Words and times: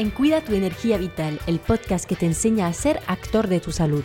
En 0.00 0.08
Cuida 0.08 0.40
tu 0.40 0.54
energía 0.54 0.96
vital, 0.96 1.38
el 1.46 1.60
podcast 1.60 2.06
que 2.06 2.16
te 2.16 2.24
enseña 2.24 2.66
a 2.66 2.72
ser 2.72 3.02
actor 3.06 3.48
de 3.48 3.60
tu 3.60 3.70
salud. 3.70 4.02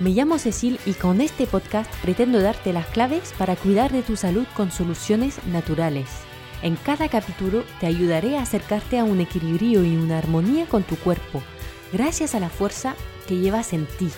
Me 0.00 0.08
llamo 0.08 0.38
Cecil 0.38 0.80
y 0.86 0.94
con 0.94 1.20
este 1.20 1.46
podcast 1.46 1.94
pretendo 2.00 2.40
darte 2.40 2.72
las 2.72 2.86
claves 2.86 3.34
para 3.36 3.54
cuidar 3.54 3.92
de 3.92 4.00
tu 4.00 4.16
salud 4.16 4.46
con 4.56 4.72
soluciones 4.72 5.44
naturales. 5.48 6.08
En 6.62 6.76
cada 6.76 7.10
capítulo 7.10 7.62
te 7.78 7.84
ayudaré 7.86 8.38
a 8.38 8.40
acercarte 8.40 8.98
a 8.98 9.04
un 9.04 9.20
equilibrio 9.20 9.84
y 9.84 9.98
una 9.98 10.16
armonía 10.16 10.64
con 10.64 10.82
tu 10.82 10.96
cuerpo, 10.96 11.42
gracias 11.92 12.34
a 12.34 12.40
la 12.40 12.48
fuerza 12.48 12.94
que 13.28 13.36
llevas 13.36 13.74
en 13.74 13.84
ti. 13.98 14.08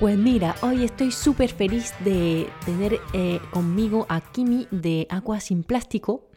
Pues 0.00 0.16
mira, 0.16 0.56
hoy 0.62 0.82
estoy 0.82 1.12
súper 1.12 1.50
feliz 1.50 1.92
de 2.00 2.48
tener 2.64 2.98
eh, 3.12 3.38
conmigo 3.50 4.06
a 4.08 4.22
Kimi 4.22 4.66
de 4.70 5.06
Agua 5.10 5.40
Sin 5.40 5.62
Plástico 5.62 6.30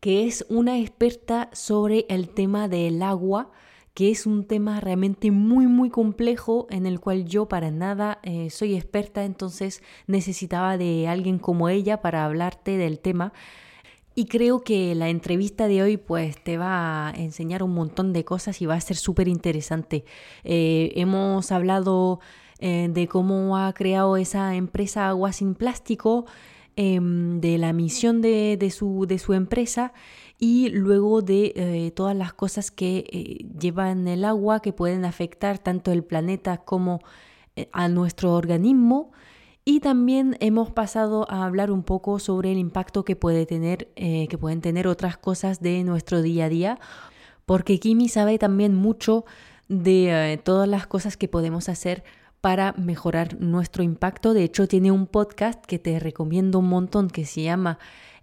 que 0.00 0.26
es 0.26 0.46
una 0.48 0.78
experta 0.78 1.50
sobre 1.52 2.06
el 2.08 2.28
tema 2.28 2.68
del 2.68 3.02
agua, 3.02 3.50
que 3.94 4.10
es 4.10 4.26
un 4.26 4.44
tema 4.44 4.78
realmente 4.78 5.32
muy 5.32 5.66
muy 5.66 5.90
complejo 5.90 6.68
en 6.70 6.86
el 6.86 7.00
cual 7.00 7.24
yo 7.24 7.48
para 7.48 7.72
nada 7.72 8.20
eh, 8.22 8.48
soy 8.50 8.76
experta, 8.76 9.24
entonces 9.24 9.82
necesitaba 10.06 10.78
de 10.78 11.08
alguien 11.08 11.38
como 11.38 11.68
ella 11.68 12.00
para 12.00 12.24
hablarte 12.24 12.76
del 12.76 13.00
tema. 13.00 13.32
Y 14.14 14.26
creo 14.26 14.62
que 14.62 14.94
la 14.94 15.08
entrevista 15.08 15.68
de 15.68 15.82
hoy 15.82 15.96
pues 15.96 16.42
te 16.42 16.58
va 16.58 17.08
a 17.08 17.10
enseñar 17.12 17.62
un 17.62 17.72
montón 17.72 18.12
de 18.12 18.24
cosas 18.24 18.60
y 18.60 18.66
va 18.66 18.74
a 18.74 18.80
ser 18.80 18.96
súper 18.96 19.28
interesante. 19.28 20.04
Eh, 20.42 20.92
hemos 20.96 21.52
hablado 21.52 22.20
eh, 22.58 22.88
de 22.90 23.06
cómo 23.06 23.56
ha 23.56 23.72
creado 23.72 24.16
esa 24.16 24.56
empresa 24.56 25.08
Agua 25.08 25.32
sin 25.32 25.54
Plástico, 25.54 26.26
Em, 26.80 27.40
de 27.40 27.58
la 27.58 27.72
misión 27.72 28.22
de, 28.22 28.56
su, 28.72 29.04
de, 29.08 29.18
su, 29.18 29.32
empresa 29.32 29.92
y 30.38 30.68
luego 30.68 31.22
de 31.22 31.52
eh, 31.56 31.90
todas 31.90 32.14
las 32.14 32.32
cosas 32.32 32.70
que 32.70 32.98
eh, 33.10 33.44
llevan 33.58 34.06
el 34.06 34.24
agua 34.24 34.60
que 34.60 34.72
pueden 34.72 35.04
afectar 35.04 35.58
tanto 35.58 35.90
el 35.90 36.04
planeta 36.04 36.58
como 36.58 37.00
eh, 37.56 37.68
a 37.72 37.88
nuestro 37.88 38.32
organismo. 38.32 39.10
Y 39.64 39.80
también 39.80 40.36
hemos 40.38 40.70
pasado 40.70 41.28
a 41.28 41.46
hablar 41.46 41.72
un 41.72 41.82
poco 41.82 42.20
sobre 42.20 42.52
el 42.52 42.58
impacto 42.58 43.04
que, 43.04 43.16
puede 43.16 43.44
tener, 43.44 43.88
que 43.96 44.38
pueden 44.40 44.60
tener 44.60 44.86
otras 44.86 45.18
cosas 45.18 45.60
de 45.60 45.82
nuestro 45.82 46.22
día 46.22 46.44
a 46.44 46.48
día, 46.48 46.78
porque 47.44 47.80
Kimi 47.80 48.08
sabe 48.08 48.38
también 48.38 48.76
mucho 48.76 49.24
de 49.66 50.40
todas 50.44 50.68
las 50.68 50.86
cosas 50.86 51.16
que 51.16 51.26
podemos 51.26 51.68
hacer 51.68 52.04
para 52.40 52.72
mejorar 52.74 53.40
nuestro 53.40 53.82
impacto. 53.82 54.34
De 54.34 54.44
hecho, 54.44 54.68
tiene 54.68 54.90
un 54.90 55.06
podcast 55.06 55.64
que 55.64 55.78
te 55.78 55.98
recomiendo 55.98 56.58
un 56.58 56.68
montón 56.68 57.08
que 57.08 57.24
se 57.24 57.42
llama 57.42 57.78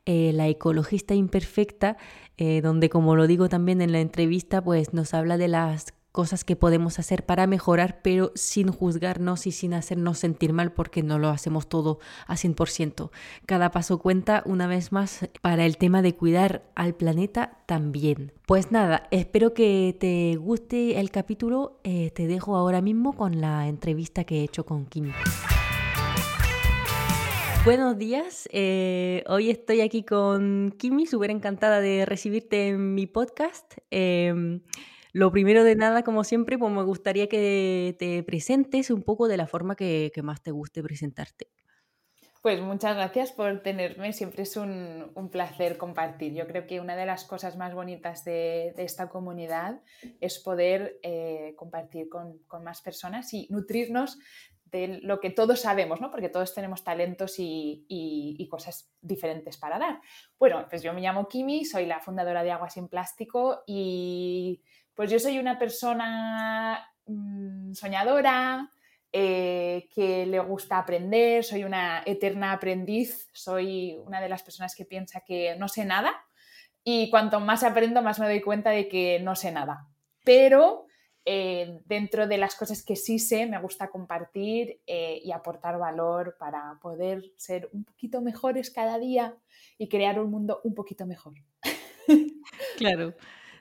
eh, 0.06 0.32
La 0.34 0.48
ecologista 0.48 1.14
imperfecta, 1.16 1.98
eh, 2.38 2.62
donde 2.62 2.90
como 2.90 3.16
lo 3.16 3.28
digo 3.28 3.50
también 3.50 3.82
en 3.82 3.92
la 3.92 4.00
entrevista, 4.00 4.64
pues 4.64 4.94
nos 4.94 5.14
habla 5.14 5.38
de 5.38 5.48
las 5.48 5.94
cosas 6.16 6.46
que 6.46 6.56
podemos 6.56 6.98
hacer 6.98 7.26
para 7.26 7.46
mejorar, 7.46 8.00
pero 8.02 8.32
sin 8.36 8.72
juzgarnos 8.72 9.48
y 9.48 9.52
sin 9.52 9.74
hacernos 9.74 10.18
sentir 10.18 10.54
mal 10.54 10.72
porque 10.72 11.04
no 11.04 11.20
lo 11.20 11.28
hacemos 11.28 11.68
todo 11.68 12.00
a 12.26 12.36
100%. 12.36 13.10
Cada 13.46 13.70
paso 13.72 14.00
cuenta 14.00 14.42
una 14.46 14.66
vez 14.66 14.94
más 14.94 15.28
para 15.42 15.66
el 15.66 15.76
tema 15.76 16.02
de 16.02 16.16
cuidar 16.16 16.64
al 16.74 16.96
planeta 16.96 17.58
también. 17.66 18.32
Pues 18.48 18.72
nada, 18.72 19.10
espero 19.12 19.54
que 19.54 19.98
te 20.00 20.38
guste 20.38 21.02
el 21.02 21.12
capítulo. 21.12 21.82
Eh, 21.84 22.12
te 22.12 22.28
dejo 22.28 22.56
ahora 22.56 22.80
mismo 22.80 23.12
con 23.18 23.42
la 23.42 23.68
entrevista 23.68 24.24
que 24.24 24.40
he 24.40 24.44
hecho 24.46 24.66
con 24.66 24.86
Kim. 24.86 25.12
Buenos 27.66 27.98
días, 27.98 28.48
eh, 28.54 29.24
hoy 29.28 29.50
estoy 29.50 29.82
aquí 29.82 30.04
con 30.04 30.74
Kimi, 30.78 31.08
súper 31.08 31.32
encantada 31.32 31.82
de 31.82 32.06
recibirte 32.06 32.70
en 32.70 32.94
mi 32.94 33.06
podcast. 33.06 33.74
Em, 33.90 34.62
lo 35.16 35.32
primero 35.32 35.64
de 35.64 35.78
nada, 35.78 36.04
como 36.04 36.26
siempre, 36.26 36.58
pues 36.58 36.74
me 36.74 36.84
gustaría 36.84 37.30
que 37.30 37.96
te 37.98 38.22
presentes 38.24 38.90
un 38.90 39.02
poco 39.02 39.30
de 39.30 39.38
la 39.38 39.48
forma 39.48 39.78
que, 39.78 40.12
más 40.22 40.42
te 40.42 40.52
guste 40.52 40.84
presentarte. 40.84 41.48
Pues 42.42 42.60
muchas 42.60 42.98
gracias 42.98 43.32
por 43.32 43.62
tenerme, 43.64 44.12
siempre 44.12 44.44
es 44.44 44.58
un, 44.58 45.30
placer 45.32 45.78
compartir. 45.78 46.34
Yo 46.34 46.46
creo 46.48 46.68
que 46.68 46.82
una 46.82 46.98
de 46.98 47.06
las 47.06 47.24
cosas 47.24 47.56
más 47.56 47.74
bonitas 47.74 48.26
de, 48.26 48.74
esta 48.76 49.08
comunidad 49.08 49.80
es 50.20 50.38
poder 50.40 51.00
eh, 51.02 51.54
compartir 51.56 52.10
con, 52.10 52.42
más 52.62 52.82
personas 52.82 53.34
y 53.34 53.48
nutrirnos 53.50 54.20
de 54.66 55.00
lo 55.02 55.22
que 55.22 55.30
todos 55.30 55.62
sabemos, 55.62 56.02
¿no? 56.02 56.12
porque 56.12 56.28
todos 56.28 56.54
tenemos 56.54 56.84
talentos 56.84 57.40
y, 57.40 57.86
y, 57.88 58.46
cosas 58.50 58.92
diferentes 59.00 59.56
para 59.56 59.80
dar. 59.80 60.02
Bueno, 60.38 60.66
pues 60.70 60.84
yo 60.84 60.92
me 60.92 61.00
llamo 61.00 61.30
Kimi, 61.30 61.64
soy 61.64 61.86
la 61.86 62.02
fundadora 62.02 62.44
de 62.44 62.52
Agua 62.52 62.70
Sin 62.70 62.90
Plástico 62.90 63.64
y 63.66 64.62
pues 64.96 65.12
yo 65.12 65.20
soy 65.20 65.40
una 65.40 65.60
persona 65.60 66.88
mm, 67.06 67.74
soñadora, 67.74 68.72
eh, 69.18 69.88
que 69.94 70.26
le 70.26 70.40
gusta 70.40 70.78
aprender, 70.78 71.44
soy 71.44 71.64
una 71.64 72.04
eterna 72.06 72.52
aprendiz, 72.52 73.30
soy 73.32 73.98
una 74.06 74.20
de 74.20 74.28
las 74.28 74.44
personas 74.44 74.76
que 74.76 74.84
piensa 74.84 75.22
que 75.22 75.56
no 75.58 75.70
sé 75.70 75.86
nada 75.86 76.14
y 76.84 77.10
cuanto 77.10 77.40
más 77.40 77.64
aprendo 77.64 78.02
más 78.02 78.20
me 78.20 78.26
doy 78.26 78.42
cuenta 78.42 78.72
de 78.72 78.88
que 78.88 79.20
no 79.22 79.36
sé 79.36 79.52
nada. 79.52 79.88
Pero 80.24 80.86
eh, 81.24 81.80
dentro 81.86 82.28
de 82.28 82.38
las 82.38 82.56
cosas 82.56 82.84
que 82.84 82.96
sí 82.96 83.18
sé, 83.18 83.46
me 83.48 83.60
gusta 83.60 83.90
compartir 83.90 84.82
eh, 84.86 85.22
y 85.24 85.32
aportar 85.32 85.80
valor 85.80 86.36
para 86.38 86.78
poder 86.82 87.24
ser 87.38 87.70
un 87.74 87.86
poquito 87.86 88.22
mejores 88.22 88.70
cada 88.70 89.00
día 89.00 89.36
y 89.78 89.88
crear 89.88 90.20
un 90.20 90.30
mundo 90.30 90.62
un 90.64 90.76
poquito 90.76 91.06
mejor. 91.06 91.34
Claro. 92.78 93.14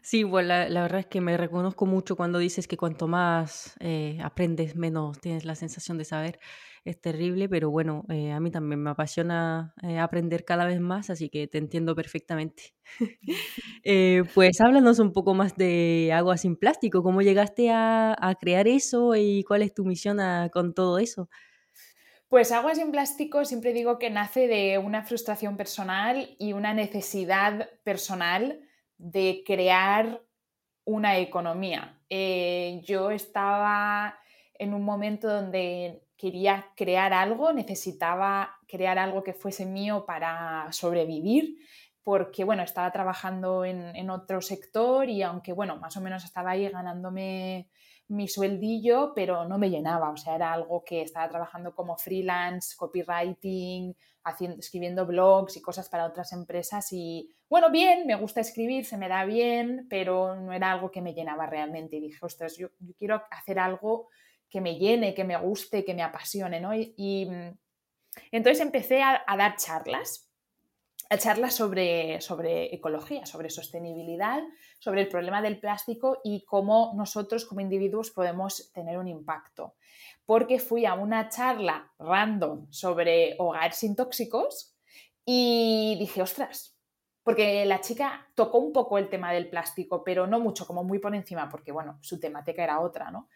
Sí, 0.05 0.23
bueno, 0.23 0.49
la, 0.69 0.83
verdad 0.83 1.01
es 1.01 1.07
que 1.07 1.23
me 1.23 1.35
reconozco 1.39 1.87
mucho 1.87 2.15
cuando 2.15 2.39
dices 2.39 2.69
que 2.69 2.77
cuanto 2.77 3.09
más 3.09 3.75
eh, 3.81 4.19
aprendes, 4.23 4.77
menos 4.77 5.19
tienes 5.19 5.47
la 5.47 5.55
sensación 5.55 5.97
de 5.97 6.05
saber. 6.05 6.39
Es 6.85 7.01
terrible, 7.01 7.49
pero 7.49 7.71
bueno, 7.71 8.05
eh, 8.11 8.31
a 8.31 8.39
mí 8.39 8.51
también 8.51 8.83
me 8.83 8.91
apasiona 8.91 9.73
eh, 9.83 9.99
aprender 9.99 10.45
cada 10.45 10.67
vez 10.67 10.79
más, 10.79 11.09
así 11.09 11.31
que 11.31 11.47
te 11.49 11.57
entiendo 11.57 11.95
perfectamente. 11.95 12.75
pues 14.35 14.61
háblanos 14.61 14.99
un 14.99 15.11
poco 15.15 15.33
más 15.33 15.57
de 15.57 16.13
Agua 16.13 16.37
sin 16.37 16.57
Plástico, 16.57 17.03
¿cómo 17.03 17.23
llegaste 17.23 17.71
a, 17.71 18.15
crear 18.39 18.69
eso 18.69 19.15
y 19.17 19.43
cuál 19.45 19.63
es 19.63 19.73
tu 19.73 19.87
misión 19.87 20.19
con 20.53 20.75
todo 20.75 20.99
eso? 20.99 21.31
Pues 22.29 22.53
Agua 22.53 22.75
sin 22.75 22.91
Plástico 22.91 23.47
siempre 23.47 23.73
digo 23.73 23.99
que 23.99 24.11
nace 24.11 24.49
de 24.49 24.77
una 24.77 25.03
frustración 25.03 25.57
personal 25.57 26.37
y 26.39 26.53
una 26.53 26.75
necesidad 26.75 27.71
personal 27.85 28.64
de 28.99 29.43
crear 29.47 30.23
una 30.85 31.19
economía. 31.19 31.99
Eh, 32.09 32.81
yo 32.85 33.11
estaba 33.11 34.19
en 34.59 34.75
un 34.75 34.85
momento 34.85 35.29
donde 35.29 36.07
quería 36.17 36.67
crear 36.77 37.13
algo, 37.13 37.53
necesitaba 37.53 38.57
crear 38.69 38.99
algo 38.99 39.23
que 39.23 39.35
fuese 39.35 39.67
mío 39.67 40.05
para 40.07 40.69
sobrevivir, 40.73 41.57
porque 42.03 42.45
bueno, 42.45 42.63
estaba 42.63 42.91
trabajando 42.93 43.65
en, 43.65 43.97
en 43.97 44.11
otro 44.11 44.41
sector 44.41 45.09
y 45.09 45.23
aunque 45.23 45.53
bueno, 45.53 45.77
más 45.77 45.97
o 45.97 46.01
menos 46.01 46.25
estaba 46.25 46.51
ahí 46.51 46.69
ganándome 46.69 47.69
mi 48.09 48.29
sueldillo, 48.29 49.13
pero 49.15 49.47
no 49.47 49.59
me 49.59 49.71
llenaba, 49.71 50.11
o 50.11 50.17
sea, 50.17 50.35
era 50.35 50.53
algo 50.53 50.85
que 50.85 51.03
estaba 51.03 51.29
trabajando 51.29 51.75
como 51.75 51.97
freelance, 51.97 52.77
copywriting, 52.77 53.97
haciendo, 54.25 54.59
escribiendo 54.59 55.07
blogs 55.07 55.57
y 55.57 55.63
cosas 55.63 55.89
para 55.89 56.07
otras 56.07 56.33
empresas 56.33 56.93
y 56.93 57.31
bueno, 57.49 57.71
bien, 57.71 58.07
me 58.07 58.15
gusta 58.15 58.41
escribir, 58.41 58.85
se 58.85 58.97
me 58.97 59.09
da 59.09 59.25
bien, 59.25 59.87
pero 59.89 60.35
no 60.37 60.53
era 60.53 60.73
algo 60.73 60.91
que 60.91 61.03
me 61.03 61.15
llenaba 61.15 61.47
realmente 61.47 61.97
y 61.97 62.01
dije, 62.01 62.19
ostras, 62.23 62.57
yo, 62.57 62.69
quiero 62.99 63.23
hacer 63.31 63.59
algo 63.59 64.09
que 64.49 64.61
me 64.61 64.77
llene, 64.77 65.15
que 65.15 65.25
me 65.25 65.37
guste, 65.37 65.85
que 65.85 65.95
me 65.95 66.03
apasione, 66.03 66.61
¿no? 66.61 66.75
Y, 66.75 67.27
mm, 67.27 67.59
entonces 68.31 68.61
empecé 68.61 69.03
a, 69.03 69.25
a 69.27 69.37
dar 69.37 69.57
charlas 69.57 70.25
charlas 71.19 71.55
sobre, 71.55 72.21
sobre 72.21 72.75
ecología, 72.75 73.27
sobre 73.27 73.51
sostenibilidad, 73.51 74.43
sobre 74.79 75.03
el 75.03 75.09
problema 75.09 75.43
del 75.43 75.59
plástico 75.59 76.19
y 76.25 76.45
cómo 76.45 76.93
nosotros 76.95 77.45
como 77.45 77.61
individuos 77.61 78.11
podemos 78.11 78.73
tener 78.73 78.99
un 78.99 79.09
impacto. 79.09 79.75
Porque 80.25 80.59
fui 80.59 80.87
a 80.87 80.95
una 80.95 81.29
charla 81.29 81.93
random 81.99 82.67
sobre 82.71 83.37
hogares 83.39 83.77
sin 83.77 83.97
tóxicos 83.97 84.75
y 85.25 85.97
dije, 85.99 86.23
ostras, 86.23 86.74
porque 87.25 87.65
la 87.65 87.81
chica 87.81 88.29
tocó 88.35 88.59
un 88.59 88.73
poco 88.73 88.99
el 88.99 89.09
tema 89.09 89.33
del 89.33 89.49
plástico, 89.49 90.05
pero 90.05 90.27
no 90.27 90.39
mucho, 90.39 90.67
como 90.67 90.85
muy 90.85 90.99
por 90.99 91.15
encima, 91.15 91.49
porque 91.49 91.73
bueno, 91.73 91.99
su 92.03 92.21
temática 92.21 92.63
era 92.63 92.81
otra, 92.81 93.11
¿no? 93.11 93.29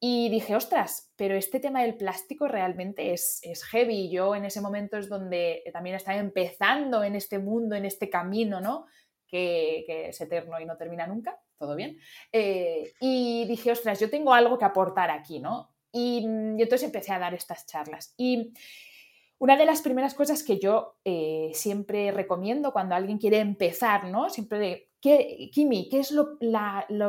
Y 0.00 0.28
dije, 0.28 0.56
ostras, 0.56 1.12
pero 1.16 1.34
este 1.34 1.60
tema 1.60 1.82
del 1.82 1.96
plástico 1.96 2.48
realmente 2.48 3.12
es, 3.12 3.40
es 3.42 3.64
heavy. 3.64 4.10
Yo 4.10 4.34
en 4.34 4.44
ese 4.44 4.60
momento 4.60 4.98
es 4.98 5.08
donde 5.08 5.62
también 5.72 5.96
estaba 5.96 6.18
empezando 6.18 7.04
en 7.04 7.14
este 7.14 7.38
mundo, 7.38 7.74
en 7.74 7.84
este 7.84 8.10
camino, 8.10 8.60
¿no? 8.60 8.86
Que, 9.26 9.84
es 10.08 10.20
eterno 10.20 10.60
y 10.60 10.66
no 10.66 10.76
termina 10.76 11.06
nunca, 11.06 11.40
todo 11.58 11.74
bien. 11.74 11.98
Eh, 12.32 12.92
y 13.00 13.46
dije, 13.46 13.72
ostras, 13.72 13.98
yo 13.98 14.10
tengo 14.10 14.32
algo 14.32 14.58
que 14.58 14.64
aportar 14.64 15.10
aquí, 15.10 15.38
¿no? 15.38 15.74
Y, 15.90 16.18
y, 16.18 16.62
entonces 16.62 16.82
empecé 16.82 17.12
a 17.12 17.18
dar 17.18 17.34
estas 17.34 17.66
charlas. 17.66 18.14
Y 18.16 18.52
Una 19.44 19.58
de 19.58 19.66
las 19.66 19.82
primeras 19.82 20.14
cosas 20.14 20.42
que 20.42 20.58
yo 20.58 20.96
eh, 21.04 21.50
siempre 21.52 22.10
recomiendo 22.10 22.72
cuando 22.72 22.94
alguien 22.94 23.18
quiere 23.18 23.40
empezar, 23.40 24.04
¿no? 24.06 24.30
Siempre 24.30 24.58
de, 24.58 24.88
¿qué, 25.02 25.50
Kimi, 25.52 25.86
¿qué 25.90 26.00
es 26.00 26.12
lo, 26.12 26.38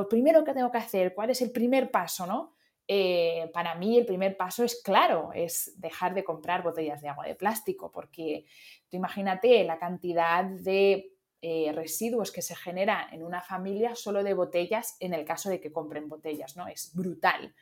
primero 0.09 0.43
que 0.43 0.53
tengo 0.53 0.69
que 0.69 0.77
hacer? 0.77 1.13
¿Cuál 1.13 1.29
es 1.29 1.41
el 1.41 1.51
primer 1.51 1.91
paso, 1.91 2.25
no? 2.25 2.51
Eh, 2.89 3.49
para 3.53 3.75
mí 3.75 3.97
el 3.97 4.05
primer 4.05 4.35
paso 4.35 4.65
es 4.65 4.81
claro, 4.83 5.31
es 5.33 5.79
dejar 5.79 6.13
de 6.13 6.25
comprar 6.25 6.61
botellas 6.61 7.01
de 7.01 7.07
agua 7.07 7.25
de 7.25 7.35
plástico, 7.35 7.89
porque 7.89 8.43
tú 8.89 8.97
imagínate 8.97 9.63
la 9.63 9.79
cantidad 9.79 10.43
de 10.43 11.13
eh, 11.41 11.71
residuos 11.73 12.33
que 12.33 12.41
se 12.41 12.57
genera 12.57 13.07
en 13.13 13.23
una 13.23 13.41
familia 13.41 13.95
solo 13.95 14.25
de 14.25 14.33
botellas 14.33 14.97
en 14.99 15.13
el 15.13 15.23
caso 15.23 15.49
de 15.49 15.61
que 15.61 15.71
compren 15.71 16.09
botellas, 16.09 16.57
¿no? 16.57 16.67
Es 16.67 16.91
brutal. 16.93 17.55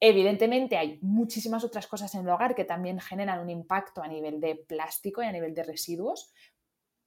Evidentemente 0.00 0.76
hay 0.76 0.98
muchísimas 1.02 1.64
otras 1.64 1.86
cosas 1.86 2.14
en 2.14 2.20
el 2.20 2.28
hogar 2.28 2.54
que 2.54 2.64
también 2.64 3.00
generan 3.00 3.40
un 3.40 3.50
impacto 3.50 4.02
a 4.02 4.08
nivel 4.08 4.40
de 4.40 4.54
plástico 4.54 5.22
y 5.22 5.26
a 5.26 5.32
nivel 5.32 5.54
de 5.54 5.64
residuos, 5.64 6.32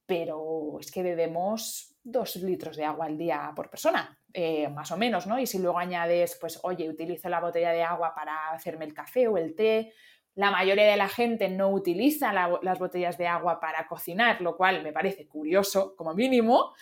pero 0.04 0.78
es 0.78 0.90
que 0.90 1.02
bebemos 1.02 1.94
dos 2.02 2.36
litros 2.36 2.76
de 2.76 2.84
agua 2.84 3.06
al 3.06 3.16
día 3.16 3.52
por 3.56 3.70
persona, 3.70 4.18
eh, 4.34 4.68
más 4.68 4.90
o 4.90 4.96
menos, 4.96 5.26
¿no? 5.26 5.38
Y 5.38 5.46
si 5.46 5.58
luego 5.58 5.78
añades, 5.78 6.36
pues, 6.40 6.60
oye, 6.64 6.88
utilizo 6.88 7.28
la 7.28 7.40
botella 7.40 7.70
de 7.70 7.82
agua 7.82 8.14
para 8.14 8.50
hacerme 8.50 8.84
el 8.84 8.92
café 8.92 9.28
o 9.28 9.38
el 9.38 9.54
té, 9.54 9.92
la 10.34 10.50
mayoría 10.50 10.86
de 10.86 10.96
la 10.96 11.08
gente 11.08 11.48
no 11.48 11.70
utiliza 11.70 12.32
las 12.32 12.78
botellas 12.78 13.18
de 13.18 13.26
agua 13.26 13.60
para 13.60 13.86
cocinar, 13.86 14.40
lo 14.40 14.56
cual 14.56 14.82
me 14.82 14.92
parece 14.92 15.26
curioso 15.26 15.94
como 15.94 16.14
mínimo, 16.14 16.74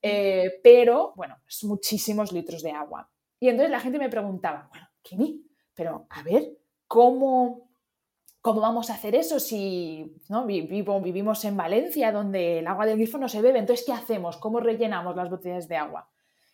eh, 0.00 0.60
pero 0.62 1.12
bueno, 1.16 1.38
es 1.46 1.64
muchísimos 1.64 2.32
litros 2.32 2.62
de 2.62 2.70
agua. 2.70 3.08
Y 3.40 3.48
entonces 3.48 3.70
la 3.70 3.80
gente 3.80 3.98
me 3.98 4.08
preguntaba, 4.08 4.68
bueno, 4.70 4.88
Kimi, 5.02 5.44
pero 5.82 6.06
a 6.10 6.22
ver, 6.22 6.56
¿cómo, 6.86 7.68
¿cómo 8.40 8.60
vamos 8.60 8.88
a 8.88 8.94
hacer 8.94 9.16
eso 9.16 9.40
si 9.40 10.14
¿no? 10.28 10.46
vivimos 10.46 11.44
en 11.44 11.56
Valencia 11.56 12.12
donde 12.12 12.60
el 12.60 12.68
agua 12.68 12.86
del 12.86 12.98
grifo 12.98 13.18
no 13.18 13.28
se 13.28 13.42
bebe? 13.42 13.58
Entonces, 13.58 13.84
¿qué 13.84 13.92
hacemos? 13.92 14.36
¿Cómo 14.36 14.60
rellenamos 14.60 15.16
las 15.16 15.28
botellas 15.28 15.66
de 15.66 15.74
agua? 15.74 16.08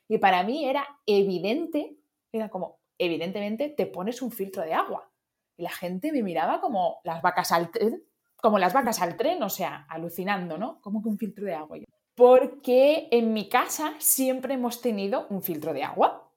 Y 0.09 0.17
para 0.17 0.43
mí 0.45 0.67
era 0.67 0.83
evidente, 1.05 1.99
era 2.33 2.49
como, 2.49 2.79
evidentemente 2.97 3.69
te 3.69 3.85
pones 3.85 4.23
un 4.23 4.33
filtro 4.33 4.63
de 4.63 4.73
agua. 4.73 5.11
Y 5.59 5.63
la 5.63 5.71
gente 5.71 6.11
me 6.11 6.23
miraba 6.23 6.63
como 6.63 7.01
las 7.05 7.21
vacas 7.21 7.53
al 7.53 7.71
tren, 7.71 8.03
como 8.37 8.59
las 8.59 8.73
vacas 8.73 9.03
al 9.03 9.15
tren, 9.19 9.43
o 9.43 9.51
sea, 9.51 9.85
alucinando, 9.91 10.57
¿no? 10.57 10.81
Como 10.81 11.03
que 11.03 11.11
un 11.11 11.19
filtro 11.19 11.45
de 11.45 11.53
agua. 11.53 11.77
Porque 12.15 13.09
en 13.11 13.35
mi 13.35 13.51
casa 13.51 13.93
siempre 13.99 14.55
hemos 14.55 14.81
tenido 14.81 15.27
un 15.29 15.43
filtro 15.43 15.75
de 15.75 15.85
agua. 15.85 16.28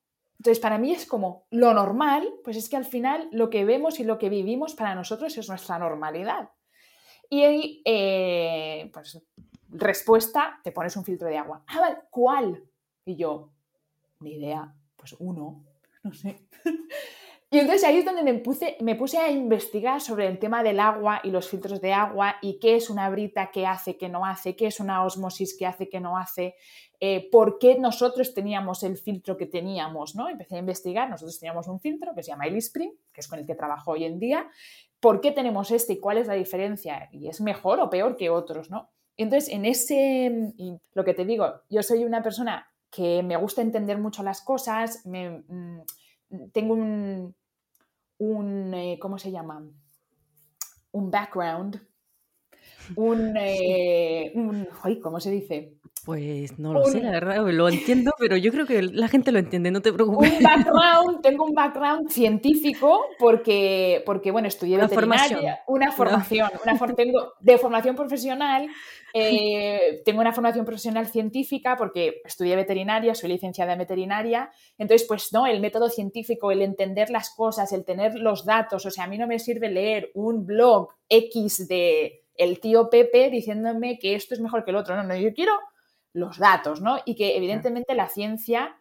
Entonces, 0.41 0.59
para 0.59 0.79
mí 0.79 0.91
es 0.91 1.05
como 1.05 1.45
lo 1.51 1.71
normal, 1.71 2.27
pues 2.43 2.57
es 2.57 2.67
que 2.67 2.75
al 2.75 2.85
final 2.85 3.29
lo 3.31 3.51
que 3.51 3.63
vemos 3.63 3.99
y 3.99 4.03
lo 4.03 4.17
que 4.17 4.27
vivimos 4.27 4.73
para 4.73 4.95
nosotros 4.95 5.37
es 5.37 5.47
nuestra 5.47 5.77
normalidad. 5.77 6.49
Y 7.29 7.43
ahí, 7.43 7.81
eh, 7.85 8.89
pues, 8.91 9.21
respuesta, 9.69 10.59
te 10.63 10.71
pones 10.71 10.97
un 10.97 11.05
filtro 11.05 11.27
de 11.27 11.37
agua. 11.37 11.63
Ah, 11.67 11.95
¿cuál? 12.09 12.63
Y 13.05 13.17
yo, 13.17 13.51
ni 14.21 14.31
idea, 14.31 14.73
pues 14.95 15.15
uno, 15.19 15.63
no 16.01 16.11
sé. 16.11 16.47
Y 17.53 17.59
entonces 17.59 17.83
ahí 17.83 17.97
es 17.97 18.05
donde 18.05 18.23
me 18.23 18.33
puse, 18.35 18.77
me 18.79 18.95
puse 18.95 19.17
a 19.17 19.29
investigar 19.29 19.99
sobre 19.99 20.25
el 20.25 20.39
tema 20.39 20.63
del 20.63 20.79
agua 20.79 21.19
y 21.21 21.31
los 21.31 21.49
filtros 21.49 21.81
de 21.81 21.91
agua 21.91 22.37
y 22.41 22.59
qué 22.59 22.77
es 22.77 22.89
una 22.89 23.09
brita, 23.09 23.51
qué 23.51 23.67
hace, 23.67 23.97
qué 23.97 24.07
no 24.07 24.25
hace, 24.25 24.55
qué 24.55 24.67
es 24.67 24.79
una 24.79 25.03
osmosis, 25.03 25.57
qué 25.59 25.65
hace, 25.65 25.89
qué 25.89 25.99
no 25.99 26.17
hace, 26.17 26.55
eh, 27.01 27.29
por 27.29 27.59
qué 27.59 27.77
nosotros 27.77 28.33
teníamos 28.33 28.83
el 28.83 28.97
filtro 28.97 29.35
que 29.35 29.47
teníamos, 29.47 30.15
¿no? 30.15 30.29
Empecé 30.29 30.55
a 30.55 30.59
investigar, 30.59 31.09
nosotros 31.09 31.37
teníamos 31.41 31.67
un 31.67 31.81
filtro 31.81 32.15
que 32.15 32.23
se 32.23 32.31
llama 32.31 32.47
Spring, 32.47 32.93
que 33.11 33.19
es 33.19 33.27
con 33.27 33.37
el 33.37 33.45
que 33.45 33.55
trabajo 33.55 33.91
hoy 33.91 34.05
en 34.05 34.17
día, 34.17 34.49
¿por 35.01 35.19
qué 35.19 35.33
tenemos 35.33 35.71
este 35.71 35.93
y 35.93 35.99
cuál 35.99 36.19
es 36.19 36.27
la 36.27 36.35
diferencia? 36.35 37.09
¿Y 37.11 37.27
es 37.27 37.41
mejor 37.41 37.81
o 37.81 37.89
peor 37.89 38.15
que 38.15 38.29
otros, 38.29 38.69
no? 38.69 38.91
Entonces, 39.17 39.49
en 39.49 39.65
ese, 39.65 40.53
lo 40.93 41.03
que 41.03 41.13
te 41.13 41.25
digo, 41.25 41.63
yo 41.69 41.83
soy 41.83 42.05
una 42.05 42.23
persona 42.23 42.65
que 42.89 43.21
me 43.23 43.35
gusta 43.35 43.61
entender 43.61 43.97
mucho 43.97 44.23
las 44.23 44.41
cosas, 44.41 45.05
me, 45.05 45.43
mm, 45.49 45.81
tengo 46.53 46.75
un, 46.75 47.35
un, 48.21 48.71
eh, 48.75 48.99
¿cómo 49.01 49.17
se 49.17 49.31
llama? 49.31 49.67
Un 50.91 51.09
background, 51.09 51.81
un, 52.95 53.35
eh, 53.41 54.31
un 54.35 54.67
¿cómo 55.01 55.19
se 55.19 55.31
dice? 55.31 55.79
Pues 56.03 56.57
no 56.57 56.73
lo 56.73 56.83
sé, 56.85 56.99
la 56.99 57.11
verdad, 57.11 57.45
lo 57.47 57.69
entiendo, 57.69 58.11
pero 58.17 58.35
yo 58.35 58.51
creo 58.51 58.65
que 58.65 58.81
la 58.81 59.07
gente 59.07 59.31
lo 59.31 59.37
entiende, 59.37 59.69
no 59.69 59.81
te 59.81 59.93
preocupes. 59.93 60.33
Un 60.33 60.43
background, 60.43 61.21
tengo 61.21 61.45
un 61.45 61.53
background 61.53 62.09
científico 62.09 63.05
porque, 63.19 64.01
porque 64.03 64.31
bueno, 64.31 64.47
estudié 64.47 64.77
una 64.77 64.87
veterinaria, 64.87 65.61
una 65.67 65.91
formación, 65.91 66.49
una 66.65 66.95
tengo 66.95 67.33
de 67.39 67.57
formación 67.59 67.95
profesional, 67.95 68.67
eh, 69.13 70.01
tengo 70.03 70.21
una 70.21 70.33
formación 70.33 70.65
profesional 70.65 71.05
científica 71.05 71.75
porque 71.77 72.21
estudié 72.25 72.55
veterinaria, 72.55 73.13
soy 73.13 73.29
licenciada 73.29 73.73
en 73.73 73.79
veterinaria, 73.79 74.49
entonces 74.79 75.07
pues 75.07 75.31
no, 75.31 75.45
el 75.45 75.61
método 75.61 75.87
científico, 75.89 76.51
el 76.51 76.63
entender 76.63 77.11
las 77.11 77.29
cosas, 77.29 77.73
el 77.73 77.85
tener 77.85 78.15
los 78.15 78.43
datos, 78.43 78.87
o 78.87 78.89
sea, 78.89 79.03
a 79.03 79.07
mí 79.07 79.19
no 79.19 79.27
me 79.27 79.37
sirve 79.37 79.69
leer 79.69 80.09
un 80.15 80.47
blog 80.47 80.89
X 81.09 81.67
de 81.67 82.23
el 82.35 82.59
tío 82.59 82.89
Pepe 82.89 83.29
diciéndome 83.29 83.99
que 83.99 84.15
esto 84.15 84.33
es 84.33 84.39
mejor 84.39 84.65
que 84.65 84.71
el 84.71 84.77
otro, 84.77 84.95
no, 84.95 85.03
no, 85.03 85.15
yo 85.15 85.31
quiero 85.33 85.51
los 86.13 86.37
datos, 86.37 86.81
¿no? 86.81 86.99
Y 87.05 87.15
que 87.15 87.37
evidentemente 87.37 87.95
la 87.95 88.07
ciencia 88.07 88.77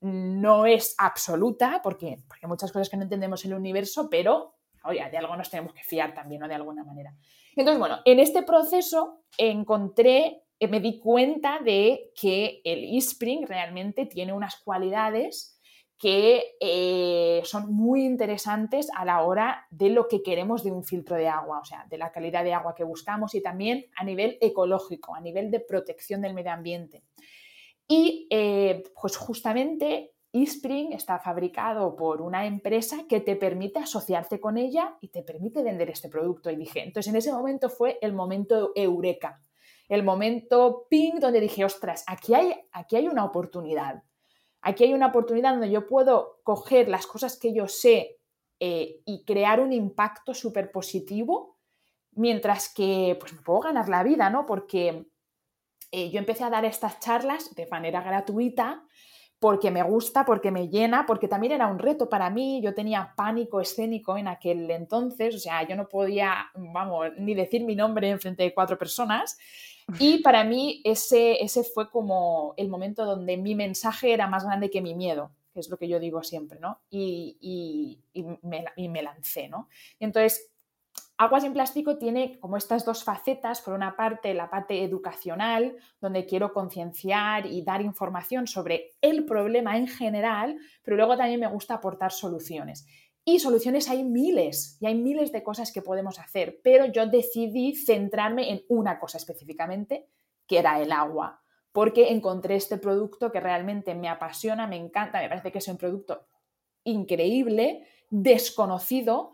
no 0.00 0.66
es 0.66 0.94
absoluta, 0.98 1.80
porque, 1.82 2.18
porque 2.28 2.46
hay 2.46 2.48
muchas 2.48 2.72
cosas 2.72 2.88
que 2.88 2.96
no 2.96 3.04
entendemos 3.04 3.44
en 3.44 3.52
el 3.52 3.58
universo, 3.58 4.08
pero, 4.10 4.54
oye, 4.84 5.04
de 5.10 5.16
algo 5.16 5.36
nos 5.36 5.50
tenemos 5.50 5.72
que 5.72 5.82
fiar 5.82 6.14
también, 6.14 6.40
¿no? 6.40 6.48
De 6.48 6.54
alguna 6.54 6.84
manera. 6.84 7.14
Entonces, 7.56 7.78
bueno, 7.78 8.00
en 8.04 8.20
este 8.20 8.42
proceso 8.42 9.22
encontré, 9.38 10.42
eh, 10.60 10.68
me 10.68 10.80
di 10.80 10.98
cuenta 11.00 11.58
de 11.58 12.12
que 12.20 12.60
el 12.64 12.96
eSpring 12.96 13.46
realmente 13.46 14.06
tiene 14.06 14.32
unas 14.32 14.56
cualidades 14.56 15.55
que 15.98 16.56
eh, 16.60 17.40
son 17.44 17.72
muy 17.72 18.04
interesantes 18.04 18.88
a 18.94 19.04
la 19.04 19.22
hora 19.22 19.66
de 19.70 19.88
lo 19.88 20.08
que 20.08 20.22
queremos 20.22 20.62
de 20.62 20.70
un 20.70 20.84
filtro 20.84 21.16
de 21.16 21.28
agua, 21.28 21.60
o 21.60 21.64
sea, 21.64 21.86
de 21.88 21.96
la 21.96 22.12
calidad 22.12 22.44
de 22.44 22.52
agua 22.52 22.74
que 22.74 22.84
buscamos 22.84 23.34
y 23.34 23.42
también 23.42 23.86
a 23.96 24.04
nivel 24.04 24.36
ecológico, 24.40 25.14
a 25.14 25.20
nivel 25.20 25.50
de 25.50 25.60
protección 25.60 26.20
del 26.20 26.34
medio 26.34 26.52
ambiente. 26.52 27.02
Y 27.88 28.26
eh, 28.30 28.82
pues 29.00 29.16
justamente 29.16 30.12
eSpring 30.32 30.92
está 30.92 31.18
fabricado 31.18 31.96
por 31.96 32.20
una 32.20 32.46
empresa 32.46 33.04
que 33.08 33.20
te 33.20 33.36
permite 33.36 33.78
asociarte 33.78 34.38
con 34.38 34.58
ella 34.58 34.98
y 35.00 35.08
te 35.08 35.22
permite 35.22 35.62
vender 35.62 35.88
este 35.88 36.10
producto. 36.10 36.50
Y 36.50 36.56
dije, 36.56 36.82
entonces 36.82 37.10
en 37.10 37.16
ese 37.16 37.32
momento 37.32 37.70
fue 37.70 37.98
el 38.02 38.12
momento 38.12 38.72
eureka, 38.74 39.40
el 39.88 40.02
momento 40.02 40.86
ping 40.90 41.20
donde 41.20 41.40
dije, 41.40 41.64
ostras, 41.64 42.04
aquí 42.06 42.34
hay, 42.34 42.54
aquí 42.72 42.96
hay 42.96 43.08
una 43.08 43.24
oportunidad 43.24 44.02
Aquí 44.68 44.82
hay 44.82 44.94
una 44.94 45.06
oportunidad 45.06 45.52
donde 45.52 45.70
yo 45.70 45.86
puedo 45.86 46.40
coger 46.42 46.88
las 46.88 47.06
cosas 47.06 47.38
que 47.38 47.54
yo 47.54 47.68
sé 47.68 48.18
eh, 48.58 49.00
y 49.06 49.24
crear 49.24 49.60
un 49.60 49.72
impacto 49.72 50.34
súper 50.34 50.72
positivo, 50.72 51.56
mientras 52.10 52.74
que 52.74 53.16
pues 53.20 53.32
me 53.32 53.42
puedo 53.42 53.60
ganar 53.60 53.88
la 53.88 54.02
vida, 54.02 54.28
¿no? 54.28 54.44
Porque 54.44 55.06
eh, 55.92 56.10
yo 56.10 56.18
empecé 56.18 56.42
a 56.42 56.50
dar 56.50 56.64
estas 56.64 56.98
charlas 56.98 57.54
de 57.54 57.68
manera 57.68 58.00
gratuita 58.00 58.82
porque 59.38 59.70
me 59.70 59.84
gusta, 59.84 60.24
porque 60.24 60.50
me 60.50 60.68
llena, 60.68 61.06
porque 61.06 61.28
también 61.28 61.52
era 61.52 61.68
un 61.68 61.78
reto 61.78 62.08
para 62.08 62.28
mí, 62.28 62.60
yo 62.60 62.74
tenía 62.74 63.14
pánico 63.16 63.60
escénico 63.60 64.16
en 64.16 64.26
aquel 64.26 64.68
entonces, 64.72 65.36
o 65.36 65.38
sea, 65.38 65.62
yo 65.62 65.76
no 65.76 65.86
podía, 65.88 66.50
vamos, 66.56 67.10
ni 67.18 67.36
decir 67.36 67.62
mi 67.62 67.76
nombre 67.76 68.10
en 68.10 68.18
frente 68.18 68.42
de 68.42 68.52
cuatro 68.52 68.76
personas, 68.76 69.38
y 69.98 70.18
para 70.18 70.44
mí 70.44 70.80
ese, 70.84 71.42
ese 71.42 71.62
fue 71.62 71.90
como 71.90 72.54
el 72.56 72.68
momento 72.68 73.04
donde 73.04 73.36
mi 73.36 73.54
mensaje 73.54 74.12
era 74.12 74.26
más 74.26 74.44
grande 74.44 74.70
que 74.70 74.82
mi 74.82 74.94
miedo, 74.94 75.30
que 75.52 75.60
es 75.60 75.68
lo 75.68 75.78
que 75.78 75.88
yo 75.88 76.00
digo 76.00 76.22
siempre, 76.22 76.58
¿no? 76.58 76.80
Y, 76.90 78.00
me, 78.42 79.02
lancé, 79.02 79.48
¿no? 79.48 79.68
Y 79.98 80.04
entonces, 80.04 80.50
Aguas 81.18 81.44
en 81.44 81.52
Plástico 81.52 81.98
tiene 81.98 82.38
como 82.40 82.56
estas 82.56 82.84
dos 82.84 83.04
facetas, 83.04 83.62
por 83.62 83.74
una 83.74 83.96
parte 83.96 84.34
la 84.34 84.50
parte 84.50 84.82
educacional, 84.82 85.76
donde 86.00 86.26
quiero 86.26 86.52
concienciar 86.52 87.46
y 87.46 87.62
dar 87.62 87.80
información 87.80 88.46
sobre 88.46 88.96
el 89.00 89.24
problema 89.24 89.78
en 89.78 89.86
general, 89.86 90.58
pero 90.82 90.96
luego 90.96 91.16
también 91.16 91.40
me 91.40 91.46
gusta 91.46 91.74
aportar 91.74 92.12
soluciones. 92.12 92.86
Y 93.28 93.40
soluciones 93.40 93.90
hay 93.90 94.04
miles, 94.04 94.78
y 94.80 94.86
hay 94.86 94.94
miles 94.94 95.32
de 95.32 95.42
cosas 95.42 95.72
que 95.72 95.82
podemos 95.82 96.20
hacer, 96.20 96.60
pero 96.62 96.86
yo 96.86 97.06
decidí 97.06 97.74
centrarme 97.74 98.52
en 98.52 98.62
una 98.68 99.00
cosa 99.00 99.18
específicamente, 99.18 100.06
que 100.46 100.60
era 100.60 100.80
el 100.80 100.92
agua, 100.92 101.42
porque 101.72 102.12
encontré 102.12 102.54
este 102.54 102.78
producto 102.78 103.32
que 103.32 103.40
realmente 103.40 103.96
me 103.96 104.08
apasiona, 104.08 104.68
me 104.68 104.76
encanta, 104.76 105.20
me 105.20 105.28
parece 105.28 105.50
que 105.50 105.58
es 105.58 105.66
un 105.66 105.76
producto 105.76 106.28
increíble, 106.84 107.88
desconocido, 108.10 109.32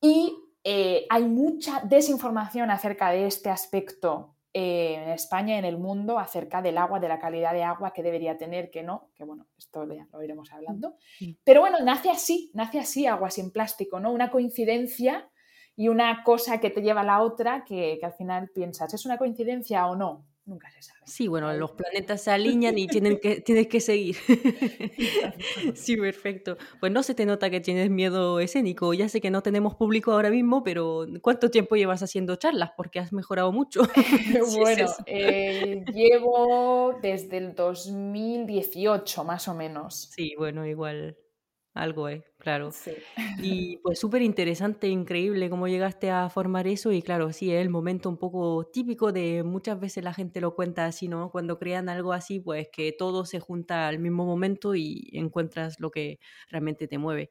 y 0.00 0.32
eh, 0.62 1.04
hay 1.10 1.24
mucha 1.24 1.80
desinformación 1.80 2.70
acerca 2.70 3.10
de 3.10 3.26
este 3.26 3.50
aspecto 3.50 4.33
en 4.54 5.10
España 5.10 5.56
y 5.56 5.58
en 5.58 5.64
el 5.64 5.78
mundo 5.78 6.18
acerca 6.20 6.62
del 6.62 6.78
agua, 6.78 7.00
de 7.00 7.08
la 7.08 7.18
calidad 7.18 7.52
de 7.52 7.64
agua 7.64 7.92
que 7.92 8.04
debería 8.04 8.38
tener, 8.38 8.70
que 8.70 8.84
no, 8.84 9.10
que 9.16 9.24
bueno, 9.24 9.46
esto 9.58 9.84
ya 9.92 10.06
lo 10.12 10.22
iremos 10.22 10.52
hablando. 10.52 10.94
Pero 11.42 11.60
bueno, 11.60 11.78
nace 11.80 12.08
así, 12.08 12.52
nace 12.54 12.78
así 12.78 13.06
agua 13.06 13.30
sin 13.30 13.50
plástico, 13.50 13.98
¿no? 13.98 14.12
Una 14.12 14.30
coincidencia 14.30 15.28
y 15.74 15.88
una 15.88 16.22
cosa 16.22 16.60
que 16.60 16.70
te 16.70 16.82
lleva 16.82 17.00
a 17.00 17.04
la 17.04 17.20
otra 17.20 17.64
que, 17.64 17.98
que 17.98 18.06
al 18.06 18.12
final 18.12 18.48
piensas, 18.54 18.94
¿es 18.94 19.04
una 19.04 19.18
coincidencia 19.18 19.86
o 19.88 19.96
no? 19.96 20.24
Nunca 20.46 20.70
se 20.70 20.82
sabe. 20.82 21.00
Sí, 21.06 21.26
bueno, 21.26 21.50
los 21.54 21.72
planetas 21.72 22.22
se 22.22 22.30
alinean 22.30 22.76
y 22.76 22.86
tienen 22.86 23.18
que, 23.18 23.40
tienes 23.40 23.66
que 23.66 23.80
seguir. 23.80 24.16
sí, 25.74 25.96
perfecto. 25.96 26.58
Pues 26.80 26.92
no 26.92 27.02
se 27.02 27.14
te 27.14 27.24
nota 27.24 27.48
que 27.48 27.60
tienes 27.60 27.88
miedo 27.88 28.40
escénico. 28.40 28.92
Ya 28.92 29.08
sé 29.08 29.22
que 29.22 29.30
no 29.30 29.42
tenemos 29.42 29.74
público 29.74 30.12
ahora 30.12 30.28
mismo, 30.28 30.62
pero 30.62 31.06
¿cuánto 31.22 31.50
tiempo 31.50 31.76
llevas 31.76 32.02
haciendo 32.02 32.36
charlas? 32.36 32.72
Porque 32.76 33.00
has 33.00 33.12
mejorado 33.12 33.52
mucho. 33.52 33.82
bueno, 34.58 34.90
eh, 35.06 35.82
llevo 35.94 36.98
desde 37.00 37.38
el 37.38 37.54
2018 37.54 39.24
más 39.24 39.48
o 39.48 39.54
menos. 39.54 40.10
Sí, 40.14 40.34
bueno, 40.36 40.66
igual 40.66 41.16
algo 41.74 42.08
es, 42.08 42.22
claro. 42.38 42.76
Y 43.36 43.78
pues 43.82 43.98
súper 43.98 44.22
interesante, 44.22 44.88
increíble 44.88 45.50
cómo 45.50 45.66
llegaste 45.66 46.10
a 46.10 46.28
formar 46.30 46.68
eso 46.68 46.92
y 46.92 47.02
claro, 47.02 47.32
sí, 47.32 47.52
es 47.52 47.60
el 47.60 47.68
momento 47.68 48.08
un 48.08 48.16
poco 48.16 48.64
típico 48.72 49.12
de 49.12 49.42
muchas 49.42 49.80
veces 49.80 50.04
la 50.04 50.14
gente 50.14 50.40
lo 50.40 50.54
cuenta 50.54 50.86
así, 50.86 51.08
¿no? 51.08 51.30
Cuando 51.32 51.58
crean 51.58 51.88
algo 51.88 52.12
así, 52.12 52.38
pues 52.40 52.68
que 52.72 52.92
todo 52.92 53.24
se 53.26 53.40
junta 53.40 53.88
al 53.88 53.98
mismo 53.98 54.24
momento 54.24 54.74
y 54.76 55.10
encuentras 55.12 55.80
lo 55.80 55.90
que 55.90 56.20
realmente 56.48 56.86
te 56.86 56.98
mueve. 56.98 57.30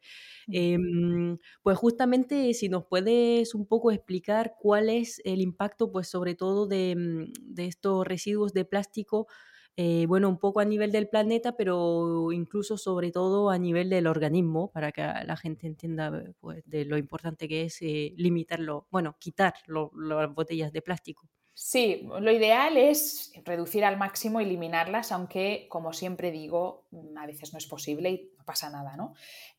Em, 0.51 1.37
pues 1.61 1.77
justamente 1.77 2.53
si 2.53 2.69
nos 2.69 2.85
puedes 2.85 3.55
un 3.55 3.65
poco 3.65 3.91
explicar 3.91 4.55
cuál 4.59 4.89
es 4.89 5.21
el 5.23 5.41
impacto, 5.41 5.91
pues 5.91 6.07
sobre 6.09 6.35
todo 6.35 6.67
de, 6.67 6.95
mm, 6.97 7.53
de 7.55 7.65
estos 7.67 8.05
residuos 8.05 8.53
de 8.53 8.65
plástico 8.65 9.27
eh, 9.75 10.05
bueno, 10.07 10.29
un 10.29 10.37
poco 10.37 10.59
a 10.59 10.65
nivel 10.65 10.91
del 10.91 11.09
planeta, 11.09 11.55
pero 11.55 12.31
incluso 12.31 12.77
sobre 12.77 13.11
todo 13.11 13.49
a 13.49 13.57
nivel 13.57 13.89
del 13.89 14.05
organismo, 14.05 14.71
para 14.71 14.91
que 14.91 15.01
la 15.01 15.35
gente 15.35 15.65
entienda 15.65 16.11
pues, 16.39 16.63
de 16.65 16.85
lo 16.85 16.97
importante 16.97 17.47
que 17.47 17.63
es 17.63 17.81
eh, 17.81 18.13
limitarlo, 18.17 18.87
bueno, 18.91 19.15
quitar 19.19 19.55
las 19.67 20.33
botellas 20.33 20.71
de 20.71 20.81
plástico. 20.81 21.27
Sí, 21.55 22.07
lo 22.07 22.31
ideal 22.31 22.77
es 22.77 23.31
reducir 23.45 23.85
al 23.85 23.97
máximo, 23.97 24.39
eliminarlas, 24.39 25.11
aunque, 25.11 25.67
como 25.69 25.93
siempre 25.93 26.31
digo, 26.31 26.87
a 27.15 27.27
veces 27.27 27.53
no 27.53 27.59
es 27.59 27.67
posible 27.67 28.09
y 28.09 28.31
no 28.37 28.43
pasa 28.43 28.71
nada, 28.71 28.95
¿no? 28.97 29.13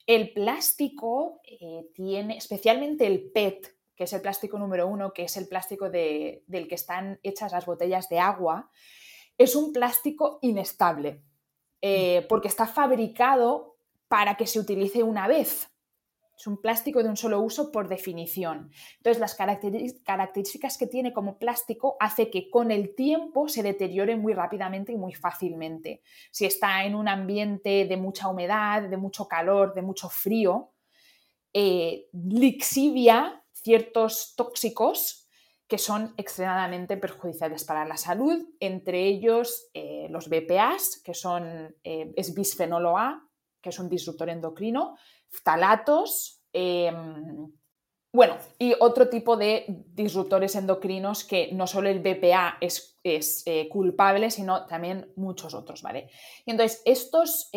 El 0.07 0.33
plástico 0.33 1.41
eh, 1.45 1.87
tiene, 1.95 2.37
especialmente 2.37 3.07
el 3.07 3.31
PET, 3.31 3.77
que 3.95 4.05
es 4.05 4.13
el 4.13 4.23
plástico 4.23 4.59
número 4.59 4.89
uno, 4.89 5.13
que 5.13 5.25
es 5.25 5.37
el 5.37 5.47
plástico 5.47 5.89
del 5.89 6.43
que 6.69 6.75
están 6.75 7.21
hechas 7.23 7.53
las 7.53 7.65
botellas 7.65 8.09
de 8.09 8.19
agua, 8.19 8.71
es 9.39 9.57
un 9.57 9.73
plástico 9.73 10.39
inestable, 10.43 11.23
eh, 11.81 12.27
porque 12.29 12.49
está 12.49 12.67
fabricado 12.67 13.77
para 14.09 14.37
que 14.37 14.47
se 14.47 14.61
utilice 14.61 15.03
una 15.03 15.27
vez. 15.27 15.71
Es 16.37 16.49
un 16.49 16.61
plástico 16.61 17.03
de 17.03 17.09
un 17.09 17.17
solo 17.17 17.41
uso 17.41 17.71
por 17.71 17.89
definición. 17.89 18.71
Entonces, 18.97 19.21
las 19.21 19.37
características 19.37 20.77
que 20.77 20.89
tiene 20.89 21.13
como 21.13 21.39
plástico 21.39 21.97
hace 22.01 22.29
que 22.29 22.51
con 22.51 22.73
el 22.73 22.95
tiempo 22.97 23.49
se 23.49 23.63
deteriore 23.63 24.17
muy 24.17 24.35
rápidamente 24.35 24.93
y 24.93 24.97
muy 24.97 25.15
fácilmente. 25.15 26.03
Si 26.33 26.45
está 26.45 26.85
en 26.85 26.97
un 26.97 27.07
ambiente 27.07 27.87
de 27.87 27.97
mucha 27.97 28.29
humedad, 28.29 28.83
de 28.83 28.97
mucho 28.97 29.29
calor, 29.29 29.75
de 29.75 29.83
mucho 29.83 30.09
frío, 30.09 30.73
eh, 31.53 32.09
lixivia 32.13 33.45
ciertos 33.53 34.35
tóxicos 34.37 35.24
que 35.67 35.79
son 35.79 36.13
extremadamente 36.17 36.97
perjudiciales 36.97 37.65
para 37.65 37.85
la 37.87 37.97
salud, 37.97 38.49
entre 38.61 39.07
ellos 39.07 39.71
eh, 39.73 40.09
los 40.11 40.29
BPAs, 40.29 41.01
que 41.03 41.15
son, 41.15 41.75
eh, 41.83 42.13
es 42.17 42.35
bisfenolo 42.35 42.99
A, 42.99 43.27
que 43.63 43.71
es 43.71 43.79
un 43.79 43.89
disruptor 43.89 44.29
endocrino,ftalatos, 44.29 46.43
em, 46.53 47.51
bueno, 48.13 48.37
y 48.59 48.75
otro 48.79 49.09
tipo 49.09 49.37
de 49.37 49.65
disruptores 49.69 50.55
endocrinos 50.55 51.25
que 51.25 51.51
no 51.53 51.67
solo 51.67 51.89
el 51.89 52.01
BPA 52.01 52.59
es, 52.61 52.99
es 53.03 53.43
eh, 53.47 53.69
culpable, 53.69 54.31
sino 54.31 54.67
también 54.67 55.11
muchos 55.17 55.55
otros, 55.55 55.83
¿vale? 55.83 56.11
Y 56.47 56.53
entonces, 56.53 56.81
estos 56.85 57.51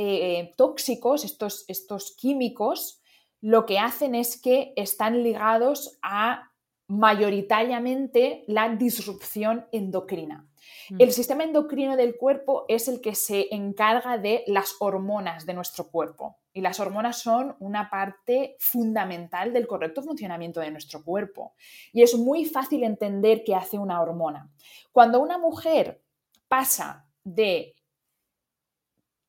tóxicos, 0.56 1.26
estos, 1.26 1.66
estos 1.68 2.16
químicos, 2.16 3.04
lo 3.42 3.68
que 3.68 3.78
hacen 3.78 4.16
es 4.16 4.42
que 4.42 4.74
están 4.76 5.22
ligados 5.22 6.00
a 6.02 6.47
mayoritariamente 6.88 8.44
la 8.48 8.70
disrupción 8.70 9.68
endocrina. 9.72 10.48
Mm. 10.90 10.96
El 11.00 11.12
sistema 11.12 11.44
endocrino 11.44 11.98
del 11.98 12.16
cuerpo 12.16 12.66
es 12.68 12.88
el 12.88 13.02
que 13.02 13.16
se 13.16 13.54
encarga 13.54 14.18
de 14.18 14.44
las 14.48 14.76
hormonas 14.80 15.46
de 15.46 15.54
nuestro 15.54 15.90
cuerpo 15.90 16.38
y 16.54 16.62
las 16.62 16.80
hormonas 16.80 17.20
son 17.20 17.56
una 17.60 17.90
parte 17.90 18.56
fundamental 18.60 19.54
del 19.54 19.68
correcto 19.68 20.02
funcionamiento 20.02 20.60
de 20.60 20.72
nuestro 20.72 21.04
cuerpo. 21.04 21.54
Y 21.94 22.02
es 22.02 22.16
muy 22.16 22.46
fácil 22.46 22.84
entender 22.84 23.44
qué 23.46 23.54
hace 23.54 23.78
una 23.78 24.02
hormona. 24.02 24.50
Cuando 24.92 25.20
una 25.20 25.38
mujer 25.38 26.02
pasa 26.48 27.06
de 27.24 27.76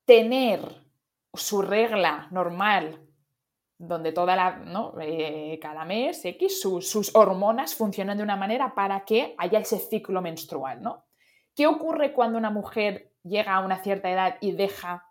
tener 0.05 0.87
su 1.35 1.61
regla 1.61 2.29
normal 2.31 3.08
donde 3.79 4.11
toda 4.11 4.35
la, 4.35 4.57
¿no? 4.57 4.93
Eh, 5.01 5.59
cada 5.63 5.85
mes 5.85 6.23
sus 6.49 7.15
hormonas 7.15 7.77
funcionan 7.77 8.19
de 8.19 8.25
una 8.25 8.37
manera 8.37 8.75
para 8.75 9.05
que 9.05 9.35
haya 9.39 9.61
ese 9.61 9.79
ciclo 9.79 10.21
menstrual. 10.21 10.83
¿no? 10.83 11.07
¿Qué 11.55 11.67
ocurre 11.67 12.13
cuando 12.13 12.39
una 12.39 12.51
mujer 12.51 13.13
llega 13.23 13.55
a 13.55 13.65
una 13.65 13.83
cierta 13.83 14.11
edad 14.11 14.37
y 14.41 14.53
deja 14.53 15.07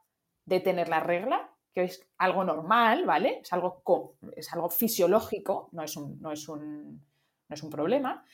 de 0.45 0.59
tener 0.59 0.89
la 0.89 0.99
regla? 0.99 1.49
Que 1.73 1.85
es 1.85 2.09
algo 2.17 2.43
normal, 2.43 3.05
¿vale? 3.05 3.39
Es 3.41 3.53
algo, 3.53 4.17
es 4.35 4.51
algo 4.51 4.69
fisiológico, 4.69 5.69
no 5.71 5.83
es 5.83 5.95
un, 5.95 6.19
no 6.19 6.31
es 6.31 6.49
un, 6.49 7.05
no 7.47 7.53
es 7.53 7.63
un 7.63 7.69
problema. 7.69 8.25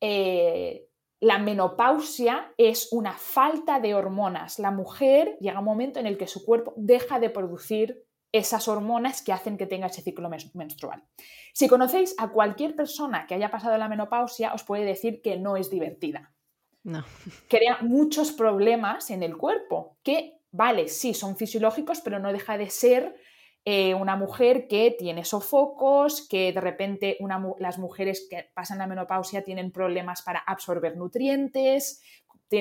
Eh, 0.00 0.88
la 1.20 1.38
menopausia 1.38 2.52
es 2.56 2.88
una 2.92 3.12
falta 3.12 3.78
de 3.78 3.94
hormonas. 3.94 4.58
La 4.58 4.70
mujer 4.70 5.36
llega 5.40 5.58
un 5.58 5.64
momento 5.64 6.00
en 6.00 6.06
el 6.06 6.16
que 6.16 6.26
su 6.26 6.44
cuerpo 6.44 6.72
deja 6.76 7.20
de 7.20 7.30
producir 7.30 8.07
esas 8.32 8.68
hormonas 8.68 9.22
que 9.22 9.32
hacen 9.32 9.56
que 9.56 9.66
tenga 9.66 9.86
ese 9.86 10.02
ciclo 10.02 10.28
menstrual. 10.54 11.02
Si 11.52 11.68
conocéis 11.68 12.14
a 12.18 12.28
cualquier 12.28 12.76
persona 12.76 13.26
que 13.26 13.34
haya 13.34 13.50
pasado 13.50 13.78
la 13.78 13.88
menopausia, 13.88 14.52
os 14.52 14.64
puede 14.64 14.84
decir 14.84 15.22
que 15.22 15.38
no 15.38 15.56
es 15.56 15.70
divertida. 15.70 16.32
No. 16.84 17.04
Crea 17.48 17.78
muchos 17.80 18.32
problemas 18.32 19.10
en 19.10 19.22
el 19.22 19.36
cuerpo, 19.36 19.96
que, 20.02 20.40
vale, 20.50 20.88
sí, 20.88 21.14
son 21.14 21.36
fisiológicos, 21.36 22.00
pero 22.00 22.18
no 22.18 22.32
deja 22.32 22.58
de 22.58 22.70
ser 22.70 23.16
eh, 23.64 23.94
una 23.94 24.16
mujer 24.16 24.68
que 24.68 24.94
tiene 24.98 25.24
sofocos, 25.24 26.26
que 26.28 26.52
de 26.52 26.60
repente 26.60 27.18
las 27.58 27.78
mujeres 27.78 28.26
que 28.30 28.50
pasan 28.54 28.78
la 28.78 28.86
menopausia 28.86 29.42
tienen 29.42 29.72
problemas 29.72 30.22
para 30.22 30.38
absorber 30.40 30.96
nutrientes, 30.96 32.02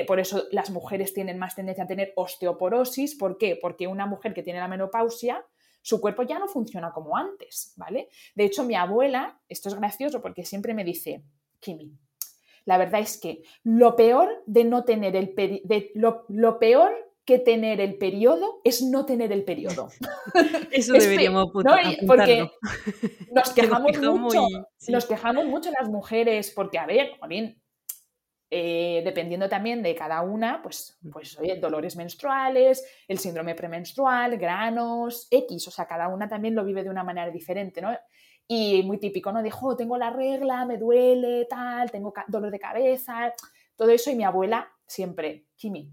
por 0.05 0.19
eso 0.19 0.43
las 0.51 0.69
mujeres 0.69 1.13
tienen 1.13 1.39
más 1.39 1.55
tendencia 1.55 1.86
a 1.86 1.88
tener 1.88 2.12
osteoporosis. 2.15 3.15
¿Por 3.15 3.38
qué? 3.38 3.57
Porque 3.62 3.88
una 3.88 4.05
mujer 4.05 4.33
que 4.33 4.43
tiene 4.43 4.59
la 4.59 4.67
menopausia 4.67 5.45
su 5.88 6.01
cuerpo 6.01 6.24
ya 6.24 6.38
no 6.38 6.50
funciona 6.50 6.91
como 6.91 7.15
antes, 7.15 7.72
¿vale? 7.77 8.10
De 8.36 8.44
hecho, 8.44 8.65
mi 8.65 8.75
abuela, 8.75 9.39
esto 9.48 9.70
es 9.70 9.75
gracioso 9.75 10.22
porque 10.22 10.44
siempre 10.44 10.74
me 10.74 10.84
dice, 10.84 11.24
Kimi, 11.62 11.98
la 12.65 12.77
verdad 12.77 13.00
es 13.00 13.17
que 13.17 13.44
lo 13.63 13.96
peor 13.96 14.44
de 14.48 14.65
no 14.65 14.84
tener 14.84 15.15
el 15.15 15.34
de 15.34 15.91
lo, 15.96 16.60
peor 16.60 16.91
que 17.24 17.39
tener 17.39 17.79
el 17.79 17.98
periodo 17.98 18.60
es 18.65 18.82
no 18.82 19.06
tener 19.06 19.32
el 19.32 19.46
periodo. 19.46 19.88
Eso 20.74 20.91
deberíamos 20.91 21.53
¿no? 21.53 21.72
Porque 22.06 22.51
nos 23.32 23.51
quejamos, 23.51 23.98
mucho, 23.98 24.46
nos 24.89 25.06
quejamos 25.06 25.46
mucho 25.46 25.72
las 25.72 25.88
mujeres, 25.88 26.51
porque, 26.53 26.79
a 26.79 26.86
ver, 26.86 27.12
bien, 27.29 27.62
eh, 28.50 29.01
dependiendo 29.04 29.50
también 29.50 29.84
de 29.84 29.94
cada 29.94 30.22
una, 30.22 30.62
pues, 30.62 30.98
pues 31.12 31.38
oye, 31.38 31.60
dolores 31.60 31.96
menstruales, 31.96 32.86
el 33.08 33.20
síndrome 33.20 33.56
premenstrual, 33.56 34.38
granos, 34.38 35.27
X, 35.30 35.68
o 35.68 35.72
sea, 35.72 35.86
cada 35.86 36.08
una 36.08 36.27
también 36.30 36.56
lo 36.56 36.63
vive 36.63 36.84
de 36.84 36.89
una 36.89 37.04
manera 37.04 37.30
diferente, 37.30 37.82
¿no? 37.82 37.89
Y 38.48 38.84
muy 38.84 39.00
típico, 39.00 39.32
¿no? 39.32 39.44
Dijo, 39.44 39.75
tengo 39.75 39.98
la 39.98 40.10
regla, 40.10 40.66
me 40.66 40.77
duele, 40.77 41.46
tal, 41.50 41.92
tengo 41.92 42.13
dolor 42.27 42.51
de 42.51 42.60
cabeza, 42.60 43.34
todo 43.75 43.89
eso, 43.89 44.10
y 44.12 44.16
mi 44.16 44.24
abuela 44.24 44.72
siempre, 44.86 45.48
Kimi, 45.58 45.92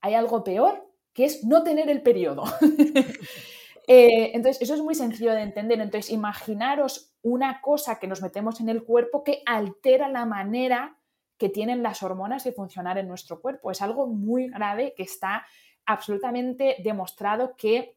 hay 0.00 0.14
algo 0.14 0.42
peor 0.42 0.84
que 1.12 1.26
es 1.26 1.44
no 1.44 1.62
tener 1.62 1.88
el 1.88 2.02
periodo. 2.02 2.44
Eh, 3.88 4.30
entonces, 4.34 4.62
eso 4.62 4.74
es 4.74 4.80
muy 4.80 4.94
sencillo 4.94 5.32
de 5.32 5.42
entender. 5.42 5.80
Entonces, 5.80 6.12
imaginaros 6.12 7.12
una 7.22 7.60
cosa 7.60 7.98
que 7.98 8.06
nos 8.06 8.22
metemos 8.22 8.60
en 8.60 8.68
el 8.68 8.84
cuerpo 8.84 9.24
que 9.24 9.42
altera 9.44 10.08
la 10.08 10.24
manera 10.24 10.98
que 11.42 11.48
tienen 11.48 11.82
las 11.82 12.04
hormonas 12.04 12.44
de 12.44 12.52
funcionar 12.52 12.98
en 12.98 13.08
nuestro 13.08 13.40
cuerpo. 13.40 13.72
Es 13.72 13.82
algo 13.82 14.06
muy 14.06 14.46
grave 14.46 14.94
que 14.96 15.02
está 15.02 15.44
absolutamente 15.84 16.76
demostrado 16.84 17.56
que 17.56 17.96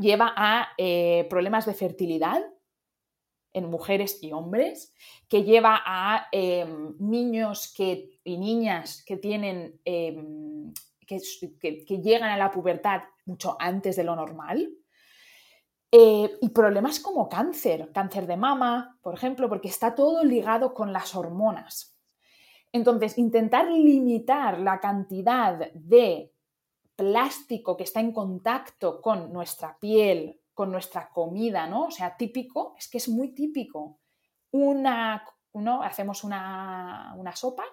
lleva 0.00 0.32
a 0.36 0.70
eh, 0.76 1.28
problemas 1.30 1.64
de 1.64 1.74
fertilidad 1.74 2.42
en 3.52 3.70
mujeres 3.70 4.20
y 4.20 4.32
hombres, 4.32 4.92
que 5.28 5.44
lleva 5.44 5.80
a 5.86 6.26
em, 6.32 6.96
niños 6.98 7.72
que, 7.72 8.18
y 8.24 8.36
niñas 8.36 9.04
que 9.06 9.16
tienen 9.16 9.80
em, 9.84 10.72
que, 11.06 12.00
llegan 12.02 12.30
a 12.32 12.36
la 12.36 12.50
pubertad 12.50 13.02
mucho 13.26 13.56
antes 13.60 13.94
de 13.94 14.02
lo 14.02 14.16
normal. 14.16 14.68
Eh, 15.92 16.36
y 16.40 16.48
problemas 16.48 16.98
como 16.98 17.28
cáncer, 17.28 17.92
cáncer 17.92 18.26
de 18.26 18.36
mama, 18.36 18.98
por 19.02 19.14
ejemplo, 19.14 19.48
porque 19.48 19.68
está 19.68 19.94
todo 19.94 20.24
ligado 20.24 20.74
con 20.74 20.92
las 20.92 21.14
hormonas. 21.14 21.91
Entonces, 22.72 23.18
intentar 23.18 23.70
limitar 23.70 24.58
la 24.58 24.80
cantidad 24.80 25.70
de 25.72 26.32
plástico 26.96 27.76
que 27.76 27.84
está 27.84 28.00
en 28.00 28.12
contacto 28.12 29.02
con 29.02 29.32
nuestra 29.32 29.78
piel, 29.78 30.40
con 30.54 30.72
nuestra 30.72 31.10
comida, 31.10 31.66
¿no? 31.66 31.86
O 31.86 31.90
sea, 31.90 32.16
típico, 32.16 32.74
es 32.78 32.88
que 32.88 32.98
es 32.98 33.08
muy 33.08 33.34
típico. 33.34 33.98
Una, 34.52 35.24
¿no? 35.54 35.82
Hacemos 35.82 36.24
una, 36.24 37.14
sopa 37.34 37.64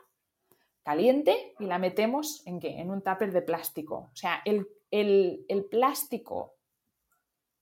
caliente 0.83 1.55
y 1.59 1.65
la 1.65 1.77
metemos 1.77 2.45
en 2.45 2.59
qué? 2.59 2.79
En 2.79 2.89
un 2.89 3.01
tupper 3.01 3.31
de 3.31 3.41
plástico. 3.41 4.09
O 4.11 4.15
sea, 4.15 4.41
el, 4.43 4.67
el 4.91 5.65
plástico 5.65 6.55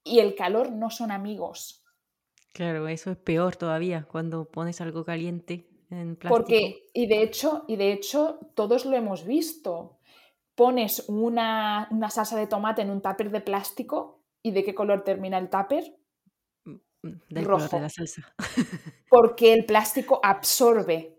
y 0.04 0.20
el 0.20 0.34
calor 0.36 0.72
no 0.72 0.90
son 0.90 1.12
amigos. 1.12 1.84
Claro, 2.54 2.88
eso 2.88 3.12
es 3.12 3.18
peor 3.18 3.56
todavía 3.56 4.08
cuando 4.10 4.46
pones 4.46 4.82
algo 4.82 5.06
caliente 5.06 5.68
en 5.90 6.16
plástico. 6.16 6.36
Porque, 6.36 6.90
y 6.94 7.08
de 7.08 7.22
hecho, 7.22 7.66
y 7.68 7.76
de 7.76 7.92
hecho, 7.92 8.40
todos 8.56 8.86
lo 8.86 8.96
hemos 8.96 9.26
visto. 9.26 10.00
Pones 10.56 11.06
una, 11.08 11.88
salsa 12.10 12.38
de 12.38 12.48
tomate 12.48 12.82
en 12.82 12.90
un 12.90 13.02
tupper 13.02 13.30
de 13.30 13.42
plástico 13.42 14.24
y 14.42 14.52
¿de 14.52 14.64
qué 14.64 14.74
color 14.74 15.04
termina 15.04 15.38
el 15.38 15.50
tupper? 15.50 15.96
Mm, 16.66 17.10
del 17.30 17.46
Rojo. 17.46 17.76
de 17.76 17.82
la 17.82 17.90
salsa. 17.90 18.34
Porque 19.10 19.54
el 19.54 19.66
plástico 19.66 20.20
absorbe. 20.24 21.16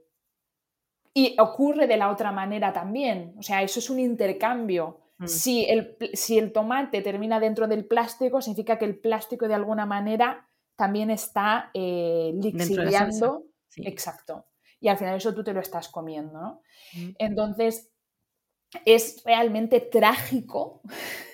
Y 1.15 1.37
ocurre 1.41 1.87
de 1.87 1.97
la 1.97 2.11
otra 2.11 2.33
manera 2.33 2.73
también. 2.73 3.35
O 3.39 3.43
sea, 3.43 3.63
eso 3.63 3.79
es 3.81 3.91
un 3.91 4.01
intercambio. 4.01 5.01
Mm. 5.19 5.27
Si, 5.27 5.65
el, 5.65 5.97
si 6.15 6.39
el 6.39 6.53
tomate 6.53 7.01
termina 7.03 7.41
dentro 7.41 7.67
del 7.67 7.87
plástico, 7.87 8.41
significa 8.41 8.79
que 8.79 8.85
el 8.85 8.99
plástico 8.99 9.49
de 9.49 9.55
alguna 9.55 9.87
manera 9.87 10.49
también 10.77 11.11
está 11.11 11.71
eh, 11.75 12.33
lixiviando. 12.35 13.45
Exacto. 13.77 14.47
Y 14.81 14.89
al 14.89 14.99
final 14.99 15.17
eso 15.17 15.35
tú 15.35 15.43
te 15.43 15.53
lo 15.53 15.61
estás 15.61 15.89
comiendo, 15.89 16.41
¿no? 16.41 16.63
Mm. 16.95 17.11
Entonces, 17.19 17.91
es 18.85 19.23
realmente 19.25 19.81
trágico 19.81 20.83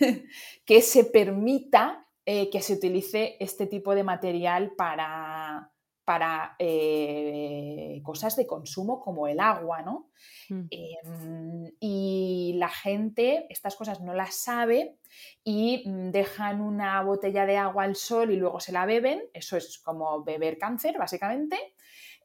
que 0.64 0.82
se 0.82 1.04
permita 1.04 2.04
eh, 2.26 2.48
que 2.48 2.62
se 2.62 2.72
utilice 2.72 3.36
este 3.38 3.66
tipo 3.66 3.94
de 3.94 4.02
material 4.02 4.72
para, 4.76 5.70
para 6.04 6.56
eh, 6.58 8.00
cosas 8.02 8.34
de 8.36 8.46
consumo 8.46 8.98
como 8.98 9.28
el 9.28 9.40
agua, 9.40 9.82
¿no? 9.82 10.10
Mm. 10.48 10.66
Em, 10.70 11.72
y 11.80 12.54
la 12.56 12.70
gente 12.70 13.46
estas 13.50 13.76
cosas 13.76 14.00
no 14.00 14.14
las 14.14 14.36
sabe 14.36 14.96
y 15.42 15.86
mm, 15.86 16.12
dejan 16.12 16.62
una 16.62 17.02
botella 17.02 17.44
de 17.44 17.58
agua 17.58 17.84
al 17.84 17.94
sol 17.94 18.30
y 18.30 18.36
luego 18.36 18.58
se 18.58 18.72
la 18.72 18.86
beben, 18.86 19.22
eso 19.34 19.58
es 19.58 19.78
como 19.78 20.24
beber 20.24 20.56
cáncer, 20.56 20.96
básicamente. 20.98 21.74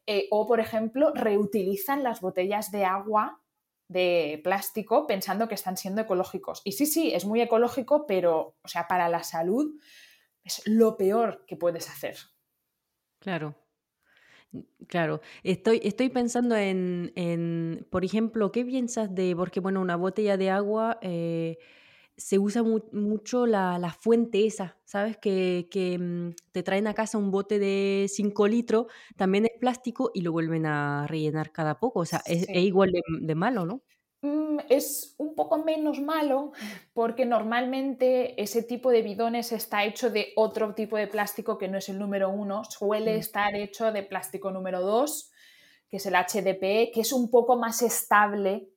Eh, 0.06 0.26
o, 0.30 0.46
por 0.46 0.60
ejemplo, 0.60 1.12
reutilizan 1.14 2.02
las 2.02 2.20
botellas 2.20 2.70
de 2.70 2.84
agua 2.84 3.42
de 3.88 4.40
plástico 4.44 5.06
pensando 5.06 5.48
que 5.48 5.54
están 5.54 5.76
siendo 5.76 6.02
ecológicos. 6.02 6.62
Y 6.64 6.72
sí, 6.72 6.86
sí, 6.86 7.12
es 7.12 7.24
muy 7.24 7.40
ecológico, 7.40 8.06
pero, 8.06 8.56
o 8.62 8.68
sea, 8.68 8.86
para 8.86 9.08
la 9.08 9.22
salud 9.24 9.80
es 10.44 10.62
lo 10.66 10.96
peor 10.96 11.44
que 11.46 11.56
puedes 11.56 11.88
hacer. 11.88 12.16
Claro, 13.18 13.56
Claro, 14.88 15.20
estoy, 15.44 15.80
estoy 15.84 16.08
pensando 16.08 16.56
en, 16.56 17.12
en, 17.14 17.86
por 17.90 18.04
ejemplo, 18.04 18.50
¿qué 18.50 18.64
piensas 18.64 19.14
de, 19.14 19.36
porque 19.36 19.60
bueno, 19.60 19.80
una 19.80 19.94
botella 19.94 20.36
de 20.36 20.50
agua 20.50 20.98
eh, 21.02 21.58
se 22.20 22.38
usa 22.38 22.62
mucho 22.62 23.46
la, 23.46 23.96
fuente 23.98 24.46
esa, 24.46 24.78
¿sabes? 24.84 25.16
Que, 25.16 25.66
mm, 25.98 26.36
te 26.52 26.62
traen 26.62 26.86
a 26.86 26.94
casa 26.94 27.18
un 27.18 27.30
bote 27.30 27.58
de 27.58 28.06
5 28.08 28.46
litros, 28.46 28.86
también 29.16 29.46
es 29.46 29.58
plástico 29.58 30.10
y 30.14 30.20
lo 30.20 30.32
vuelven 30.32 30.66
a 30.66 31.06
rellenar 31.08 31.50
cada 31.50 31.78
poco, 31.78 32.00
o 32.00 32.04
sea, 32.04 32.22
es, 32.26 32.48
igual 32.50 32.92
de 33.20 33.34
malo, 33.34 33.64
¿no? 33.64 33.82
Mm, 34.22 34.58
es 34.68 35.14
un 35.16 35.34
poco 35.34 35.64
menos 35.64 36.00
malo 36.00 36.52
porque 36.92 37.24
normalmente 37.24 38.40
ese 38.40 38.62
tipo 38.62 38.90
de 38.90 39.00
bidones 39.00 39.50
está 39.52 39.84
hecho 39.84 40.10
de 40.10 40.32
otro 40.36 40.74
tipo 40.74 40.98
de 40.98 41.06
plástico 41.06 41.56
que 41.56 41.68
no 41.68 41.78
es 41.78 41.88
el 41.88 41.98
número 41.98 42.28
uno, 42.28 42.62
suele 42.64 43.16
mm. 43.16 43.18
estar 43.18 43.54
hecho 43.56 43.92
de 43.92 44.02
plástico 44.02 44.50
número 44.50 44.82
dos, 44.82 45.30
que 45.88 45.96
es 45.96 46.06
el 46.06 46.14
HDPE, 46.14 46.90
que 46.92 47.00
es 47.00 47.12
un 47.12 47.30
poco 47.30 47.56
más 47.56 47.80
estable 47.80 48.68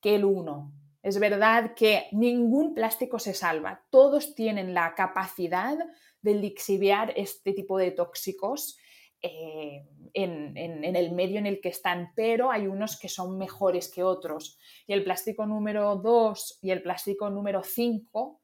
que 0.00 0.16
el 0.16 0.26
uno. 0.26 0.72
Es 1.02 1.18
verdad 1.18 1.74
que 1.74 2.06
ningún 2.12 2.74
plástico 2.74 3.18
se 3.18 3.34
salva, 3.34 3.84
todos 3.90 4.34
tienen 4.34 4.72
la 4.72 4.94
capacidad 4.94 5.76
de 6.22 6.34
lixiviar 6.34 7.12
este 7.16 7.52
tipo 7.52 7.76
de 7.76 7.90
tóxicos 7.90 8.78
eh, 9.20 9.84
en, 10.14 10.56
el 10.56 11.12
medio 11.12 11.38
en 11.38 11.46
el 11.46 11.60
que 11.60 11.70
están, 11.70 12.12
pero 12.14 12.50
hay 12.50 12.66
unos 12.66 12.98
que 12.98 13.08
son 13.08 13.38
mejores 13.38 13.90
que 13.90 14.02
otros. 14.02 14.58
Y 14.86 14.92
el 14.92 15.04
plástico 15.04 15.46
número 15.46 15.96
2 15.96 16.58
y 16.62 16.70
el 16.70 16.82
plástico 16.82 17.30
número 17.30 17.62
5, 17.62 18.40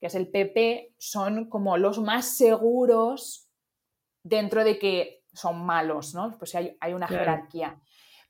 que 0.00 0.06
es 0.06 0.14
el 0.14 0.28
PP, 0.28 0.94
son 0.98 1.48
como 1.48 1.76
los 1.76 2.00
más 2.00 2.36
seguros 2.36 3.48
dentro 4.22 4.64
de 4.64 4.78
que 4.78 5.24
son 5.32 5.64
malos, 5.64 6.14
¿no? 6.14 6.36
Pues 6.38 6.54
hay, 6.54 6.76
una 6.92 7.06
jerarquía. 7.06 7.80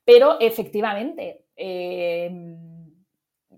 Pero 0.04 0.40
efectivamente, 0.40 1.46
eh, 1.54 2.30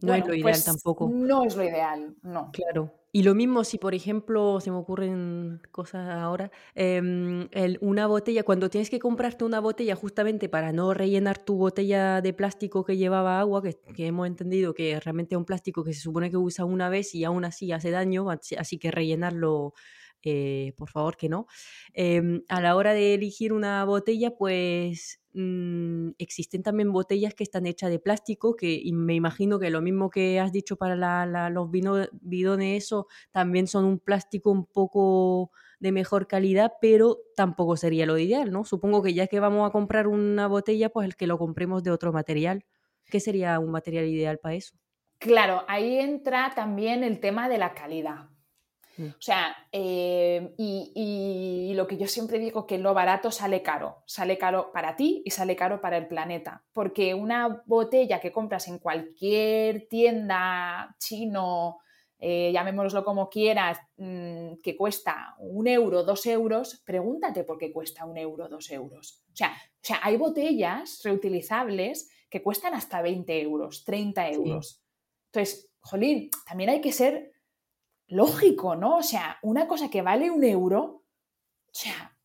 no 0.03 0.15
es 0.15 0.27
lo 0.27 0.35
ideal 0.35 0.43
pues 0.43 0.65
tampoco. 0.65 1.11
No 1.13 1.45
es 1.45 1.57
lo 1.57 1.65
ideal, 1.65 2.15
no. 2.23 2.51
Claro. 2.53 2.93
Y 3.15 3.25
lo 3.25 3.35
mismo 3.35 3.63
si, 3.63 3.77
por 3.77 3.95
ejemplo, 3.95 4.59
se 4.61 4.71
me 4.71 4.79
ocurren 4.79 5.61
cosas 5.71 6.09
ahora, 6.09 6.51
em, 6.75 7.47
una 7.83 8.07
botella, 8.07 8.43
cuando 8.43 8.71
tienes 8.71 8.89
que 8.89 8.99
comprarte 8.99 9.45
una 9.45 9.61
botella 9.61 9.95
justamente 9.95 10.49
para 10.49 10.73
no 10.73 10.95
rellenar 10.95 11.37
tu 11.37 11.57
botella 11.57 12.23
de 12.23 12.33
plástico 12.33 12.85
que 12.85 12.97
llevaba 12.97 13.39
agua, 13.39 13.63
que, 13.63 14.07
hemos 14.07 14.27
entendido 14.27 14.73
que 14.73 14.99
realmente 14.99 15.35
es 15.35 15.39
un 15.39 15.45
plástico 15.45 15.85
que 15.85 15.93
se 15.93 16.01
supone 16.01 16.31
que 16.31 16.39
usa 16.39 16.65
una 16.65 16.89
vez 16.89 17.15
y 17.15 17.25
aún 17.25 17.45
así 17.45 17.71
hace 17.71 17.91
daño, 17.91 18.31
así 18.31 18.79
que 18.79 18.91
rellenarlo 18.91 19.75
eh, 20.25 20.73
por 20.77 20.89
favor 20.89 21.17
que 21.17 21.29
no. 21.29 21.47
Em, 21.93 22.43
a 22.49 22.61
la 22.61 22.77
hora 22.77 22.95
de 22.95 23.15
elegir 23.15 23.53
una 23.53 23.85
botella, 23.85 24.37
pues 24.37 25.22
mm, 25.35 26.11
existen 26.19 26.63
también 26.63 26.93
botellas 26.93 27.35
que 27.35 27.45
están 27.45 27.67
hechas 27.67 27.91
de 27.91 27.99
plástico, 27.99 28.57
que 28.57 28.73
y 28.75 28.93
me 28.93 29.15
imagino 29.15 29.59
que 29.59 29.71
lo 29.71 29.81
mismo 29.81 30.11
que 30.11 30.41
has 30.41 30.53
dicho 30.53 30.77
para 30.77 31.51
los 31.51 31.71
bidones, 31.71 32.85
eso 32.85 33.07
también 33.31 33.67
son 33.67 33.85
un 33.85 33.99
plástico 33.99 34.51
un 34.51 34.67
poco 34.67 35.51
de 35.81 35.93
mejor 35.93 36.27
calidad, 36.27 36.75
pero 36.81 37.19
tampoco 37.37 37.77
sería 37.77 38.07
lo 38.07 38.17
ideal, 38.19 38.53
¿no? 38.53 38.65
Supongo 38.65 39.03
que 39.03 39.15
ya 39.15 39.27
que 39.27 39.41
vamos 39.41 39.69
a 39.69 39.73
comprar 39.73 40.07
una 40.07 40.47
botella, 40.47 40.91
pues 40.91 41.07
el 41.07 41.17
que 41.17 41.27
lo 41.27 41.39
compremos 41.39 41.83
de 41.83 41.91
otro 41.91 42.13
material. 42.13 42.65
¿Qué 43.07 43.21
sería 43.21 43.59
un 43.59 43.71
material 43.71 44.07
ideal 44.07 44.39
para 44.39 44.55
eso? 44.55 44.77
Claro, 45.19 45.65
ahí 45.69 45.99
entra 45.99 46.53
también 46.55 47.05
el 47.05 47.21
tema 47.21 47.49
de 47.49 47.59
la 47.59 47.75
calidad. 47.75 48.32
Mm. 48.97 49.07
O 49.07 49.21
sea, 49.21 49.57
eh, 49.71 50.55
y, 50.59 51.73
lo 51.75 51.87
que 51.87 51.97
yo 51.97 52.07
siempre 52.07 52.39
digo, 52.39 52.67
que 52.67 52.79
lo 52.79 52.95
barato 52.95 53.31
sale 53.31 53.63
caro. 53.63 54.03
Sale 54.07 54.39
caro 54.39 54.71
para 54.73 54.97
ti 54.97 55.23
y 55.25 55.31
sale 55.31 55.57
caro 55.57 55.81
para 55.81 55.97
el 55.97 56.07
planeta. 56.07 56.63
Porque 56.73 57.15
una 57.15 57.63
botella 57.67 58.21
que 58.21 58.33
compras 58.33 58.69
en 58.69 58.79
cualquier 58.79 59.89
tienda 59.89 60.95
chino, 60.99 61.79
eh, 62.19 62.51
llamémoslo 62.53 63.05
como 63.05 63.29
quieras, 63.29 63.79
mm, 63.97 64.61
que 64.63 64.77
cuesta 64.77 65.35
un 65.39 65.67
euro, 65.67 66.05
dos 66.05 66.27
euros, 66.27 66.83
pregúntate 66.85 67.45
por 67.45 67.59
qué 67.59 67.73
cuesta 67.73 68.05
un 68.05 68.19
euro, 68.19 68.49
dos 68.49 68.71
euros. 68.71 69.23
O 69.33 69.37
sea, 69.37 69.51
o 69.51 69.81
sea 69.81 70.01
hay 70.03 70.17
botellas 70.17 71.01
reutilizables 71.03 72.11
que 72.29 72.43
cuestan 72.43 72.75
hasta 72.75 73.03
20 73.03 73.41
euros, 73.41 73.85
30 73.85 74.31
euros. 74.31 74.83
Entonces, 75.33 75.71
jolín, 75.81 76.31
también 76.47 76.71
hay 76.71 76.81
que 76.81 76.93
ser 76.93 77.32
lógico, 78.13 78.77
¿no? 78.77 78.99
O 78.99 79.03
sea, 79.03 79.39
una 79.43 79.67
cosa 79.67 79.89
que 79.89 80.03
vale 80.03 80.31
un 80.31 80.45
euro, 80.45 80.81
o 80.83 81.75
sea, 81.75 82.17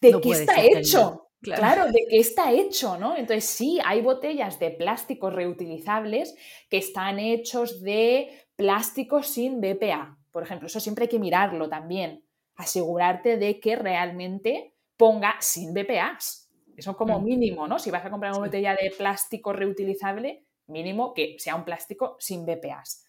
¿de 0.00 0.20
qué 0.20 0.30
está 0.30 0.64
hecho? 0.64 1.22
Claro. 1.42 1.86
¿de 1.86 2.06
qué 2.08 2.18
está 2.18 2.50
hecho, 2.50 2.96
no? 2.96 3.16
Entonces 3.16 3.44
sí, 3.44 3.78
hay 3.84 4.00
botellas 4.00 4.58
de 4.58 4.70
plásticos 4.70 5.32
reutilizables 5.32 6.34
que 6.68 6.78
están 6.78 7.18
hechos 7.20 7.82
de 7.82 8.48
plástico 8.56 9.22
sin 9.22 9.60
BPA. 9.60 10.18
Por 10.32 10.42
ejemplo, 10.42 10.66
eso 10.66 10.80
siempre 10.80 11.04
hay 11.04 11.08
que 11.08 11.18
mirarlo 11.18 11.68
también. 11.68 12.24
Asegurarte 12.56 13.36
de 13.36 13.60
que 13.60 13.76
realmente 13.76 14.74
ponga 14.96 15.36
sin 15.40 15.72
BPAs. 15.74 16.50
Eso 16.76 16.96
como 16.96 17.20
mm. 17.20 17.24
mínimo, 17.24 17.68
¿no? 17.68 17.78
Si 17.78 17.90
vas 17.90 18.04
a 18.04 18.10
comprar 18.10 18.32
una 18.32 18.46
botella 18.46 18.74
de 18.74 18.90
plástico 18.90 19.52
reutilizable, 19.52 20.44
mínimo 20.66 21.14
que 21.14 21.36
sea 21.38 21.54
un 21.54 21.64
plástico 21.64 22.16
sin 22.18 22.44
BPAs. 22.44 23.05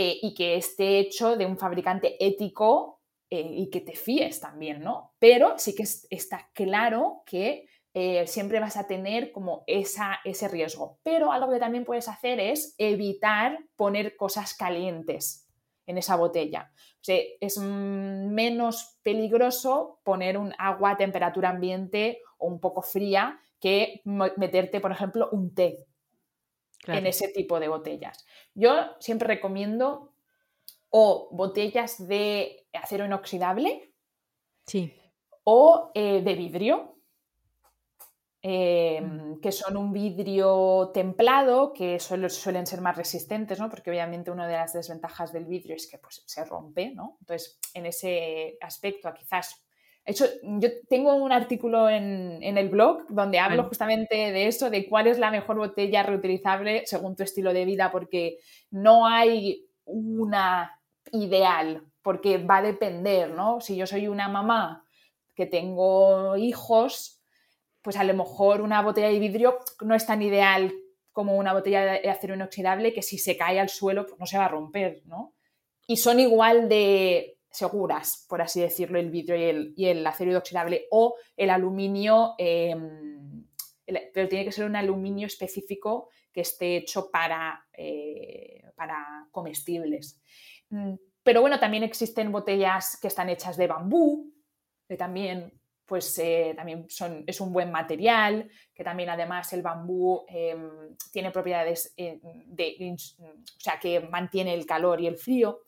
Eh, 0.00 0.20
y 0.22 0.32
que 0.32 0.54
esté 0.54 1.00
hecho 1.00 1.36
de 1.36 1.44
un 1.44 1.58
fabricante 1.58 2.24
ético 2.24 3.00
eh, 3.30 3.40
y 3.40 3.68
que 3.68 3.80
te 3.80 3.96
fíes 3.96 4.38
también, 4.38 4.78
¿no? 4.78 5.12
Pero 5.18 5.58
sí 5.58 5.74
que 5.74 5.82
está 5.82 6.48
claro 6.54 7.24
que 7.26 7.66
eh, 7.94 8.24
siempre 8.28 8.60
vas 8.60 8.76
a 8.76 8.86
tener 8.86 9.32
como 9.32 9.64
esa, 9.66 10.20
ese 10.24 10.46
riesgo. 10.46 11.00
Pero 11.02 11.32
algo 11.32 11.50
que 11.50 11.58
también 11.58 11.84
puedes 11.84 12.06
hacer 12.06 12.38
es 12.38 12.76
evitar 12.78 13.58
poner 13.74 14.14
cosas 14.14 14.54
calientes 14.54 15.48
en 15.84 15.98
esa 15.98 16.14
botella. 16.14 16.70
O 16.76 17.02
sea, 17.02 17.18
es 17.40 17.58
menos 17.58 19.00
peligroso 19.02 19.98
poner 20.04 20.38
un 20.38 20.54
agua 20.58 20.92
a 20.92 20.96
temperatura 20.96 21.48
ambiente 21.48 22.20
o 22.38 22.46
un 22.46 22.60
poco 22.60 22.82
fría 22.82 23.40
que 23.58 24.00
meterte, 24.04 24.80
por 24.80 24.92
ejemplo, 24.92 25.28
un 25.32 25.52
té 25.56 25.87
en 26.86 27.06
ese 27.06 27.28
tipo 27.28 27.60
de 27.60 27.68
botellas. 27.68 28.26
Yo 28.54 28.70
siempre 29.00 29.28
recomiendo 29.28 30.12
o 30.90 31.28
botellas 31.32 32.06
de 32.08 32.66
acero 32.72 33.04
inoxidable 33.04 33.92
sí. 34.66 34.94
o 35.44 35.90
eh, 35.94 36.22
de 36.22 36.34
vidrio, 36.34 36.96
em, 38.40 39.04
mm. 39.04 39.40
que 39.40 39.52
son 39.52 39.76
un 39.76 39.92
vidrio 39.92 40.90
templado, 40.94 41.72
que 41.72 41.98
suelen 41.98 42.66
ser 42.66 42.80
más 42.80 42.96
resistentes, 42.96 43.58
¿no? 43.58 43.68
porque 43.68 43.90
obviamente 43.90 44.30
una 44.30 44.46
de 44.46 44.54
las 44.54 44.72
desventajas 44.72 45.32
del 45.32 45.44
vidrio 45.44 45.76
es 45.76 45.86
que 45.90 45.98
pues, 45.98 46.22
se 46.26 46.44
rompe. 46.44 46.90
¿no? 46.94 47.18
Entonces, 47.20 47.58
en 47.74 47.86
ese 47.86 48.56
aspecto, 48.60 49.12
quizás 49.12 49.62
hecho, 50.12 50.26
yo 50.42 50.68
tengo 50.88 51.14
un 51.14 51.32
artículo 51.32 51.88
en, 51.88 52.42
el 52.42 52.68
blog 52.68 53.06
donde 53.08 53.38
hablo 53.38 53.64
justamente 53.64 54.32
de 54.32 54.46
eso, 54.46 54.70
de 54.70 54.88
cuál 54.88 55.06
es 55.06 55.18
la 55.18 55.30
mejor 55.30 55.56
botella 55.58 56.02
reutilizable 56.02 56.86
según 56.86 57.16
tu 57.16 57.22
estilo 57.22 57.52
de 57.52 57.64
vida, 57.64 57.90
porque 57.90 58.38
no 58.70 59.06
hay 59.06 59.66
una 59.84 60.80
ideal, 61.12 61.82
porque 62.02 62.38
va 62.38 62.58
a 62.58 62.62
depender, 62.62 63.30
¿no? 63.30 63.60
Si 63.60 63.76
yo 63.76 63.86
soy 63.86 64.08
una 64.08 64.28
mamá 64.28 64.84
que 65.34 65.46
tengo 65.46 66.36
hijos, 66.36 67.22
pues 67.82 67.96
a 67.96 68.04
lo 68.04 68.14
mejor 68.14 68.60
una 68.60 68.82
botella 68.82 69.08
de 69.08 69.18
vidrio 69.18 69.58
no 69.80 69.94
es 69.94 70.06
tan 70.06 70.22
ideal 70.22 70.72
como 71.12 71.36
una 71.36 71.52
botella 71.52 71.84
de 71.84 72.10
acero 72.10 72.34
inoxidable 72.34 72.92
que 72.92 73.02
si 73.02 73.18
se 73.18 73.36
cae 73.36 73.58
al 73.58 73.68
suelo 73.68 74.06
pues 74.06 74.18
no 74.18 74.26
se 74.26 74.38
va 74.38 74.44
a 74.44 74.48
romper, 74.48 75.02
¿no? 75.06 75.34
Y 75.86 75.96
son 75.96 76.20
igual 76.20 76.68
de 76.68 77.37
seguras, 77.50 78.26
por 78.28 78.42
así 78.42 78.60
decirlo, 78.60 78.98
el 78.98 79.10
vidrio 79.10 79.36
y 79.76 79.86
el, 79.86 80.06
acero 80.06 80.30
inoxidable 80.30 80.86
o 80.90 81.16
el 81.36 81.50
aluminio, 81.50 82.34
em, 82.38 83.44
pero 84.12 84.28
tiene 84.28 84.44
que 84.44 84.52
ser 84.52 84.66
un 84.66 84.76
aluminio 84.76 85.26
específico 85.26 86.10
que 86.32 86.42
esté 86.42 86.76
hecho 86.76 87.10
para, 87.10 87.66
eh, 87.72 88.62
para 88.76 89.26
comestibles. 89.30 90.20
Mm, 90.68 90.94
pero 91.22 91.40
bueno, 91.40 91.58
también 91.58 91.82
existen 91.82 92.32
botellas 92.32 92.98
que 93.00 93.08
están 93.08 93.28
hechas 93.28 93.56
de 93.56 93.66
bambú, 93.66 94.32
que 94.86 94.96
también, 94.96 95.52
pues, 95.84 96.18
eh, 96.18 96.54
también 96.56 96.86
son, 96.88 97.24
es 97.26 97.40
un 97.40 97.52
buen 97.52 97.70
material, 97.70 98.50
que 98.74 98.84
también 98.84 99.10
además 99.10 99.52
el 99.52 99.62
bambú 99.62 100.24
em, 100.28 100.96
tiene 101.12 101.30
propiedades 101.30 101.92
eh, 101.96 102.20
de, 102.22 102.96
o 102.96 103.60
sea, 103.60 103.78
que 103.78 104.00
mantiene 104.00 104.54
el 104.54 104.64
calor 104.66 105.00
y 105.00 105.06
el 105.06 105.16
frío. 105.16 105.60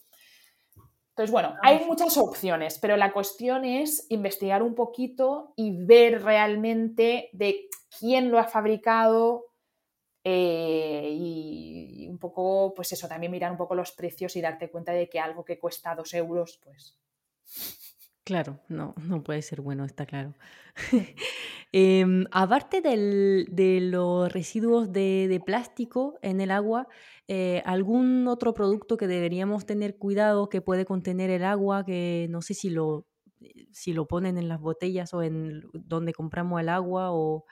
Entonces, 1.11 1.33
bueno, 1.33 1.57
hay 1.63 1.85
muchas 1.85 2.17
opciones, 2.17 2.79
pero 2.79 2.97
la 2.97 3.13
cuestión 3.13 3.65
es 3.65 4.07
investigar 4.09 4.63
un 4.63 4.75
poquito 4.75 5.53
y 5.57 5.85
ver 5.85 6.23
realmente 6.23 7.29
de 7.33 7.69
quién 7.99 8.31
lo 8.31 8.39
ha 8.39 8.45
fabricado 8.45 9.47
eh, 10.25 11.11
y, 11.13 12.09
un 12.09 12.19
poco, 12.19 12.73
pues 12.75 12.93
eso, 12.93 13.09
también 13.09 13.33
mirar 13.33 13.51
un 13.51 13.59
poco 13.59 13.75
los 13.75 13.93
precios 13.93 14.37
y 14.37 14.41
darte 14.41 14.71
cuenta 14.71 14.93
de 14.93 15.09
que 15.09 15.21
algo 15.21 15.45
que 15.45 15.59
cuesta 15.59 15.95
dos 15.95 16.15
euros, 16.15 16.59
pues... 16.63 16.97
Claro, 18.31 18.61
no, 18.69 18.95
no 18.97 19.25
puede 19.25 19.43
ser 19.43 19.61
bueno, 19.61 19.85
está 19.85 20.07
claro. 20.07 20.37
Em, 21.73 22.27
aparte 22.31 22.81
de 22.81 23.81
los 23.81 24.33
residuos 24.33 24.93
de, 24.93 25.43
plástico 25.45 26.17
en 26.23 26.41
el 26.41 26.53
agua, 26.53 26.87
eh, 27.27 27.61
¿algún 27.67 28.29
otro 28.29 28.55
producto 28.55 28.97
que 28.97 29.09
deberíamos 29.09 29.67
tener 29.67 29.97
cuidado 29.99 30.49
que 30.49 30.61
puede 30.61 30.85
contener 30.85 31.31
el 31.31 31.45
agua? 31.45 31.85
Que 31.85 32.29
no 32.31 32.41
sé 32.41 32.55
si 32.55 32.71
lo, 32.71 33.09
si 33.73 33.93
lo 33.93 34.07
ponen 34.07 34.39
en 34.39 34.49
las 34.49 34.61
botellas 34.61 35.13
o 35.13 35.25
en 35.25 35.63
donde 35.73 36.13
compramos 36.13 36.61
el 36.61 36.69
agua 36.69 37.11
o 37.11 37.47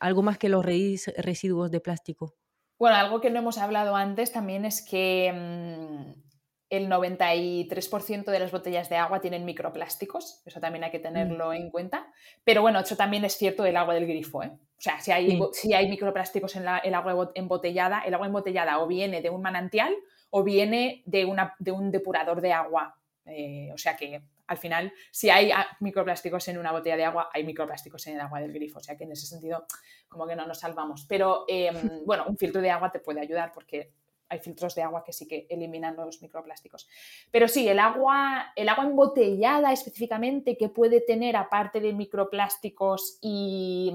algo 0.00 0.22
más 0.22 0.38
que 0.38 0.48
los 0.48 0.64
residuos 0.64 1.70
de 1.70 1.80
plástico. 1.80 2.34
Bueno, 2.78 2.96
algo 2.96 3.20
que 3.20 3.28
no 3.28 3.40
hemos 3.40 3.58
hablado 3.58 3.94
antes 3.94 4.32
también 4.32 4.64
es 4.64 4.80
que 4.82 5.32
mm, 5.34 6.25
el 6.68 6.88
93% 6.88 8.24
de 8.24 8.38
las 8.38 8.50
botellas 8.50 8.88
de 8.88 8.96
agua 8.96 9.20
tienen 9.20 9.44
microplásticos, 9.44 10.42
eso 10.44 10.60
también 10.60 10.84
hay 10.84 10.90
que 10.90 10.98
tenerlo 10.98 11.50
mm. 11.50 11.54
en 11.54 11.70
cuenta. 11.70 12.06
Pero 12.44 12.62
bueno, 12.62 12.80
eso 12.80 12.96
también 12.96 13.24
es 13.24 13.36
cierto 13.36 13.62
del 13.62 13.76
agua 13.76 13.94
del 13.94 14.06
grifo. 14.06 14.42
¿eh? 14.42 14.50
O 14.52 14.80
sea, 14.80 15.00
si 15.00 15.12
hay, 15.12 15.40
si 15.52 15.74
hay 15.74 15.88
microplásticos 15.88 16.56
en 16.56 16.64
el 16.82 16.94
agua 16.94 17.30
embotellada, 17.34 18.00
el 18.00 18.14
agua 18.14 18.26
embotellada 18.26 18.78
o 18.80 18.86
viene 18.86 19.22
de 19.22 19.30
un 19.30 19.42
manantial 19.42 19.94
o 20.30 20.42
viene 20.42 21.02
de, 21.06 21.24
una, 21.24 21.54
de 21.58 21.72
un 21.72 21.90
depurador 21.90 22.40
de 22.40 22.52
agua. 22.52 22.96
Eh, 23.26 23.70
o 23.72 23.78
sea 23.78 23.96
que 23.96 24.22
al 24.46 24.58
final, 24.58 24.92
si 25.10 25.30
hay 25.30 25.50
ah, 25.50 25.66
microplásticos 25.80 26.46
en 26.48 26.58
una 26.58 26.72
botella 26.72 26.96
de 26.96 27.04
agua, 27.04 27.30
hay 27.32 27.44
microplásticos 27.44 28.06
en 28.06 28.14
el 28.14 28.20
agua 28.20 28.40
del 28.40 28.52
grifo. 28.52 28.78
O 28.78 28.82
sea 28.82 28.96
que 28.96 29.04
en 29.04 29.12
ese 29.12 29.26
sentido, 29.26 29.66
como 30.08 30.26
que 30.26 30.36
no 30.36 30.46
nos 30.46 30.60
salvamos. 30.60 31.04
Pero 31.08 31.44
em, 31.48 31.74
bueno, 32.06 32.24
un 32.28 32.36
filtro 32.36 32.60
de 32.60 32.70
agua 32.70 32.90
te 32.90 33.00
puede 33.00 33.20
ayudar 33.20 33.52
porque 33.52 33.92
hay 34.28 34.38
filtros 34.40 34.74
de 34.74 34.82
agua 34.82 35.04
que 35.04 35.12
sí 35.12 35.26
que 35.26 35.46
eliminan 35.48 35.96
los 35.96 36.20
microplásticos. 36.22 36.88
Pero 37.30 37.48
sí, 37.48 37.68
el 37.68 37.78
agua, 37.78 38.52
el 38.56 38.68
agua 38.68 38.84
embotellada 38.84 39.72
específicamente, 39.72 40.56
que 40.56 40.68
puede 40.68 41.00
tener, 41.00 41.36
aparte 41.36 41.80
de 41.80 41.92
microplásticos 41.92 43.18
y, 43.20 43.92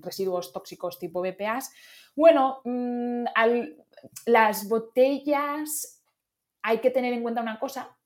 residuos 0.00 0.52
tóxicos 0.52 0.98
tipo 0.98 1.22
BPAs, 1.22 1.72
bueno, 2.14 2.60
mm, 2.64 3.24
las 4.26 4.68
botellas 4.68 6.02
hay 6.62 6.78
que 6.78 6.90
tener 6.90 7.12
en 7.12 7.22
cuenta 7.22 7.42
una 7.42 7.58
cosa, 7.58 7.96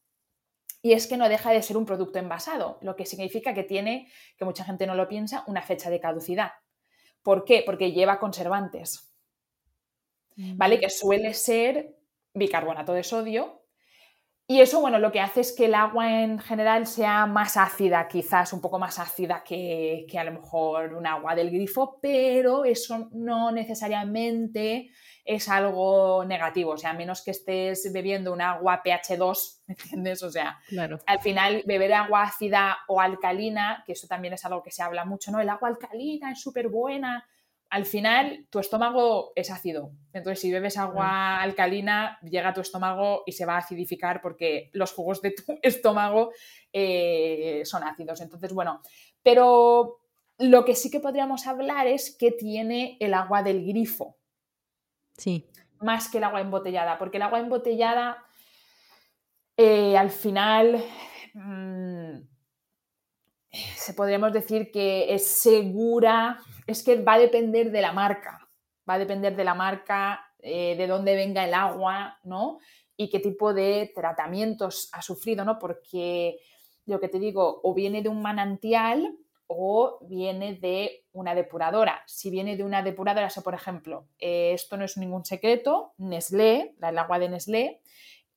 y 0.83 0.93
es 0.93 1.07
que 1.07 1.17
no 1.17 1.29
deja 1.29 1.51
de 1.51 1.63
ser 1.63 1.77
un 1.77 1.85
producto 1.85 2.19
envasado, 2.19 2.79
lo 2.81 2.97
que 2.97 3.05
significa 3.05 3.53
que 3.53 3.65
tiene, 3.65 4.11
que 4.39 4.45
mucha 4.45 4.65
gente 4.65 4.87
no 4.87 4.95
lo 4.95 5.09
piensa, 5.09 5.45
una 5.47 5.63
fecha 5.63 5.91
de 5.91 6.01
caducidad. 6.01 6.53
¿Por 7.23 7.45
qué? 7.45 7.63
Porque 7.65 7.93
lleva 7.93 8.19
conservantes. 8.19 9.10
¿Vale? 10.57 10.79
Que 10.79 10.91
suele 10.91 11.35
ser 11.35 11.97
bicarbonato 12.35 12.93
de 12.93 13.03
sodio. 13.03 13.61
Y 14.51 14.61
eso, 14.61 14.81
bueno, 14.81 14.99
lo 14.99 15.13
que 15.13 15.21
hace 15.21 15.43
es 15.43 15.53
que 15.53 15.67
el 15.67 15.77
agua 15.77 16.23
en 16.23 16.41
general 16.41 16.85
sea 16.89 17.25
más 17.27 17.57
ácida, 17.57 18.09
quizás 18.09 18.53
un 18.53 18.61
poco 18.61 18.81
más 18.81 18.99
ácida 18.99 19.45
que, 19.45 20.05
a 20.19 20.25
lo 20.25 20.33
mejor 20.33 20.95
un 20.95 21.07
agua 21.07 21.37
del 21.37 21.53
grifo, 21.53 22.01
pero 22.03 22.65
eso 22.65 23.09
no 23.13 23.53
necesariamente 23.53 24.91
es 25.25 25.49
algo 25.49 26.25
negativo, 26.25 26.73
o 26.73 26.77
sea, 26.77 26.91
a 26.91 26.95
menos 26.95 27.23
que 27.23 27.31
estés 27.31 27.93
bebiendo 27.93 28.33
un 28.33 28.41
agua 28.41 28.83
pH 28.83 29.17
2, 29.17 29.63
¿me 29.69 29.75
entiendes? 29.75 30.25
O 30.25 30.31
sea, 30.33 30.59
al 31.07 31.21
final 31.21 31.63
beber 31.65 31.93
agua 31.93 32.25
ácida 32.25 32.79
o 32.89 33.01
alcalina, 33.01 33.85
que 33.87 33.93
eso 33.93 34.09
también 34.09 34.35
es 34.35 34.45
algo 34.45 34.65
que 34.65 34.73
se 34.73 34.83
habla 34.83 35.05
mucho, 35.05 35.31
¿no? 35.31 35.41
El 35.41 35.49
agua 35.49 35.69
alcalina 35.69 36.33
es 36.33 36.41
súper 36.41 36.71
buena, 36.71 37.25
al 37.71 37.87
final 37.87 38.47
tu 38.51 38.59
estómago 38.59 39.33
es 39.37 39.51
ácido. 39.51 39.93
Entonces, 40.13 40.41
si 40.41 40.51
bebes 40.51 40.77
agua 40.77 41.41
alcalina, 41.41 42.19
llega 42.23 42.49
a 42.49 42.53
tu 42.53 42.61
estómago 42.61 43.23
y 43.27 43.33
se 43.33 43.47
va 43.47 43.55
a 43.55 43.59
acidificar 43.59 44.21
porque 44.21 44.71
los 44.73 44.93
jugos 44.93 45.23
de 45.23 45.31
tu 45.31 45.45
estómago 45.63 46.33
eh, 46.73 47.63
son 47.65 47.85
ácidos. 47.85 48.21
Entonces, 48.21 48.53
bueno, 48.53 48.83
pero 49.23 50.01
lo 50.39 50.65
que 50.65 50.75
sí 50.75 50.91
que 50.91 50.99
podríamos 50.99 51.47
hablar 51.47 51.87
es 51.87 52.17
que 52.17 52.33
tiene 52.33 52.97
el 52.99 53.15
agua 53.15 53.45
del 53.45 53.65
grifo. 53.65 54.17
Sí. 55.17 55.49
Más 55.79 56.11
que 56.11 56.19
el 56.19 56.25
agua 56.25 56.41
embotellada, 56.41 56.99
porque 56.99 57.19
el 57.19 57.23
agua 57.23 57.39
embotellada 57.39 58.25
eh, 59.57 59.97
al 59.97 60.11
final 60.11 60.83
mm, 61.35 62.30
se 63.53 63.95
podríamos 63.95 64.33
decir 64.33 64.71
que 64.71 65.13
es 65.15 65.27
segura 65.27 66.39
es 66.67 66.83
que 66.83 67.03
va 67.03 67.15
a 67.15 67.19
depender 67.19 67.71
de 67.71 67.81
la 67.81 67.93
marca, 67.93 68.49
va 68.89 68.95
a 68.95 68.99
depender 68.99 69.37
de 69.37 69.45
la 69.45 69.55
marca, 69.55 70.21
eh, 70.39 70.77
de 70.77 70.87
dónde 70.87 71.15
venga 71.15 71.45
el 71.45 71.55
agua, 71.55 72.19
¿no? 72.25 72.59
Y 72.97 73.09
qué 73.09 73.19
tipo 73.19 73.53
de 73.53 73.91
tratamientos 73.95 74.89
ha 74.93 75.03
sufrido, 75.03 75.45
¿no? 75.45 75.59
Porque 75.59 76.39
lo 76.87 77.01
que 77.01 77.09
te 77.09 77.19
digo, 77.19 77.61
o 77.63 77.75
viene 77.75 78.03
de 78.03 78.09
un 78.09 78.23
manantial 78.23 79.17
o 79.47 79.99
viene 80.03 80.55
de 80.55 81.07
una 81.13 81.35
depuradora. 81.35 82.05
Si 82.07 82.31
viene 82.31 82.57
de 82.57 82.63
una 82.63 82.83
depuradora, 82.83 83.29
o 83.37 83.43
por 83.43 83.55
ejemplo, 83.55 84.07
eh, 84.19 84.53
esto 84.55 84.77
no 84.77 84.85
es 84.85 84.97
ningún 84.97 85.25
secreto, 85.25 85.95
Nestlé, 85.99 86.77
el 86.81 86.99
agua 86.99 87.19
de 87.19 87.29
Nestlé, 87.31 87.83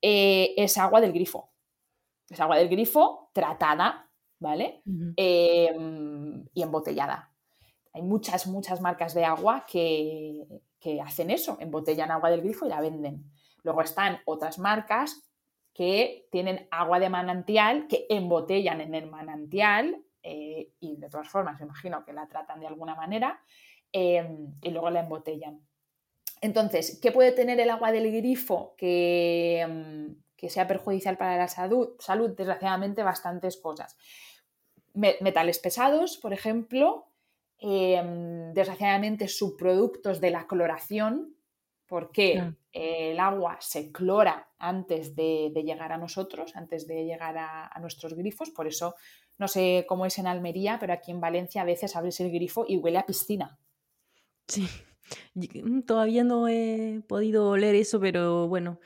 eh, 0.02 0.54
es 0.56 0.76
agua 0.76 1.00
del 1.00 1.12
grifo. 1.12 1.52
Es 2.28 2.40
agua 2.40 2.56
del 2.56 2.68
grifo 2.68 3.30
tratada, 3.32 4.10
¿vale? 4.44 4.82
Em, 5.16 6.44
y 6.52 6.62
embotellada. 6.62 7.32
Hay 7.94 8.02
muchas, 8.02 8.46
muchas 8.46 8.82
marcas 8.82 9.14
de 9.14 9.24
agua 9.24 9.64
que, 9.66 10.46
hacen 11.02 11.30
eso, 11.30 11.56
embotellan 11.60 12.10
agua 12.10 12.30
del 12.30 12.42
grifo 12.42 12.66
y 12.66 12.68
la 12.68 12.82
venden. 12.82 13.24
Luego 13.62 13.80
están 13.80 14.18
otras 14.26 14.58
marcas 14.58 15.22
que 15.72 16.28
tienen 16.30 16.68
agua 16.70 17.00
de 17.00 17.08
manantial, 17.08 17.86
que 17.88 18.06
embotellan 18.10 18.82
en 18.82 18.94
el 18.94 19.10
manantial 19.10 20.04
eh, 20.22 20.72
y 20.78 20.96
de 20.96 21.08
todas 21.08 21.28
formas 21.28 21.58
me 21.58 21.64
imagino 21.64 22.04
que 22.04 22.12
la 22.12 22.28
tratan 22.28 22.60
de 22.60 22.66
alguna 22.66 22.94
manera 22.94 23.40
em, 23.92 24.52
y 24.60 24.70
luego 24.70 24.90
la 24.90 25.00
embotellan. 25.00 25.60
entonces, 26.42 26.98
¿qué 27.00 27.10
puede 27.12 27.32
tener 27.32 27.58
el 27.60 27.70
agua 27.70 27.90
del 27.92 28.12
grifo 28.12 28.74
que, 28.76 29.66
mm, 29.66 30.36
que 30.36 30.50
sea 30.50 30.66
perjudicial 30.66 31.16
para 31.16 31.38
la 31.38 31.48
salud? 31.48 31.94
Salud, 31.98 32.30
desgraciadamente, 32.36 33.02
bastantes 33.02 33.56
cosas. 33.56 33.96
Metales 34.94 35.58
pesados, 35.58 36.16
por 36.16 36.32
ejemplo, 36.32 37.06
em, 37.58 38.52
desgraciadamente 38.54 39.28
subproductos 39.28 40.20
de 40.20 40.30
la 40.30 40.46
cloración, 40.46 41.34
porque 41.86 42.54
el 42.72 43.20
agua 43.20 43.58
se 43.60 43.92
clora 43.92 44.48
antes 44.58 45.14
de, 45.14 45.52
llegar 45.64 45.92
a 45.92 45.98
nosotros, 45.98 46.56
antes 46.56 46.86
de 46.86 47.04
llegar 47.04 47.36
a, 47.38 47.78
nuestros 47.80 48.14
grifos, 48.14 48.50
por 48.50 48.66
eso 48.66 48.94
no 49.38 49.48
sé 49.48 49.84
cómo 49.88 50.06
es 50.06 50.18
en 50.18 50.26
Almería, 50.26 50.78
pero 50.80 50.92
aquí 50.92 51.10
en 51.10 51.20
Valencia 51.20 51.62
a 51.62 51.64
veces 51.64 51.94
abres 51.94 52.20
el 52.20 52.30
grifo 52.32 52.64
y 52.66 52.78
huele 52.78 52.98
a 52.98 53.06
piscina. 53.06 53.58
Sí, 54.48 54.68
mm, 55.34 55.82
todavía 55.82 56.24
no 56.24 56.48
he 56.48 57.02
podido 57.06 57.50
oler 57.50 57.74
eso, 57.74 58.00
pero 58.00 58.48
bueno, 58.48 58.80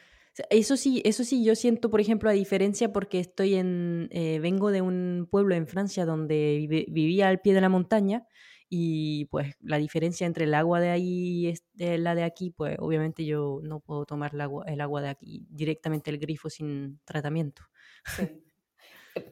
eso 0.50 0.76
sí, 0.76 1.02
eso 1.04 1.24
sí, 1.24 1.44
yo 1.44 1.54
siento, 1.54 1.90
por 1.90 2.00
ejemplo, 2.00 2.28
la 2.28 2.34
diferencia 2.34 2.92
porque 2.92 3.20
estoy 3.20 3.54
en, 3.54 4.08
eh, 4.12 4.38
vengo 4.40 4.70
de 4.70 4.82
un 4.82 5.28
pueblo 5.30 5.54
en 5.54 5.66
Francia 5.66 6.04
donde 6.04 6.66
vivía 6.88 7.28
al 7.28 7.40
pie 7.40 7.54
de 7.54 7.60
la 7.60 7.68
montaña 7.68 8.26
y 8.68 9.24
pues 9.26 9.54
la 9.60 9.78
diferencia 9.78 10.26
entre 10.26 10.44
el 10.44 10.54
agua 10.54 10.80
de 10.80 10.90
ahí 10.90 11.48
y 11.48 11.98
la 11.98 12.14
de 12.14 12.24
aquí, 12.24 12.50
pues 12.50 12.76
obviamente 12.78 13.24
yo 13.24 13.60
no 13.62 13.80
puedo 13.80 14.04
tomar 14.04 14.34
el 14.34 14.42
agua, 14.42 14.64
el 14.66 14.80
agua 14.80 15.00
de 15.00 15.08
aquí 15.08 15.46
directamente 15.50 16.10
el 16.10 16.18
grifo 16.18 16.50
sin 16.50 17.00
tratamiento. 17.04 17.62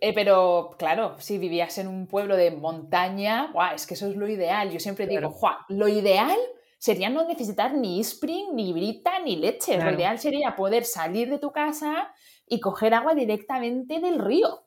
Eh, 0.01 0.12
pero 0.12 0.75
claro, 0.79 1.14
si 1.21 1.38
vivías 1.38 1.79
en 1.79 1.87
un 1.87 2.09
pueblo 2.09 2.37
de 2.37 2.51
montaña, 2.51 3.53
es 3.73 3.87
que 3.87 3.95
eso 3.95 4.09
es 4.09 4.16
lo 4.16 4.27
ideal. 4.27 4.73
Yo 4.73 4.81
siempre 4.81 5.07
digo, 5.07 5.33
lo 5.69 5.87
ideal 5.87 6.37
sería 6.78 7.08
no 7.08 7.26
necesitar 7.26 7.74
ni 7.74 8.00
spring, 8.00 8.54
ni 8.54 8.72
brita, 8.72 9.18
ni 9.20 9.36
leche. 9.36 9.78
Lo 9.78 9.92
ideal 9.92 10.18
sería 10.18 10.56
poder 10.56 10.84
salir 10.84 11.30
de 11.30 11.38
tu 11.38 11.52
casa 11.52 12.12
y 12.46 12.60
coger 12.60 12.94
agua 12.94 13.14
directamente 13.14 14.00
del 14.00 14.18
río. 14.18 14.66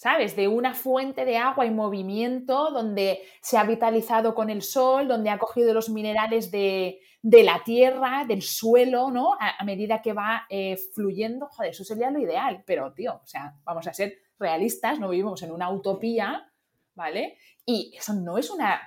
¿sabes? 0.00 0.34
De 0.34 0.48
una 0.48 0.72
fuente 0.72 1.26
de 1.26 1.36
agua 1.36 1.66
en 1.66 1.76
movimiento 1.76 2.70
donde 2.70 3.20
se 3.42 3.58
ha 3.58 3.64
vitalizado 3.64 4.34
con 4.34 4.48
el 4.48 4.62
sol, 4.62 5.06
donde 5.06 5.28
ha 5.28 5.38
cogido 5.38 5.74
los 5.74 5.90
minerales 5.90 6.50
de, 6.50 7.00
la 7.22 7.62
tierra, 7.64 8.24
del 8.26 8.40
suelo, 8.40 9.10
¿no? 9.10 9.34
A, 9.38 9.62
medida 9.62 10.00
que 10.00 10.14
va 10.14 10.46
eh, 10.48 10.78
fluyendo, 10.94 11.48
joder, 11.48 11.72
eso 11.72 11.84
sería 11.84 12.10
lo 12.10 12.18
ideal, 12.18 12.64
pero 12.66 12.94
tío, 12.94 13.20
o 13.22 13.26
sea, 13.26 13.54
vamos 13.62 13.86
a 13.88 13.92
ser 13.92 14.14
realistas, 14.38 14.98
no 14.98 15.10
vivimos 15.10 15.42
en 15.42 15.52
una 15.52 15.68
utopía, 15.68 16.50
¿vale? 16.94 17.36
Y 17.66 17.92
eso 17.94 18.14
no 18.14 18.38
es 18.38 18.48
una, 18.48 18.80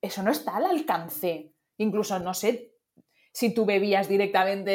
eso 0.00 0.24
no 0.24 0.32
está 0.32 0.56
al 0.56 0.64
alcance. 0.64 1.54
Incluso, 1.78 2.18
no 2.18 2.34
sé, 2.34 2.76
si 3.32 3.52
tú 3.52 3.66
bebías 3.66 4.08
directamente 4.08 4.70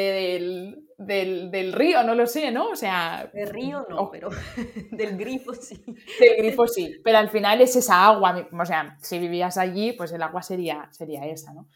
del, 0.96 1.72
río, 1.72 2.04
no 2.04 2.14
lo 2.14 2.28
sé, 2.28 2.52
¿no? 2.52 2.68
O 2.68 2.76
sea... 2.76 3.28
Del 3.34 3.48
río 3.48 3.84
no, 3.90 4.08
pero 4.08 4.28
del 4.92 5.16
grifo 5.16 5.52
sí. 5.52 5.84
Del 6.20 6.36
grifo 6.36 6.68
sí, 6.68 7.00
pero 7.02 7.18
al 7.18 7.28
final 7.28 7.60
es 7.60 7.74
esa 7.74 8.06
agua, 8.06 8.48
o 8.52 8.64
sea, 8.64 8.96
si 9.00 9.18
vivías 9.18 9.58
allí, 9.58 9.94
pues 9.94 10.12
el 10.12 10.22
agua 10.22 10.42
sería, 10.42 10.88
sería 10.92 11.26
esa, 11.26 11.52
¿no? 11.52 11.68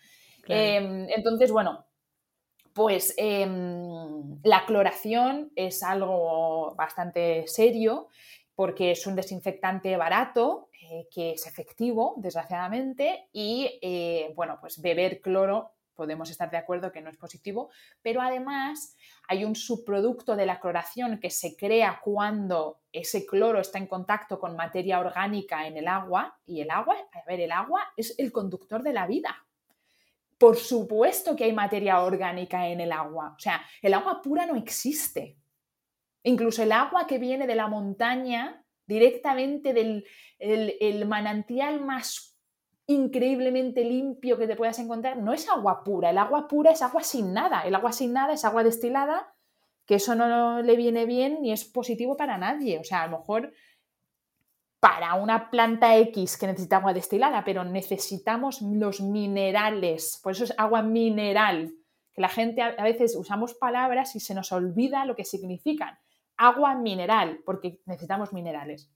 Em, 0.46 1.08
entonces, 1.08 1.50
bueno, 1.50 1.86
pues 2.72 3.14
em, 3.16 4.38
la 4.44 4.64
cloración 4.64 5.50
es 5.56 5.82
algo 5.82 6.76
bastante 6.76 7.48
serio 7.48 8.06
porque 8.56 8.90
es 8.90 9.06
un 9.06 9.14
desinfectante 9.14 9.96
barato 9.96 10.70
eh, 10.80 11.06
que 11.10 11.32
es 11.32 11.46
efectivo, 11.46 12.14
desgraciadamente, 12.16 13.28
y 13.32 13.78
eh, 13.82 14.32
bueno, 14.34 14.58
pues 14.60 14.80
beber 14.80 15.20
cloro 15.20 15.74
podemos 15.94 16.30
estar 16.30 16.50
de 16.50 16.58
acuerdo 16.58 16.92
que 16.92 17.00
no 17.00 17.10
es 17.10 17.16
positivo, 17.16 17.70
pero 18.02 18.20
además 18.20 18.96
hay 19.28 19.44
un 19.44 19.54
subproducto 19.54 20.36
de 20.36 20.46
la 20.46 20.60
cloración 20.60 21.18
que 21.18 21.30
se 21.30 21.56
crea 21.56 22.00
cuando 22.04 22.80
ese 22.92 23.26
cloro 23.26 23.60
está 23.60 23.78
en 23.78 23.86
contacto 23.86 24.38
con 24.38 24.56
materia 24.56 25.00
orgánica 25.00 25.66
en 25.66 25.76
el 25.76 25.88
agua 25.88 26.38
y 26.46 26.60
el 26.60 26.70
agua, 26.70 26.96
a 27.12 27.24
ver, 27.26 27.40
el 27.40 27.52
agua 27.52 27.82
es 27.96 28.14
el 28.18 28.30
conductor 28.30 28.82
de 28.82 28.92
la 28.92 29.06
vida. 29.06 29.34
Por 30.38 30.56
supuesto 30.56 31.34
que 31.34 31.44
hay 31.44 31.52
materia 31.52 32.02
orgánica 32.02 32.68
en 32.68 32.80
el 32.80 32.92
agua, 32.92 33.34
o 33.36 33.40
sea, 33.40 33.62
el 33.80 33.94
agua 33.94 34.20
pura 34.22 34.44
no 34.44 34.54
existe. 34.54 35.38
Incluso 36.26 36.64
el 36.64 36.72
agua 36.72 37.06
que 37.06 37.18
viene 37.18 37.46
de 37.46 37.54
la 37.54 37.68
montaña, 37.68 38.64
directamente 38.84 39.72
del 39.72 40.04
el 40.40 41.06
manantial 41.06 41.80
más 41.80 42.36
increíblemente 42.88 43.84
limpio 43.84 44.36
que 44.36 44.48
te 44.48 44.56
puedas 44.56 44.80
encontrar, 44.80 45.18
no 45.18 45.32
es 45.32 45.48
agua 45.48 45.84
pura. 45.84 46.10
El 46.10 46.18
agua 46.18 46.48
pura 46.48 46.72
es 46.72 46.82
agua 46.82 47.04
sin 47.04 47.32
nada. 47.32 47.62
El 47.62 47.76
agua 47.76 47.92
sin 47.92 48.12
nada 48.12 48.32
es 48.32 48.44
agua 48.44 48.64
destilada, 48.64 49.34
que 49.86 49.94
eso 49.94 50.16
no 50.16 50.62
le 50.62 50.76
viene 50.76 51.06
bien 51.06 51.42
ni 51.42 51.52
es 51.52 51.64
positivo 51.64 52.16
para 52.16 52.38
nadie. 52.38 52.80
O 52.80 52.84
sea, 52.84 53.04
a 53.04 53.06
lo 53.06 53.18
mejor 53.18 53.52
para 54.80 55.14
una 55.14 55.48
planta 55.48 55.96
X 55.96 56.36
que 56.38 56.48
necesita 56.48 56.78
agua 56.78 56.92
destilada, 56.92 57.44
pero 57.44 57.62
necesitamos 57.64 58.62
los 58.62 59.00
minerales. 59.00 60.18
Por 60.24 60.32
eso 60.32 60.42
es 60.42 60.54
agua 60.58 60.82
mineral. 60.82 61.72
Que 62.12 62.20
la 62.20 62.28
gente 62.28 62.62
a 62.62 62.82
veces 62.82 63.14
usamos 63.14 63.54
palabras 63.54 64.16
y 64.16 64.20
se 64.20 64.34
nos 64.34 64.50
olvida 64.50 65.04
lo 65.04 65.14
que 65.14 65.24
significan. 65.24 65.96
Agua 66.36 66.74
mineral, 66.74 67.40
porque 67.44 67.80
necesitamos 67.86 68.32
minerales. 68.32 68.90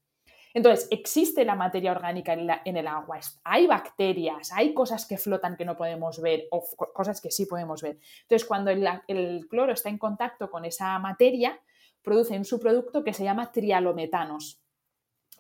Entonces, 0.53 0.89
existe 0.91 1.45
la 1.45 1.55
materia 1.55 1.93
orgánica 1.93 2.33
en, 2.33 2.77
el 2.77 2.87
agua, 2.89 3.21
hay 3.45 3.67
bacterias, 3.69 4.51
hay 4.53 4.75
cosas 4.75 5.07
que 5.07 5.17
flotan 5.17 5.57
que 5.57 5.65
no 5.65 5.77
podemos 5.77 6.21
ver 6.21 6.49
o 6.51 6.65
cosas 6.93 7.21
que 7.21 7.31
sí 7.31 7.47
podemos 7.47 7.83
ver. 7.83 7.99
Entonces, 8.23 8.47
cuando 8.47 8.71
el, 8.71 9.47
cloro 9.49 9.73
está 9.73 9.89
en 9.89 9.99
contacto 9.99 10.51
con 10.51 10.65
esa 10.65 10.99
materia, 10.99 11.61
produce 12.03 12.37
un 12.37 12.45
subproducto 12.45 13.05
que 13.05 13.15
se 13.15 13.23
llama 13.23 13.53
trialometanos. 13.53 14.61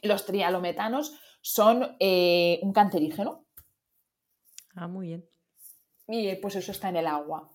Los 0.03 0.25
trialometanos 0.27 1.21
son 1.41 1.97
eh, 1.99 2.61
un 2.63 2.73
cancerígeno. 2.73 3.45
Ah, 4.77 4.87
muy 4.87 5.09
bien. 5.09 5.29
Y 6.07 6.37
pues 6.37 6.55
eso 6.55 6.71
está 6.71 6.89
en 6.89 6.97
el 6.97 7.07
agua, 7.07 7.49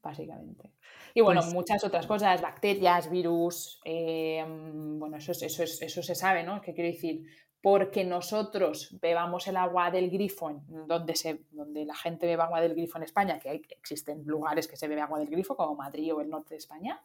básicamente. 0.00 0.75
Y 1.16 1.22
bueno, 1.22 1.40
pues 1.40 1.54
muchas 1.54 1.82
otras 1.82 2.06
cosas, 2.06 2.42
bacterias, 2.42 3.10
virus, 3.10 3.80
eh, 3.86 4.44
bueno, 4.46 5.16
eso, 5.16 5.32
eso, 5.32 5.62
eso 5.62 6.02
se 6.02 6.14
sabe, 6.14 6.42
¿no? 6.42 6.60
¿Qué 6.60 6.74
quiero 6.74 6.90
decir? 6.90 7.24
Porque 7.62 8.04
nosotros 8.04 8.98
bebamos 9.00 9.48
el 9.48 9.56
agua 9.56 9.90
del 9.90 10.10
grifo, 10.10 10.62
donde, 10.68 11.16
se, 11.16 11.40
donde 11.52 11.86
la 11.86 11.94
gente 11.94 12.26
bebe 12.26 12.42
agua 12.42 12.60
del 12.60 12.74
grifo 12.74 12.98
en 12.98 13.04
España, 13.04 13.38
que 13.38 13.48
hay, 13.48 13.62
existen 13.70 14.26
lugares 14.26 14.68
que 14.68 14.76
se 14.76 14.88
bebe 14.88 15.00
agua 15.00 15.18
del 15.18 15.30
grifo, 15.30 15.56
como 15.56 15.74
Madrid 15.74 16.14
o 16.14 16.20
el 16.20 16.28
norte 16.28 16.50
de 16.50 16.58
España, 16.58 17.02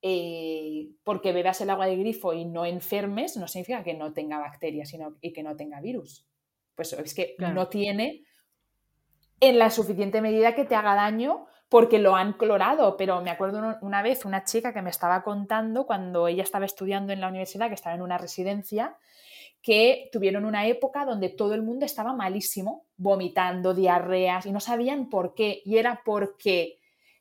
eh, 0.00 0.90
porque 1.02 1.32
bebas 1.32 1.60
el 1.60 1.70
agua 1.70 1.86
del 1.86 1.98
grifo 1.98 2.32
y 2.32 2.44
no 2.44 2.64
enfermes, 2.64 3.36
no 3.36 3.48
significa 3.48 3.82
que 3.82 3.94
no 3.94 4.12
tenga 4.12 4.38
bacterias 4.38 4.90
sino, 4.90 5.16
y 5.20 5.32
que 5.32 5.42
no 5.42 5.56
tenga 5.56 5.80
virus. 5.80 6.24
Pues 6.76 6.92
es 6.92 7.14
que 7.14 7.34
no 7.36 7.66
tiene 7.66 8.22
en 9.40 9.58
la 9.58 9.70
suficiente 9.70 10.20
medida 10.20 10.54
que 10.54 10.66
te 10.66 10.76
haga 10.76 10.94
daño 10.94 11.48
porque 11.70 12.00
lo 12.00 12.16
han 12.16 12.32
clorado, 12.32 12.96
pero 12.96 13.22
me 13.22 13.30
acuerdo 13.30 13.78
una 13.80 14.02
vez 14.02 14.24
una 14.24 14.42
chica 14.42 14.74
que 14.74 14.82
me 14.82 14.90
estaba 14.90 15.22
contando 15.22 15.86
cuando 15.86 16.26
ella 16.26 16.42
estaba 16.42 16.66
estudiando 16.66 17.12
en 17.12 17.20
la 17.20 17.28
universidad, 17.28 17.68
que 17.68 17.74
estaba 17.74 17.94
en 17.94 18.02
una 18.02 18.18
residencia, 18.18 18.98
que 19.62 20.08
tuvieron 20.12 20.44
una 20.44 20.66
época 20.66 21.04
donde 21.04 21.28
todo 21.28 21.54
el 21.54 21.62
mundo 21.62 21.86
estaba 21.86 22.12
malísimo, 22.12 22.86
vomitando, 22.96 23.72
diarreas, 23.72 24.46
y 24.46 24.52
no 24.52 24.58
sabían 24.58 25.08
por 25.08 25.32
qué, 25.34 25.62
y 25.64 25.78
era 25.78 26.02
porque 26.04 26.80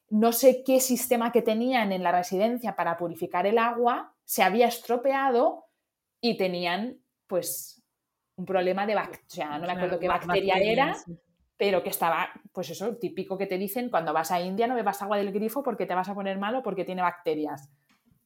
no 0.09 0.31
sé 0.31 0.63
qué 0.65 0.79
sistema 0.79 1.31
que 1.31 1.43
tenían 1.43 1.91
en 1.91 2.01
la 2.01 2.11
residencia 2.11 2.75
para 2.75 2.97
purificar 2.97 3.45
el 3.45 3.59
agua 3.59 4.15
se 4.25 4.41
había 4.41 4.67
estropeado 4.67 5.65
y 6.21 6.37
tenían 6.37 6.97
pues 7.27 7.83
un 8.35 8.45
problema 8.45 8.87
de 8.87 8.95
bacteria, 8.95 9.25
o 9.27 9.29
sea, 9.29 9.59
no 9.59 9.67
me 9.67 9.73
acuerdo 9.73 9.99
qué 9.99 10.07
bacteria 10.07 10.55
era, 10.55 10.95
pero 11.59 11.83
que 11.83 11.89
estaba, 11.89 12.29
pues 12.53 12.69
eso, 12.69 12.95
típico 12.95 13.37
que 13.37 13.45
te 13.45 13.57
dicen, 13.57 13.89
cuando 13.89 14.13
vas 14.13 14.31
a 14.31 14.39
India 14.39 14.65
no 14.65 14.75
bebas 14.75 15.01
agua 15.01 15.17
del 15.17 15.33
grifo 15.33 15.61
porque 15.61 15.85
te 15.85 15.93
vas 15.93 16.07
a 16.07 16.15
poner 16.15 16.39
malo 16.39 16.63
porque 16.63 16.85
tiene 16.85 17.01
bacterias. 17.01 17.69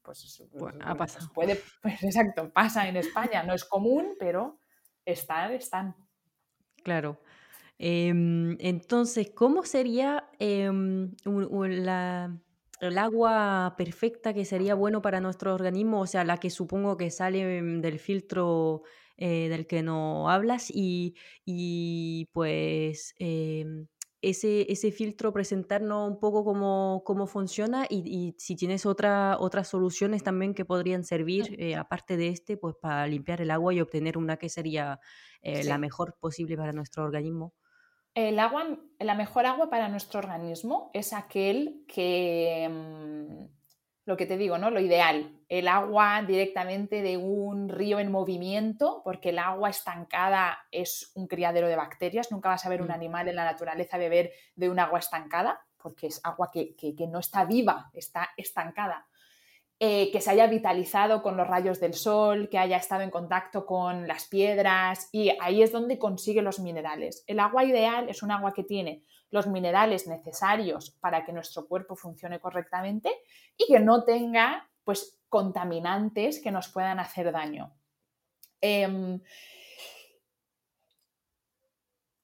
Pues 0.03 0.23
eso, 0.23 0.47
pues, 0.55 0.75
ha 0.79 0.93
pasado. 0.93 1.31
puede, 1.33 1.59
pues 1.81 2.03
exacto, 2.03 2.51
pasa 2.53 2.87
en 2.87 2.97
España, 2.97 3.41
no 3.41 3.55
es 3.55 3.65
común, 3.65 4.13
pero 4.19 4.59
están, 5.03 5.51
están. 5.53 5.95
Claro. 6.83 7.21
Em, 7.79 8.55
entonces, 8.59 9.31
¿cómo 9.33 9.63
sería 9.63 10.29
em, 10.37 11.15
la, 11.25 12.37
el 12.81 12.97
agua 12.99 13.73
perfecta 13.75 14.31
que 14.35 14.45
sería 14.45 14.75
bueno 14.75 15.01
para 15.01 15.19
nuestro 15.21 15.55
organismo? 15.55 16.01
O 16.01 16.05
sea, 16.05 16.23
la 16.23 16.37
que 16.37 16.51
supongo 16.51 16.97
que 16.97 17.09
sale 17.09 17.57
em, 17.57 17.81
del 17.81 17.97
filtro 17.97 18.83
eh, 19.17 19.47
del 19.49 19.67
que 19.67 19.83
no 19.83 20.29
hablas 20.29 20.71
y, 20.73 21.15
pues 22.33 23.15
em, 23.19 23.87
ese, 24.21 24.71
ese, 24.71 24.91
filtro 24.91 25.33
presentarnos 25.33 26.09
un 26.09 26.19
poco 26.19 26.45
cómo, 26.45 27.03
cómo 27.05 27.27
funciona 27.27 27.85
y, 27.89 28.33
si 28.37 28.55
tienes 28.55 28.85
otra, 28.85 29.37
otras 29.39 29.67
soluciones 29.67 30.23
también 30.23 30.53
que 30.53 30.65
podrían 30.65 31.03
servir, 31.03 31.55
eh, 31.59 31.75
aparte 31.75 32.15
de 32.15 32.29
este, 32.29 32.57
pues 32.57 32.75
para 32.75 33.05
limpiar 33.05 33.41
el 33.41 33.51
agua 33.51 33.73
y 33.73 33.81
obtener 33.81 34.17
una 34.17 34.37
que 34.37 34.49
sería 34.49 34.99
eh, 35.41 35.63
la 35.65 35.77
mejor 35.77 36.15
posible 36.19 36.55
para 36.55 36.71
nuestro 36.71 37.03
organismo. 37.03 37.53
El 38.15 38.39
agua, 38.39 38.79
la 38.99 39.15
mejor 39.15 39.45
agua 39.45 39.69
para 39.69 39.89
nuestro 39.89 40.19
organismo 40.19 40.91
es 40.93 41.13
aquel 41.13 41.83
que, 41.87 42.69
mm, 42.71 43.62
lo 44.05 44.17
que 44.17 44.25
te 44.25 44.37
digo, 44.37 44.57
¿no? 44.57 44.69
Lo 44.69 44.79
ideal, 44.79 45.39
el 45.47 45.67
agua 45.67 46.23
directamente 46.27 47.01
de 47.01 47.17
un 47.17 47.69
río 47.69 47.99
en 47.99 48.11
movimiento, 48.11 49.01
porque 49.03 49.29
el 49.29 49.39
agua 49.39 49.69
estancada 49.69 50.59
es 50.71 51.11
un 51.15 51.27
criadero 51.27 51.67
de 51.67 51.75
bacterias. 51.75 52.31
Nunca 52.31 52.49
vas 52.49 52.65
a 52.65 52.69
ver 52.69 52.81
un 52.81 52.89
mm. 52.89 52.91
animal 52.91 53.27
en 53.29 53.35
la 53.35 53.45
naturaleza 53.45 53.97
beber 53.97 54.31
de 54.55 54.69
un 54.69 54.79
agua 54.79 54.99
estancada, 54.99 55.61
porque 55.81 56.07
es 56.07 56.19
agua 56.23 56.51
que 56.51 57.07
no 57.09 57.19
está 57.19 57.45
viva, 57.45 57.89
está 57.93 58.29
estancada. 58.35 59.07
Eh, 59.85 60.11
que 60.13 60.21
se 60.21 60.29
haya 60.29 60.47
vitalizado 60.47 61.21
con 61.21 61.35
los 61.35 61.45
rayos 61.45 61.81
del 61.81 61.93
sol, 61.93 62.47
que 62.47 62.57
haya 62.57 62.77
estado 62.77 63.01
en 63.01 63.09
contacto 63.09 63.65
con 63.65 64.07
las 64.07 64.27
piedras 64.27 65.09
y 65.11 65.31
ahí 65.41 65.61
es 65.61 65.73
donde 65.73 65.99
consigue 65.99 66.41
los 66.41 66.59
minerales. 66.59 67.25
El 67.27 67.41
agua 67.41 67.65
ideal 67.65 68.07
es 68.07 68.23
un 68.23 68.31
agua 68.31 68.53
que 68.53 68.63
tiene 68.63 69.03
los 69.33 69.47
minerales 69.47 70.05
necesarios 70.05 70.91
para 71.01 71.25
que 71.25 71.33
nuestro 71.33 71.67
cuerpo 71.67 71.95
funcione 71.95 72.39
correctamente 72.39 73.09
y 73.57 73.65
que 73.65 73.79
no 73.79 74.03
tenga 74.03 74.69
pues 74.83 75.19
contaminantes 75.27 76.39
que 76.39 76.51
nos 76.51 76.67
puedan 76.67 76.99
hacer 76.99 77.31
daño. 77.31 77.73
Em, 78.61 79.19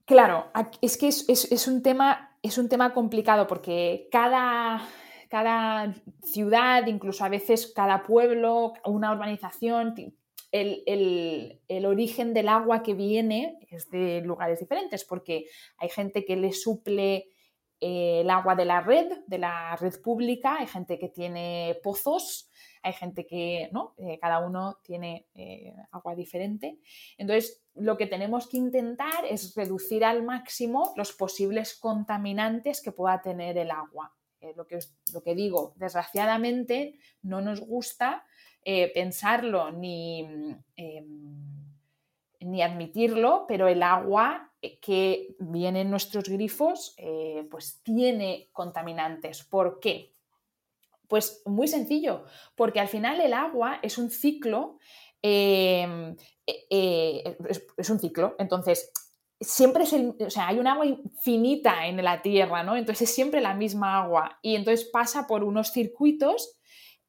claro, 0.05 0.51
es 0.81 0.97
que 0.97 1.07
es, 1.07 1.67
un 1.67 1.81
tema, 1.81 2.37
es 2.43 2.59
un 2.59 2.69
tema 2.69 2.93
complicado 2.93 3.47
porque 3.47 4.07
cada, 4.11 4.87
cada 5.29 5.91
ciudad, 6.21 6.85
incluso 6.85 7.25
a 7.25 7.29
veces 7.29 7.73
cada 7.75 8.03
pueblo, 8.03 8.73
una 8.85 9.13
urbanización, 9.13 9.95
el, 10.51 11.85
origen 11.85 12.33
del 12.33 12.49
agua 12.49 12.81
que 12.81 12.93
viene 12.93 13.59
es 13.69 13.89
de 13.89 14.21
lugares 14.21 14.59
diferentes, 14.59 15.05
porque 15.05 15.45
hay 15.77 15.89
gente 15.89 16.25
que 16.25 16.35
le 16.35 16.53
suple 16.53 17.29
eh, 17.79 18.21
el 18.21 18.29
agua 18.29 18.55
de 18.55 18.65
la 18.65 18.81
red, 18.81 19.11
de 19.27 19.37
la 19.37 19.75
red 19.75 20.01
pública, 20.01 20.57
hay 20.59 20.67
gente 20.67 20.97
que 20.97 21.09
tiene 21.09 21.79
pozos, 21.83 22.49
hay 22.81 22.93
gente 22.93 23.25
que, 23.25 23.69
¿no? 23.71 23.93
Eh, 23.97 24.17
cada 24.19 24.39
uno 24.39 24.79
tiene 24.83 25.27
eh, 25.33 25.73
agua 25.91 26.15
diferente. 26.15 26.79
Entonces, 27.17 27.63
lo 27.75 27.97
que 27.97 28.07
tenemos 28.07 28.47
que 28.47 28.57
intentar 28.57 29.25
es 29.29 29.53
reducir 29.55 30.03
al 30.03 30.23
máximo 30.23 30.93
los 30.95 31.13
posibles 31.13 31.77
contaminantes 31.77 32.81
que 32.81 32.91
pueda 32.91 33.21
tener 33.21 33.57
el 33.57 33.71
agua. 33.71 34.13
Lo, 34.55 34.65
que, 34.67 34.79
lo 35.13 35.21
que 35.21 35.35
digo, 35.35 35.73
desgraciadamente 35.75 36.97
no 37.21 37.41
nos 37.41 37.59
gusta 37.59 38.23
eh, 38.63 38.91
pensarlo 38.93 39.71
ni, 39.71 40.21
em, 40.75 41.75
ni 42.41 42.61
admitirlo, 42.61 43.45
pero 43.47 43.67
el 43.67 43.83
agua 43.83 44.51
eh, 44.61 44.79
que 44.79 45.35
viene 45.39 45.81
en 45.81 45.89
nuestros 45.89 46.25
grifos 46.25 46.95
pues 47.49 47.81
tiene 47.83 48.49
contaminantes. 48.51 49.43
¿Por 49.43 49.79
qué? 49.79 50.13
Pues 51.07 51.41
muy 51.45 51.67
sencillo, 51.67 52.25
porque 52.55 52.79
al 52.79 52.87
final 52.87 53.19
el 53.19 53.33
agua 53.33 53.79
es 53.81 53.97
un 53.97 54.11
ciclo, 54.11 54.77
em, 55.21 56.15
es, 56.45 57.89
un 57.89 57.99
ciclo, 57.99 58.35
entonces 58.37 58.91
siempre 59.41 59.83
es 59.83 59.93
el, 59.93 60.15
o 60.19 60.29
sea, 60.29 60.47
hay 60.47 60.59
un 60.59 60.67
agua 60.67 60.85
infinita 60.85 61.87
en 61.87 62.03
la 62.03 62.21
Tierra, 62.21 62.63
¿no? 62.63 62.75
Entonces 62.75 63.09
es 63.09 63.15
siempre 63.15 63.41
la 63.41 63.53
misma 63.53 64.03
agua 64.03 64.37
y 64.41 64.55
entonces 64.55 64.85
pasa 64.85 65.27
por 65.27 65.43
unos 65.43 65.71
circuitos 65.71 66.58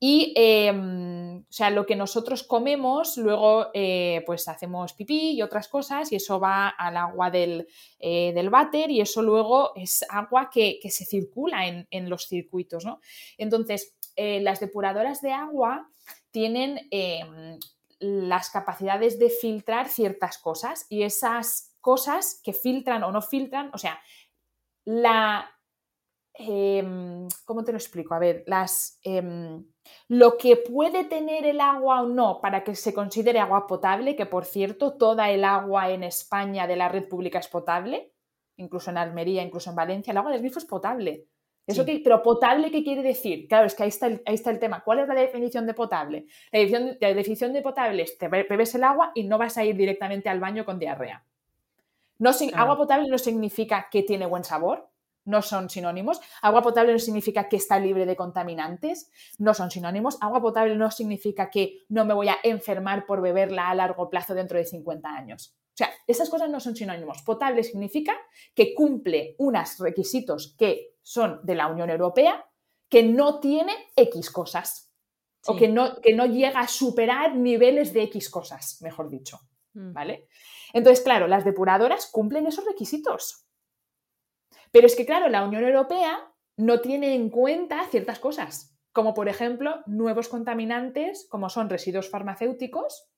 y, 0.02 0.32
em, 0.34 1.40
o 1.40 1.52
sea, 1.52 1.68
lo 1.68 1.84
que 1.84 1.94
nosotros 1.94 2.42
comemos, 2.42 3.18
luego 3.18 3.66
eh, 3.74 4.22
pues 4.24 4.48
hacemos 4.48 4.94
pipí 4.94 5.32
y 5.32 5.42
otras 5.42 5.68
cosas 5.68 6.10
y 6.10 6.16
eso 6.16 6.40
va 6.40 6.70
al 6.70 6.96
agua 6.96 7.30
del, 7.30 7.68
eh, 7.98 8.32
del 8.34 8.48
váter 8.48 8.90
y 8.90 9.02
eso 9.02 9.20
luego 9.20 9.72
es 9.76 10.02
agua 10.08 10.48
que, 10.50 10.80
se 10.88 11.04
circula 11.04 11.66
en, 11.66 11.86
en, 11.90 12.08
los 12.08 12.26
circuitos, 12.28 12.86
¿no? 12.86 13.00
Entonces, 13.36 13.94
eh, 14.16 14.40
las 14.40 14.58
depuradoras 14.58 15.20
de 15.20 15.32
agua 15.32 15.90
tienen 16.30 16.88
em, 16.90 17.58
las 17.98 18.48
capacidades 18.48 19.18
de 19.18 19.28
filtrar 19.28 19.86
ciertas 19.88 20.38
cosas 20.38 20.86
y 20.88 21.02
esas 21.02 21.76
cosas 21.82 22.40
que 22.42 22.54
filtran 22.54 23.02
o 23.02 23.12
no 23.12 23.20
filtran, 23.20 23.70
o 23.74 23.78
sea, 23.78 24.00
la... 24.86 25.50
Em, 26.42 27.28
¿Cómo 27.44 27.64
te 27.64 27.72
lo 27.72 27.78
explico? 27.78 28.14
A 28.14 28.18
ver, 28.18 28.44
las... 28.46 28.98
Em, 29.04 29.62
lo 30.08 30.38
que 30.38 30.56
puede 30.56 31.04
tener 31.04 31.44
el 31.44 31.60
agua 31.60 32.02
o 32.02 32.06
no 32.06 32.40
para 32.40 32.64
que 32.64 32.74
se 32.74 32.94
considere 32.94 33.40
agua 33.40 33.66
potable, 33.66 34.16
que 34.16 34.24
por 34.24 34.44
cierto, 34.44 34.96
toda 34.96 35.30
el 35.30 35.44
agua 35.44 35.90
en 35.90 36.02
España 36.02 36.66
de 36.66 36.76
la 36.76 36.88
red 36.88 37.08
pública 37.08 37.38
es 37.38 37.48
potable, 37.48 38.12
incluso 38.56 38.90
en 38.90 38.98
Almería, 38.98 39.42
incluso 39.42 39.70
en 39.70 39.76
Valencia, 39.76 40.12
el 40.12 40.16
agua 40.16 40.30
del 40.30 40.40
grifo 40.40 40.58
es 40.58 40.64
potable. 40.64 41.26
Eso 41.66 41.84
que, 41.84 42.00
pero 42.02 42.22
potable, 42.22 42.70
¿qué 42.70 42.82
quiere 42.82 43.02
decir? 43.02 43.46
Claro, 43.46 43.66
es 43.66 43.74
que 43.74 43.84
ahí 43.84 43.90
está, 43.90 44.06
el, 44.06 44.22
ahí 44.26 44.34
está 44.34 44.50
el 44.50 44.58
tema. 44.58 44.82
¿Cuál 44.82 45.00
es 45.00 45.08
la 45.08 45.14
definición 45.14 45.66
de 45.66 45.74
potable? 45.74 46.26
La 46.50 46.58
definición, 46.58 46.98
la 47.00 47.14
definición 47.14 47.52
de 47.52 47.62
potable 47.62 48.02
es 48.02 48.18
te 48.18 48.28
bebes 48.28 48.74
el 48.74 48.82
agua 48.82 49.12
y 49.14 49.24
no 49.24 49.38
vas 49.38 49.56
a 49.56 49.64
ir 49.64 49.76
directamente 49.76 50.28
al 50.28 50.40
baño 50.40 50.64
con 50.64 50.78
diarrea. 50.78 51.24
No, 52.18 52.32
Agua 52.54 52.76
potable 52.76 53.08
no 53.08 53.18
significa 53.18 53.88
que 53.90 54.02
tiene 54.02 54.26
buen 54.26 54.44
sabor, 54.44 54.90
no 55.30 55.42
son 55.42 55.70
sinónimos. 55.70 56.20
Agua 56.42 56.62
potable 56.62 56.92
no 56.92 56.98
significa 56.98 57.48
que 57.48 57.56
está 57.56 57.78
libre 57.78 58.04
de 58.04 58.16
contaminantes, 58.16 59.10
no 59.38 59.54
son 59.54 59.70
sinónimos. 59.70 60.18
Agua 60.20 60.40
potable 60.40 60.76
no 60.76 60.90
significa 60.90 61.48
que 61.48 61.84
no 61.88 62.04
me 62.04 62.14
voy 62.14 62.28
a 62.28 62.36
enfermar 62.42 63.06
por 63.06 63.22
beberla 63.22 63.70
a 63.70 63.74
largo 63.74 64.10
plazo 64.10 64.34
dentro 64.34 64.58
de 64.58 64.66
50 64.66 65.08
años. 65.08 65.56
O 65.68 65.76
sea, 65.76 65.90
esas 66.06 66.28
cosas 66.28 66.50
no 66.50 66.60
son 66.60 66.76
sinónimos. 66.76 67.22
Potable 67.22 67.62
significa 67.62 68.14
que 68.54 68.74
cumple 68.74 69.36
unos 69.38 69.78
requisitos 69.78 70.54
que 70.58 70.96
son 71.00 71.40
de 71.44 71.54
la 71.54 71.68
Unión 71.68 71.88
Europea, 71.88 72.44
que 72.88 73.02
no 73.02 73.40
tiene 73.40 73.72
X 73.96 74.30
cosas. 74.30 74.88
O 75.46 75.56
que 75.56 75.68
no, 75.68 76.02
que 76.02 76.14
no 76.14 76.26
llega 76.26 76.60
a 76.60 76.68
superar 76.68 77.34
niveles 77.34 77.94
de 77.94 78.02
X 78.02 78.28
cosas, 78.28 78.82
mejor 78.82 79.08
dicho. 79.08 79.40
Mm. 79.72 79.94
¿Vale? 79.94 80.26
Entonces, 80.74 81.02
claro, 81.02 81.26
las 81.28 81.46
depuradoras 81.46 82.10
cumplen 82.12 82.46
esos 82.46 82.66
requisitos. 82.66 83.46
Pero 84.70 84.86
es 84.86 84.96
que, 84.96 85.06
claro, 85.06 85.28
la 85.28 85.44
Unión 85.44 85.64
Europea 85.64 86.32
no 86.56 86.80
tiene 86.80 87.14
en 87.14 87.30
cuenta 87.30 87.86
ciertas 87.90 88.18
cosas, 88.18 88.76
como 88.92 89.14
por 89.14 89.28
ejemplo 89.28 89.82
nuevos 89.86 90.28
contaminantes 90.28 91.26
como 91.30 91.48
son 91.48 91.70
residuos 91.70 92.10
farmacéuticos, 92.10 93.08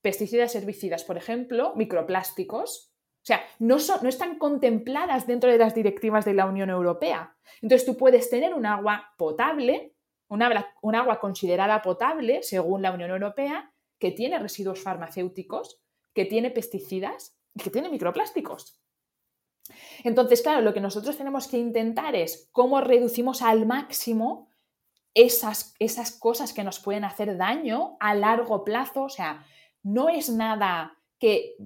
pesticidas 0.00 0.54
herbicidas, 0.54 1.04
por 1.04 1.16
ejemplo, 1.16 1.74
microplásticos. 1.76 2.94
O 3.22 3.26
sea, 3.26 3.42
no, 3.58 3.76
no 4.02 4.08
están 4.08 4.38
contempladas 4.38 5.26
dentro 5.26 5.50
de 5.50 5.58
las 5.58 5.74
directivas 5.74 6.24
de 6.24 6.32
la 6.32 6.46
Unión 6.46 6.70
Europea. 6.70 7.36
Entonces 7.60 7.84
tú 7.84 7.96
puedes 7.96 8.30
tener 8.30 8.54
un 8.54 8.64
agua 8.64 9.12
potable, 9.18 9.94
un 10.28 10.42
agua 10.42 11.20
considerada 11.20 11.82
potable 11.82 12.42
según 12.42 12.82
la 12.82 12.92
Unión 12.92 13.10
Europea, 13.10 13.74
que 13.98 14.12
tiene 14.12 14.38
residuos 14.38 14.82
farmacéuticos, 14.82 15.82
que 16.14 16.24
tiene 16.24 16.50
pesticidas 16.50 17.36
y 17.54 17.62
que 17.62 17.70
tiene 17.70 17.90
microplásticos. 17.90 18.79
Entonces, 20.04 20.42
claro, 20.42 20.60
lo 20.60 20.74
que 20.74 20.80
nosotros 20.80 21.16
tenemos 21.16 21.48
que 21.48 21.58
intentar 21.58 22.14
es 22.14 22.48
cómo 22.52 22.80
reducimos 22.80 23.42
al 23.42 23.66
máximo 23.66 24.48
esas, 25.14 25.74
esas 25.78 26.12
cosas 26.12 26.52
que 26.52 26.64
nos 26.64 26.80
pueden 26.80 27.04
hacer 27.04 27.36
daño 27.36 27.96
a 28.00 28.14
largo 28.14 28.64
plazo. 28.64 29.02
O 29.02 29.08
sea, 29.08 29.44
no 29.82 30.08
es 30.08 30.30
nada 30.30 30.98
que 31.18 31.56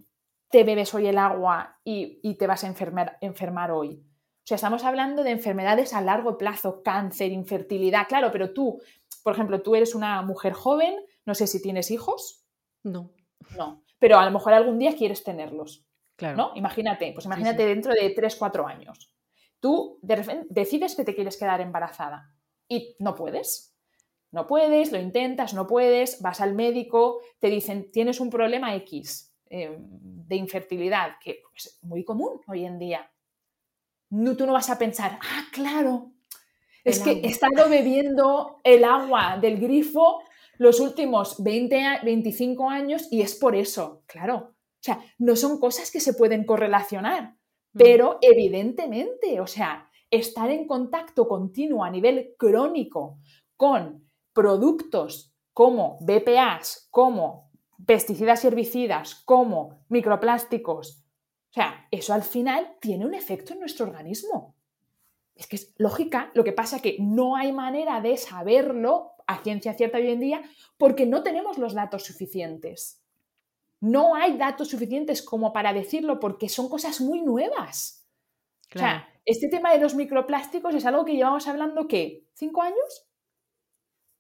te 0.51 0.65
bebes 0.65 0.95
hoy 0.95 1.07
el 1.07 1.19
agua 1.19 1.79
y, 1.85 2.35
te 2.37 2.47
vas 2.47 2.65
a 2.65 2.69
enfermar, 2.69 3.19
enfermar 3.21 3.71
hoy. 3.71 4.01
O 4.01 4.47
sea, 4.47 4.57
estamos 4.57 4.85
hablando 4.85 5.25
de 5.25 5.31
enfermedades 5.31 5.95
a 5.95 6.01
largo 6.01 6.37
plazo, 6.37 6.83
cáncer, 6.83 7.33
infertilidad, 7.33 8.07
claro, 8.09 8.31
pero 8.31 8.53
tú, 8.53 8.81
por 9.23 9.33
ejemplo, 9.33 9.63
tú 9.63 9.75
eres 9.75 9.95
una 9.95 10.21
mujer 10.23 10.53
joven, 10.53 10.95
no 11.25 11.35
sé 11.35 11.47
si 11.47 11.63
tienes 11.63 11.91
hijos. 11.91 12.45
No. 12.83 13.11
No 13.57 13.85
pero 14.05 14.19
a 14.19 14.25
lo 14.27 14.31
mejor 14.33 14.53
algún 14.53 14.79
día 14.79 14.95
quieres 14.95 15.25
tenerlos. 15.25 15.87
Claro. 16.17 16.37
¿no? 16.37 16.53
Imagínate, 16.55 17.13
pues 17.13 17.27
imagínate 17.27 17.67
dentro 17.67 17.93
de 17.93 18.11
3, 18.11 18.37
4 18.37 18.67
años. 18.67 19.11
Tú 19.61 19.99
decides 20.03 20.95
que 20.95 21.05
te 21.05 21.15
quieres 21.15 21.37
quedar 21.37 21.61
embarazada 21.61 22.31
y 22.69 22.97
no 22.99 23.15
puedes. 23.15 23.75
No 24.31 24.47
puedes, 24.47 24.91
lo 24.93 24.99
intentas, 24.99 25.55
no 25.55 25.67
puedes, 25.67 26.21
vas 26.21 26.41
al 26.41 26.55
médico, 26.55 27.21
te 27.39 27.49
dicen 27.49 27.91
tienes 27.93 28.21
un 28.21 28.31
problema 28.31 28.75
X 28.77 29.33
eh, 29.49 29.77
de 29.79 30.37
infertilidad, 30.37 31.13
que 31.23 31.43
es 31.55 31.79
muy 31.83 32.05
común 32.05 32.41
hoy 32.49 32.65
en 32.65 32.79
día. 32.79 33.11
No, 34.11 34.37
tú 34.37 34.45
no 34.45 34.53
vas 34.53 34.71
a 34.71 34.79
pensar, 34.79 35.19
ah, 35.23 35.45
claro, 35.53 36.13
es 36.85 37.01
que 37.01 37.13
he 37.13 37.29
estado 37.29 37.69
bebiendo 37.69 38.61
el 38.63 38.85
agua 38.85 39.39
del 39.41 39.59
grifo 39.59 40.23
los 40.59 40.81
últimos 40.81 41.43
20, 41.43 42.01
25 42.05 42.69
años 42.71 43.09
y 43.11 43.23
es 43.23 43.35
por 43.35 43.57
eso, 43.57 44.03
claro. 44.07 44.54
O 44.85 44.87
sea, 44.87 45.01
no 45.17 45.35
son 45.35 45.59
cosas 45.59 45.91
que 45.91 45.99
se 45.99 46.13
pueden 46.13 46.45
correlacionar, 46.45 47.39
mm. 47.73 47.79
pero 47.79 48.19
evidentemente, 48.21 49.41
o 49.41 49.47
sea, 49.47 49.91
estar 50.11 50.51
en 50.51 50.67
contacto 50.67 51.27
continuo 51.27 51.85
a 51.85 51.91
nivel 51.91 52.35
crónico 52.37 53.19
con 53.57 54.11
productos 54.35 55.35
como 55.55 55.97
BPAs, 56.01 56.89
como 56.91 57.51
pesticidas 57.87 58.45
y 58.45 58.49
herbicidas, 58.49 59.15
como 59.25 59.87
microplásticos, 59.89 61.05
o 61.49 61.55
sea, 61.55 61.87
eso 61.93 62.13
al 62.13 62.25
final 62.25 62.77
tiene 62.81 63.07
un 63.07 63.15
efecto 63.15 63.53
en 63.53 63.61
nuestro 63.61 63.87
organismo. 63.87 64.57
Es 65.37 65.47
que 65.47 65.55
es 65.55 65.73
lógica, 65.79 66.33
lo 66.35 66.43
que 66.43 66.53
pasa 66.53 66.83
que 66.83 66.97
no 66.99 67.37
hay 67.37 67.53
manera 67.53 68.01
de 68.01 68.17
saberlo 68.17 69.13
a 69.29 69.41
ciencia 69.43 69.73
cierta 69.73 69.99
hoy 69.99 70.11
en 70.11 70.19
día 70.19 70.43
porque 70.77 71.07
no 71.07 71.23
tenemos 71.23 71.57
los 71.57 71.73
datos 71.73 72.03
suficientes. 72.03 73.04
No 73.81 74.15
hay 74.15 74.37
datos 74.37 74.69
suficientes 74.69 75.23
como 75.23 75.53
para 75.53 75.73
decirlo 75.73 76.21
porque 76.21 76.49
son 76.49 76.69
cosas 76.69 77.01
muy 77.01 77.23
nuevas. 77.23 78.09
O 78.75 78.79
sea, 78.79 79.09
este 79.25 79.49
tema 79.49 79.73
de 79.73 79.79
los 79.79 79.95
microplásticos 79.95 80.75
es 80.75 80.85
algo 80.87 81.05
que 81.05 81.15
llevamos 81.15 81.47
hablando, 81.47 81.87
¿qué? 81.87 82.27
¿Cinco 82.35 82.63
años? 82.63 83.09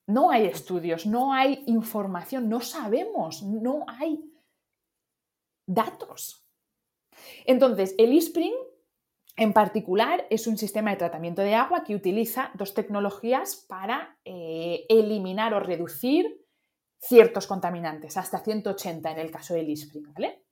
No 0.06 0.30
hay 0.30 0.46
estudios, 0.46 1.06
no 1.06 1.32
hay 1.32 1.64
información, 1.66 2.48
no 2.48 2.60
sabemos, 2.60 3.42
no 3.42 3.84
hay 3.88 4.22
datos. 5.66 6.46
Entonces, 7.46 7.94
el 7.98 8.16
eSpring 8.16 8.54
en 9.36 9.52
particular 9.52 10.26
es 10.30 10.46
un 10.46 10.58
sistema 10.58 10.90
de 10.90 10.98
tratamiento 10.98 11.42
de 11.42 11.54
agua 11.54 11.84
que 11.84 11.94
utiliza 11.94 12.50
dos 12.54 12.74
tecnologías 12.74 13.56
para 13.68 14.18
eh, 14.24 14.86
eliminar 14.88 15.54
o 15.54 15.60
reducir 15.60 16.43
ciertos 17.06 17.46
contaminantes, 17.46 18.16
hasta 18.16 18.38
180 18.38 19.10
en 19.10 19.18
el 19.18 19.30
caso 19.30 19.54
del 19.54 19.70
eSpring. 19.70 20.12
¿vale? 20.12 20.44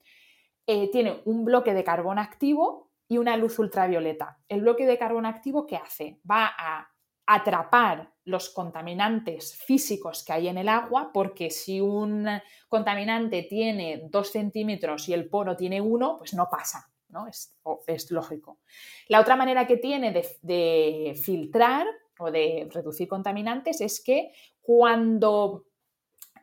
Eh, 0.67 0.89
tiene 0.91 1.21
un 1.25 1.43
bloque 1.45 1.73
de 1.73 1.83
carbón 1.83 2.19
activo 2.19 2.91
y 3.07 3.17
una 3.17 3.35
luz 3.37 3.59
ultravioleta. 3.59 4.39
El 4.47 4.61
bloque 4.61 4.85
de 4.85 4.97
carbón 4.97 5.25
activo, 5.25 5.65
¿qué 5.65 5.77
hace? 5.77 6.19
Va 6.29 6.53
a 6.57 6.89
atrapar 7.25 8.13
los 8.25 8.49
contaminantes 8.49 9.57
físicos 9.65 10.23
que 10.23 10.33
hay 10.33 10.47
en 10.47 10.57
el 10.57 10.69
agua, 10.69 11.11
porque 11.13 11.49
si 11.49 11.81
un 11.81 12.27
contaminante 12.67 13.43
tiene 13.43 14.03
dos 14.09 14.31
centímetros 14.31 15.09
y 15.09 15.13
el 15.13 15.29
poro 15.29 15.55
tiene 15.55 15.81
uno, 15.81 16.17
pues 16.17 16.33
no 16.33 16.49
pasa, 16.49 16.91
¿no? 17.09 17.27
Es, 17.27 17.57
es 17.87 18.11
lógico. 18.11 18.59
La 19.07 19.19
otra 19.19 19.35
manera 19.35 19.65
que 19.67 19.77
tiene 19.77 20.13
de 20.41 21.19
filtrar 21.21 21.87
o 22.19 22.29
de 22.29 22.69
reducir 22.71 23.07
contaminantes 23.07 23.81
es 23.81 24.01
que 24.01 24.31
cuando 24.61 25.65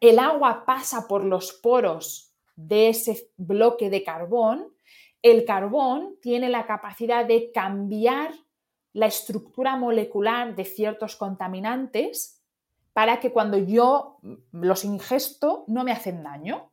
el 0.00 0.18
agua 0.18 0.64
pasa 0.64 1.06
por 1.06 1.24
los 1.24 1.52
poros 1.52 2.34
de 2.56 2.88
ese 2.88 3.30
bloque 3.36 3.90
de 3.90 4.02
carbón, 4.02 4.72
el 5.22 5.44
carbón 5.44 6.16
tiene 6.22 6.48
la 6.48 6.66
capacidad 6.66 7.26
de 7.26 7.52
cambiar 7.52 8.32
la 8.92 9.06
estructura 9.06 9.76
molecular 9.76 10.56
de 10.56 10.64
ciertos 10.64 11.16
contaminantes 11.16 12.42
para 12.92 13.20
que 13.20 13.30
cuando 13.30 13.56
yo 13.56 14.18
los 14.52 14.84
ingesto 14.84 15.64
no 15.68 15.84
me 15.84 15.92
hacen 15.92 16.22
daño. 16.22 16.72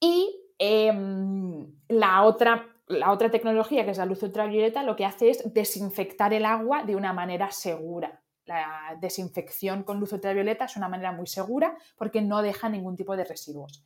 Y 0.00 0.34
em, 0.58 1.72
la, 1.88 2.22
otra, 2.22 2.66
la 2.86 3.12
otra 3.12 3.30
tecnología, 3.30 3.84
que 3.84 3.90
es 3.90 3.98
la 3.98 4.06
luz 4.06 4.22
ultravioleta, 4.22 4.82
lo 4.82 4.96
que 4.96 5.04
hace 5.04 5.30
es 5.30 5.52
desinfectar 5.52 6.32
el 6.32 6.44
agua 6.44 6.84
de 6.84 6.96
una 6.96 7.12
manera 7.12 7.50
segura. 7.50 8.21
La 8.44 8.96
desinfección 9.00 9.84
con 9.84 10.00
luz 10.00 10.12
ultravioleta 10.12 10.64
es 10.64 10.76
una 10.76 10.88
manera 10.88 11.12
muy 11.12 11.26
segura 11.26 11.76
porque 11.96 12.20
no 12.20 12.42
deja 12.42 12.68
ningún 12.68 12.96
tipo 12.96 13.16
de 13.16 13.24
residuos. 13.24 13.84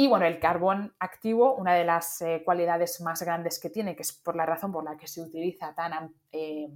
Y 0.00 0.06
bueno, 0.06 0.24
el 0.24 0.38
carbón 0.38 0.94
activo, 0.98 1.54
una 1.56 1.74
de 1.74 1.84
las 1.84 2.22
eh, 2.22 2.40
cualidades 2.42 3.02
más 3.02 3.20
grandes 3.20 3.60
que 3.60 3.68
tiene, 3.68 3.94
que 3.94 4.00
es 4.00 4.14
por 4.14 4.34
la 4.34 4.46
razón 4.46 4.72
por 4.72 4.82
la 4.82 4.96
que 4.96 5.06
se 5.06 5.20
utiliza 5.20 5.74
tan 5.74 6.14
eh, 6.32 6.70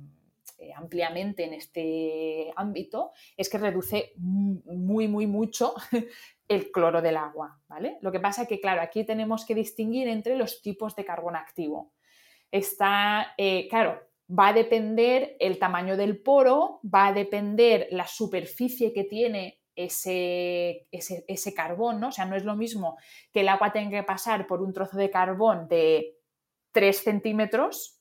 eh, 0.58 0.72
ampliamente 0.76 1.44
en 1.44 1.54
este 1.54 2.52
ámbito, 2.54 3.12
es 3.34 3.48
que 3.48 3.56
reduce 3.56 4.12
muy, 4.16 5.08
muy 5.08 5.26
mucho 5.26 5.74
el 6.48 6.70
cloro 6.70 7.00
del 7.00 7.16
agua, 7.16 7.58
¿vale? 7.66 7.96
Lo 8.02 8.12
que 8.12 8.20
pasa 8.20 8.42
es 8.42 8.48
que, 8.48 8.60
claro, 8.60 8.82
aquí 8.82 9.04
tenemos 9.04 9.46
que 9.46 9.54
distinguir 9.54 10.06
entre 10.08 10.36
los 10.36 10.60
tipos 10.60 10.94
de 10.94 11.06
carbón 11.06 11.34
activo. 11.34 11.94
Está, 12.50 13.32
claro, 13.70 14.02
va 14.28 14.48
a 14.48 14.52
depender 14.52 15.36
el 15.38 15.58
tamaño 15.58 15.96
del 15.96 16.20
poro, 16.22 16.80
va 16.82 17.08
a 17.08 17.12
depender 17.12 17.88
la 17.90 18.06
superficie 18.06 18.92
que 18.92 19.04
tiene 19.04 19.60
ese, 19.76 20.86
ese, 20.90 21.54
carbón, 21.54 22.00
¿no? 22.00 22.08
O 22.08 22.12
sea, 22.12 22.24
no 22.24 22.36
es 22.36 22.44
lo 22.44 22.54
mismo 22.54 22.96
que 23.32 23.40
el 23.40 23.48
agua 23.48 23.72
tenga 23.72 23.98
que 23.98 24.06
pasar 24.06 24.46
por 24.46 24.62
un 24.62 24.72
trozo 24.72 24.96
de 24.96 25.10
carbón 25.10 25.68
de 25.68 26.16
3 26.72 26.96
centímetros 26.96 28.00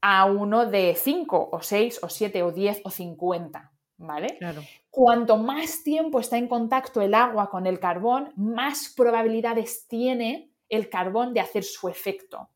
a 0.00 0.26
uno 0.26 0.66
de 0.66 0.94
5 0.94 1.48
o 1.52 1.62
6 1.62 2.00
o 2.02 2.08
7 2.08 2.42
o 2.42 2.52
10 2.52 2.82
o 2.84 2.90
50, 2.90 3.72
¿vale? 3.96 4.36
Claro. 4.38 4.62
Cuanto 4.90 5.36
más 5.38 5.82
tiempo 5.82 6.20
está 6.20 6.36
en 6.36 6.48
contacto 6.48 7.00
el 7.00 7.14
agua 7.14 7.48
con 7.50 7.66
el 7.66 7.80
carbón, 7.80 8.32
más 8.36 8.92
probabilidades 8.94 9.88
tiene 9.88 10.50
el 10.68 10.88
carbón 10.88 11.32
de 11.32 11.40
hacer 11.40 11.64
su 11.64 11.88
efecto. 11.88 12.50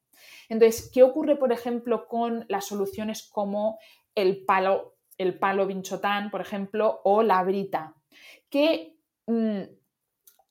Entonces, 0.51 0.91
¿qué 0.93 1.03
ocurre, 1.03 1.37
por 1.37 1.53
ejemplo, 1.53 2.07
con 2.07 2.45
las 2.49 2.67
soluciones 2.67 3.23
como 3.23 3.79
el 4.15 4.45
palo, 4.45 4.97
el 5.17 5.39
palo 5.39 5.67
binchotán, 5.67 6.31
por 6.31 6.43
ejemplo, 6.43 7.01
o 7.05 7.23
la 7.23 7.43
brita? 7.43 7.97
que 8.51 8.97
mm, 9.27 9.61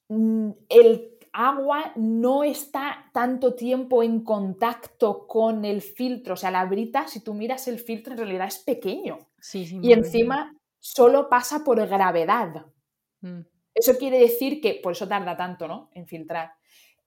mm, 0.07 0.51
el 0.69 1.17
agua 1.31 1.91
no 1.97 2.43
está 2.43 3.09
tanto 3.13 3.53
tiempo 3.53 4.01
en 4.01 4.23
contacto 4.23 5.27
con 5.27 5.63
el 5.65 5.81
filtro. 5.81 6.33
O 6.33 6.37
sea, 6.37 6.49
la 6.49 6.65
brita, 6.65 7.07
si 7.07 7.23
tú 7.23 7.33
miras 7.35 7.67
el 7.67 7.79
filtro, 7.79 8.13
en 8.13 8.19
realidad 8.19 8.47
es 8.47 8.59
pequeño. 8.59 9.19
y 9.53 9.93
encima 9.93 10.55
solo 10.79 11.29
pasa 11.29 11.63
por 11.63 11.85
gravedad. 11.87 12.65
Mm. 13.21 13.41
Eso 13.75 13.97
quiere 13.97 14.19
decir 14.19 14.59
que, 14.59 14.79
por 14.81 14.93
eso 14.93 15.07
tarda 15.07 15.37
tanto, 15.37 15.67
¿no? 15.67 15.89
En 15.93 16.07
filtrar. 16.07 16.53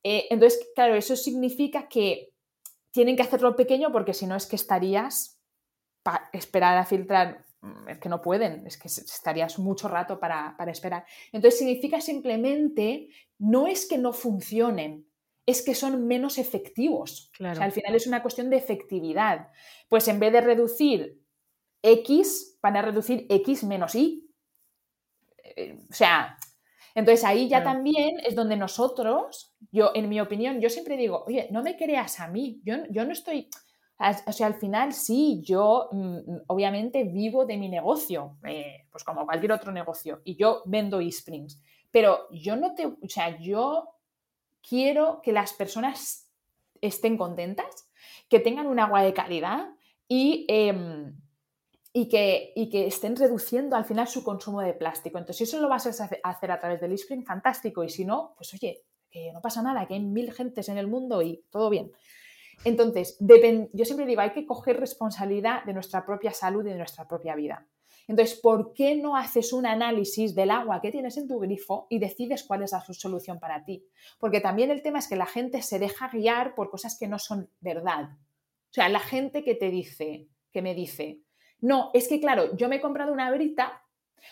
Eh, 0.04 0.26
entonces, 0.30 0.68
claro, 0.74 0.94
eso 0.94 1.16
significa 1.16 1.88
que 1.88 2.31
tienen 2.92 3.16
que 3.16 3.22
hacerlo 3.22 3.56
pequeño 3.56 3.90
porque 3.90 4.14
si 4.14 4.26
no 4.26 4.36
es 4.36 4.46
que 4.46 4.56
estarías 4.56 5.40
para 6.02 6.28
esperar 6.32 6.78
a 6.78 6.84
filtrar 6.84 7.44
Mm, 7.62 7.88
es 7.88 7.98
que 7.98 8.08
no 8.08 8.20
pueden, 8.20 8.66
es 8.66 8.76
que 8.76 8.88
estarías 8.88 9.58
mucho 9.58 9.88
rato 9.88 10.18
para, 10.18 10.56
esperar. 10.66 11.06
Entonces 11.30 11.58
significa 11.58 12.00
simplemente, 12.00 13.08
no 13.38 13.68
es 13.68 13.86
que 13.86 13.98
no 13.98 14.12
funcionen, 14.12 15.06
es 15.46 15.62
que 15.62 15.74
son 15.74 16.06
menos 16.06 16.38
efectivos. 16.38 17.30
O 17.34 17.54
sea, 17.54 17.64
al 17.64 17.72
final 17.72 17.94
es 17.94 18.06
una 18.06 18.22
cuestión 18.22 18.50
de 18.50 18.56
efectividad. 18.56 19.48
Pues 19.88 20.08
en 20.08 20.18
vez 20.18 20.32
de 20.32 20.40
reducir 20.40 21.20
X, 21.82 22.58
van 22.60 22.76
a 22.76 22.82
reducir 22.82 23.26
X 23.28 23.64
menos 23.64 23.94
Y. 23.94 24.28
Eh, 25.56 25.78
o 25.88 25.94
sea, 25.94 26.36
entonces 26.94 27.24
ahí 27.24 27.48
ya 27.48 27.62
también 27.62 28.20
es 28.26 28.34
donde 28.34 28.56
nosotros, 28.56 29.54
yo 29.70 29.92
en 29.94 30.08
mi 30.08 30.20
opinión, 30.20 30.60
yo 30.60 30.68
siempre 30.68 30.96
digo, 30.96 31.24
oye, 31.26 31.48
no 31.50 31.62
me 31.62 31.76
creas 31.76 32.20
a 32.20 32.28
mí, 32.28 32.60
yo, 32.64 32.76
yo 32.90 33.04
no 33.04 33.12
estoy, 33.12 33.48
o 34.26 34.32
sea, 34.32 34.46
al 34.46 34.54
final 34.54 34.92
sí, 34.92 35.40
yo 35.44 35.88
mm, 35.92 36.16
mm, 36.16 36.42
obviamente 36.48 37.04
vivo 37.04 37.46
de 37.46 37.56
mi 37.56 37.68
negocio, 37.68 38.38
eh, 38.46 38.86
pues 38.90 39.04
como 39.04 39.24
cualquier 39.24 39.52
otro 39.52 39.72
negocio, 39.72 40.20
y 40.24 40.36
yo 40.36 40.62
vendo 40.66 41.00
eSprings, 41.00 41.60
pero 41.90 42.26
yo 42.30 42.56
no 42.56 42.74
te, 42.74 42.86
o 42.86 42.96
sea, 43.08 43.38
yo 43.38 43.88
quiero 44.66 45.20
que 45.22 45.32
las 45.32 45.52
personas 45.52 46.28
estén 46.80 47.16
contentas, 47.16 47.90
que 48.28 48.40
tengan 48.40 48.66
un 48.66 48.80
agua 48.80 49.02
de 49.02 49.12
calidad 49.12 49.68
y, 50.08 50.46
em, 50.48 51.16
y, 51.92 52.08
que, 52.08 52.52
y 52.56 52.70
que 52.70 52.86
estén 52.86 53.16
reduciendo 53.16 53.76
al 53.76 53.84
final 53.84 54.08
su 54.08 54.24
consumo 54.24 54.60
de 54.60 54.72
plástico. 54.72 55.18
Entonces, 55.18 55.36
si 55.36 55.44
eso 55.44 55.60
lo 55.60 55.68
vas 55.68 55.86
a 55.86 56.08
hacer 56.22 56.50
a 56.50 56.60
través 56.60 56.80
del 56.80 56.92
eSpring, 56.92 57.24
fantástico, 57.24 57.84
y 57.84 57.90
si 57.90 58.04
no, 58.04 58.34
pues 58.36 58.54
oye, 58.54 58.84
que 59.10 59.30
no 59.32 59.42
pasa 59.42 59.62
nada, 59.62 59.86
que 59.86 59.94
hay 59.94 60.00
mil 60.00 60.32
gentes 60.32 60.68
en 60.68 60.78
el 60.78 60.88
mundo 60.88 61.20
y 61.22 61.44
todo 61.50 61.68
bien. 61.68 61.92
Entonces, 62.64 63.16
yo 63.20 63.84
siempre 63.84 64.06
digo, 64.06 64.20
hay 64.20 64.32
que 64.32 64.46
coger 64.46 64.78
responsabilidad 64.78 65.64
de 65.64 65.74
nuestra 65.74 66.06
propia 66.06 66.32
salud 66.32 66.64
y 66.64 66.70
de 66.70 66.78
nuestra 66.78 67.06
propia 67.06 67.34
vida. 67.34 67.66
Entonces, 68.08 68.38
¿por 68.40 68.72
qué 68.72 68.96
no 68.96 69.16
haces 69.16 69.52
un 69.52 69.66
análisis 69.66 70.34
del 70.34 70.50
agua 70.50 70.80
que 70.80 70.90
tienes 70.90 71.16
en 71.16 71.28
tu 71.28 71.38
grifo 71.38 71.86
y 71.88 71.98
decides 71.98 72.42
cuál 72.44 72.62
es 72.62 72.72
la 72.72 72.80
solución 72.80 73.38
para 73.38 73.64
ti? 73.64 73.84
Porque 74.18 74.40
también 74.40 74.70
el 74.70 74.82
tema 74.82 74.98
es 74.98 75.08
que 75.08 75.16
la 75.16 75.26
gente 75.26 75.62
se 75.62 75.78
deja 75.78 76.08
guiar 76.08 76.54
por 76.54 76.70
cosas 76.70 76.96
que 76.98 77.08
no 77.08 77.18
son 77.18 77.50
verdad. 77.60 78.10
O 78.12 78.74
sea, 78.74 78.88
la 78.88 79.00
gente 79.00 79.44
que 79.44 79.54
te 79.54 79.70
dice, 79.70 80.28
que 80.50 80.62
me 80.62 80.74
dice, 80.74 81.20
no, 81.62 81.90
es 81.94 82.08
que 82.08 82.20
claro, 82.20 82.54
yo 82.56 82.68
me 82.68 82.76
he 82.76 82.80
comprado 82.80 83.12
una 83.12 83.30
brita 83.30 83.82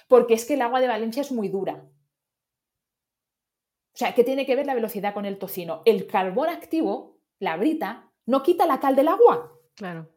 porque 0.09 0.35
es 0.35 0.45
que 0.45 0.55
el 0.55 0.62
agua 0.62 0.81
de 0.81 0.89
Valencia 0.89 1.22
es 1.22 1.33
muy 1.33 1.49
dura. 1.49 1.89
O 3.93 3.97
sea, 3.97 4.14
¿qué 4.14 4.24
tiene 4.24 4.47
que 4.47 4.57
ver 4.57 4.66
la 4.66 4.74
velocidad 4.74 5.14
con 5.14 5.24
el 5.24 5.39
tocino? 5.39 5.83
El 5.85 6.07
carbón 6.07 6.49
activo, 6.49 7.18
la 7.39 7.57
brita, 7.57 8.12
no 8.26 8.43
quita 8.43 8.66
la 8.66 8.81
cal 8.81 8.97
del 8.97 9.09
agua. 9.09 9.53
Claro. 9.74 10.09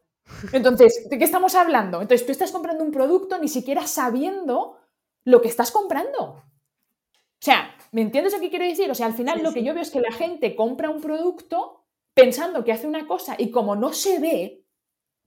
Entonces, 0.54 1.08
¿de 1.10 1.18
qué 1.18 1.24
estamos 1.24 1.54
hablando? 1.56 2.02
Entonces, 2.02 2.26
tú 2.26 2.32
estás 2.32 2.52
comprando 2.52 2.84
un 2.84 2.92
producto 2.92 3.38
ni 3.38 3.48
siquiera 3.48 3.86
sabiendo 3.88 4.78
lo 5.26 5.42
que 5.42 5.50
estás 5.50 5.72
comprando. 5.72 6.24
O 6.24 7.46
sea, 7.46 7.76
¿me 7.92 8.02
entiendes 8.02 8.34
lo 8.34 8.40
que 8.40 8.50
quiero 8.50 8.66
decir? 8.66 8.90
O 8.90 8.96
sea, 8.96 9.06
al 9.06 9.14
final 9.14 9.44
lo 9.44 9.54
que 9.54 9.64
yo 9.64 9.74
veo 9.74 9.84
es 9.84 9.92
que 9.92 10.00
la 10.00 10.12
gente 10.12 10.56
compra 10.56 10.90
un 10.90 11.02
producto 11.02 11.86
pensando 12.14 12.64
que 12.64 12.72
hace 12.72 12.88
una 12.88 13.06
cosa 13.06 13.36
y 13.38 13.52
como 13.52 13.76
no 13.76 13.92
se 13.92 14.20
ve, 14.20 14.63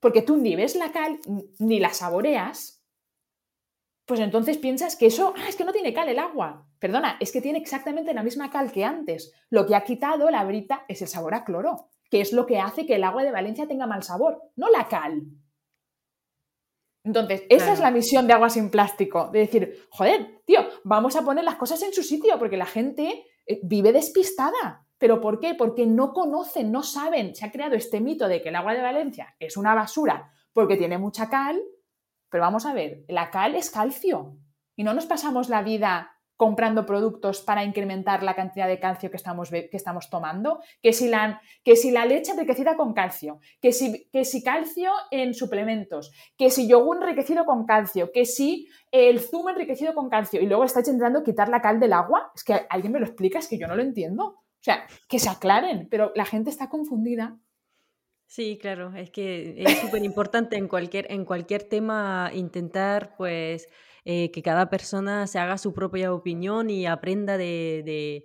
porque 0.06 0.22
tú 0.22 0.36
ni 0.36 0.54
ves 0.54 0.76
la 0.76 0.92
cal 0.92 1.18
ni 1.58 1.80
la 1.80 1.92
saboreas, 1.92 2.80
pues 4.06 4.20
entonces 4.20 4.56
piensas 4.56 4.94
que 4.94 5.06
eso, 5.06 5.34
ah, 5.36 5.48
es 5.48 5.56
que 5.56 5.64
no 5.64 5.72
tiene 5.72 5.92
cal 5.92 6.08
el 6.08 6.20
agua. 6.20 6.68
Perdona, 6.78 7.16
es 7.18 7.32
que 7.32 7.40
tiene 7.40 7.58
exactamente 7.58 8.14
la 8.14 8.22
misma 8.22 8.48
cal 8.48 8.70
que 8.70 8.84
antes. 8.84 9.32
Lo 9.50 9.66
que 9.66 9.74
ha 9.74 9.82
quitado 9.82 10.30
la 10.30 10.44
brita 10.44 10.84
es 10.86 11.02
el 11.02 11.08
sabor 11.08 11.34
a 11.34 11.44
cloro 11.44 11.90
que 12.08 12.20
es 12.20 12.32
lo 12.32 12.46
que 12.46 12.60
hace 12.60 12.86
que 12.86 12.94
el 12.94 13.02
agua 13.02 13.24
de 13.24 13.32
Valencia 13.32 13.66
tenga 13.66 13.88
mal 13.88 14.04
sabor, 14.04 14.40
no 14.54 14.70
la 14.70 14.86
cal. 14.86 15.24
Entonces, 17.02 17.42
esa 17.48 17.72
es 17.72 17.80
la 17.80 17.90
misión 17.90 18.28
de 18.28 18.34
Agua 18.34 18.48
sin 18.48 18.70
Plástico, 18.70 19.28
de 19.32 19.40
decir, 19.40 19.88
joder, 19.90 20.44
tío, 20.44 20.60
vamos 20.84 21.16
a 21.16 21.22
poner 21.22 21.42
las 21.42 21.56
cosas 21.56 21.82
en 21.82 21.92
su 21.92 22.04
sitio, 22.04 22.38
porque 22.38 22.56
la 22.56 22.64
gente 22.64 23.24
vive 23.62 23.92
despistada. 23.92 24.86
¿Pero 24.98 25.20
por 25.20 25.40
qué? 25.40 25.54
Porque 25.54 25.86
no 25.86 26.12
conocen, 26.12 26.72
no 26.72 26.82
saben. 26.82 27.34
Se 27.34 27.44
ha 27.44 27.52
creado 27.52 27.74
este 27.74 28.00
mito 28.00 28.28
de 28.28 28.40
que 28.40 28.48
el 28.48 28.56
agua 28.56 28.74
de 28.74 28.82
Valencia 28.82 29.34
es 29.38 29.56
una 29.56 29.74
basura 29.74 30.32
porque 30.52 30.76
tiene 30.76 30.96
mucha 30.96 31.28
cal, 31.28 31.60
pero 32.30 32.42
vamos 32.42 32.64
a 32.64 32.72
ver, 32.72 33.04
la 33.08 33.30
cal 33.30 33.54
es 33.54 33.70
calcio. 33.70 34.38
Y 34.74 34.84
no 34.84 34.94
nos 34.94 35.06
pasamos 35.06 35.48
la 35.48 35.62
vida 35.62 36.15
comprando 36.36 36.86
productos 36.86 37.40
para 37.40 37.64
incrementar 37.64 38.22
la 38.22 38.34
cantidad 38.34 38.68
de 38.68 38.78
calcio 38.78 39.10
que 39.10 39.16
estamos, 39.16 39.50
que 39.50 39.68
estamos 39.72 40.10
tomando, 40.10 40.60
que 40.82 40.92
si, 40.92 41.08
la, 41.08 41.40
que 41.64 41.76
si 41.76 41.90
la 41.90 42.04
leche 42.04 42.32
enriquecida 42.32 42.76
con 42.76 42.92
calcio, 42.92 43.40
que 43.60 43.72
si, 43.72 44.08
que 44.10 44.24
si 44.24 44.42
calcio 44.42 44.92
en 45.10 45.34
suplementos, 45.34 46.12
que 46.36 46.50
si 46.50 46.68
yogur 46.68 46.98
enriquecido 47.02 47.44
con 47.44 47.64
calcio, 47.64 48.12
que 48.12 48.26
si 48.26 48.68
el 48.90 49.20
zumo 49.20 49.50
enriquecido 49.50 49.94
con 49.94 50.08
calcio 50.08 50.40
y 50.40 50.46
luego 50.46 50.64
está 50.64 50.80
intentando 50.80 51.22
quitar 51.22 51.48
la 51.48 51.62
cal 51.62 51.80
del 51.80 51.92
agua, 51.92 52.30
es 52.34 52.44
que 52.44 52.66
alguien 52.68 52.92
me 52.92 53.00
lo 53.00 53.06
explica, 53.06 53.38
es 53.38 53.48
que 53.48 53.58
yo 53.58 53.66
no 53.66 53.76
lo 53.76 53.82
entiendo. 53.82 54.24
O 54.24 54.62
sea, 54.66 54.86
que 55.08 55.18
se 55.18 55.28
aclaren, 55.28 55.88
pero 55.88 56.12
la 56.14 56.24
gente 56.24 56.50
está 56.50 56.68
confundida. 56.68 57.38
Sí, 58.26 58.58
claro, 58.60 58.92
es 58.96 59.10
que 59.10 59.54
es 59.62 59.78
súper 59.78 60.04
importante 60.04 60.56
en 60.56 60.66
cualquier, 60.66 61.06
en 61.12 61.24
cualquier 61.24 61.62
tema 61.62 62.32
intentar 62.34 63.14
pues 63.16 63.68
eh, 64.08 64.30
que 64.30 64.40
cada 64.40 64.70
persona 64.70 65.26
se 65.26 65.40
haga 65.40 65.58
su 65.58 65.74
propia 65.74 66.14
opinión 66.14 66.70
y 66.70 66.86
aprenda 66.86 67.36
de, 67.36 68.24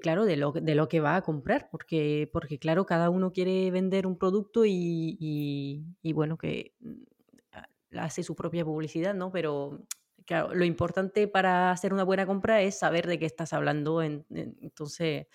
claro, 0.00 0.24
de 0.24 0.36
lo, 0.38 0.52
de 0.52 0.74
lo 0.74 0.88
que 0.88 1.00
va 1.00 1.16
a 1.16 1.20
comprar, 1.20 1.68
porque, 1.70 2.30
porque 2.32 2.58
claro, 2.58 2.86
cada 2.86 3.10
uno 3.10 3.30
quiere 3.30 3.70
vender 3.70 4.06
un 4.06 4.16
producto 4.16 4.62
y, 4.64 5.84
bueno, 6.14 6.38
que 6.38 6.74
mm, 6.80 7.98
hace 7.98 8.22
su 8.22 8.34
propia 8.34 8.64
publicidad, 8.64 9.14
¿no? 9.14 9.30
Pero 9.30 9.86
claro, 10.24 10.54
lo 10.54 10.64
importante 10.64 11.28
para 11.28 11.70
hacer 11.70 11.92
una 11.92 12.04
buena 12.04 12.24
compra 12.24 12.62
es 12.62 12.78
saber 12.78 13.06
de 13.06 13.18
qué 13.18 13.26
estás 13.26 13.52
hablando. 13.52 14.00
entonces, 14.02 15.26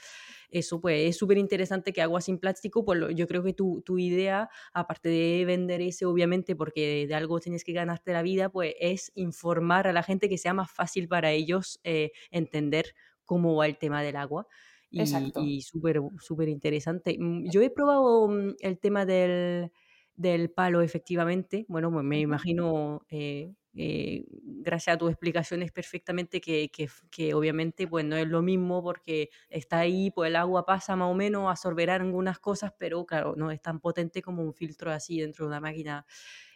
eso 0.53 0.79
pues 0.79 1.09
es 1.09 1.17
súper 1.17 1.37
interesante 1.37 1.91
que 1.91 2.01
agua 2.01 2.21
sin 2.21 2.37
plástico, 2.37 2.85
pues 2.85 2.99
yo 3.15 3.27
creo 3.27 3.43
que 3.43 3.53
tu, 3.53 3.81
tu, 3.81 3.97
idea, 3.97 4.49
aparte 4.73 5.09
de 5.09 5.45
vender 5.45 5.81
ese 5.81 6.05
obviamente 6.05 6.55
porque 6.55 7.07
de 7.07 7.15
algo 7.15 7.39
tienes 7.39 7.63
que 7.63 7.73
ganarte 7.73 8.13
la 8.13 8.21
vida, 8.21 8.49
pues 8.49 8.75
es 8.79 9.11
informar 9.15 9.87
a 9.87 9.93
la 9.93 10.03
gente 10.03 10.29
que 10.29 10.37
sea 10.37 10.53
más 10.53 10.71
fácil 10.71 11.07
para 11.07 11.31
ellos 11.31 11.79
eh, 11.83 12.11
entender 12.31 12.93
cómo 13.25 13.55
va 13.55 13.65
el 13.65 13.77
tema 13.77 14.03
del 14.03 14.15
agua. 14.15 14.47
Y, 14.91 15.01
y 15.41 15.61
súper, 15.61 16.01
súper 16.19 16.49
interesante. 16.49 17.17
Mm, 17.19 17.49
yo 17.49 17.61
he 17.63 17.71
probado 17.71 18.27
mm, 18.27 18.55
el 18.59 18.77
tema 18.77 19.07
del, 19.07 19.71
del 20.15 20.51
palo, 20.51 20.81
efectivamente. 20.81 21.65
Bueno, 21.67 21.91
pues 21.91 22.05
me 22.05 22.19
imagino 22.19 23.03
eh, 23.09 23.53
eh, 23.75 24.25
gracias 24.63 24.95
a 24.95 24.97
tus 24.97 25.09
explicaciones 25.09 25.71
perfectamente 25.71 26.41
que, 26.41 26.71
que, 26.71 27.33
obviamente 27.33 27.87
pues 27.87 28.05
no 28.05 28.15
es 28.15 28.27
lo 28.27 28.41
mismo 28.41 28.81
porque 28.81 29.29
está 29.49 29.79
ahí, 29.79 30.11
pues 30.11 30.29
el 30.29 30.35
agua 30.35 30.65
pasa 30.65 30.95
más 30.95 31.11
o 31.11 31.13
menos, 31.13 31.49
absorberá 31.49 31.95
algunas 31.95 32.39
cosas, 32.39 32.73
pero 32.77 33.05
claro, 33.05 33.35
no 33.37 33.51
es 33.51 33.61
tan 33.61 33.79
potente 33.79 34.21
como 34.21 34.43
un 34.43 34.53
filtro 34.53 34.91
así 34.91 35.19
dentro 35.19 35.45
de 35.45 35.49
una 35.49 35.59
máquina. 35.59 36.05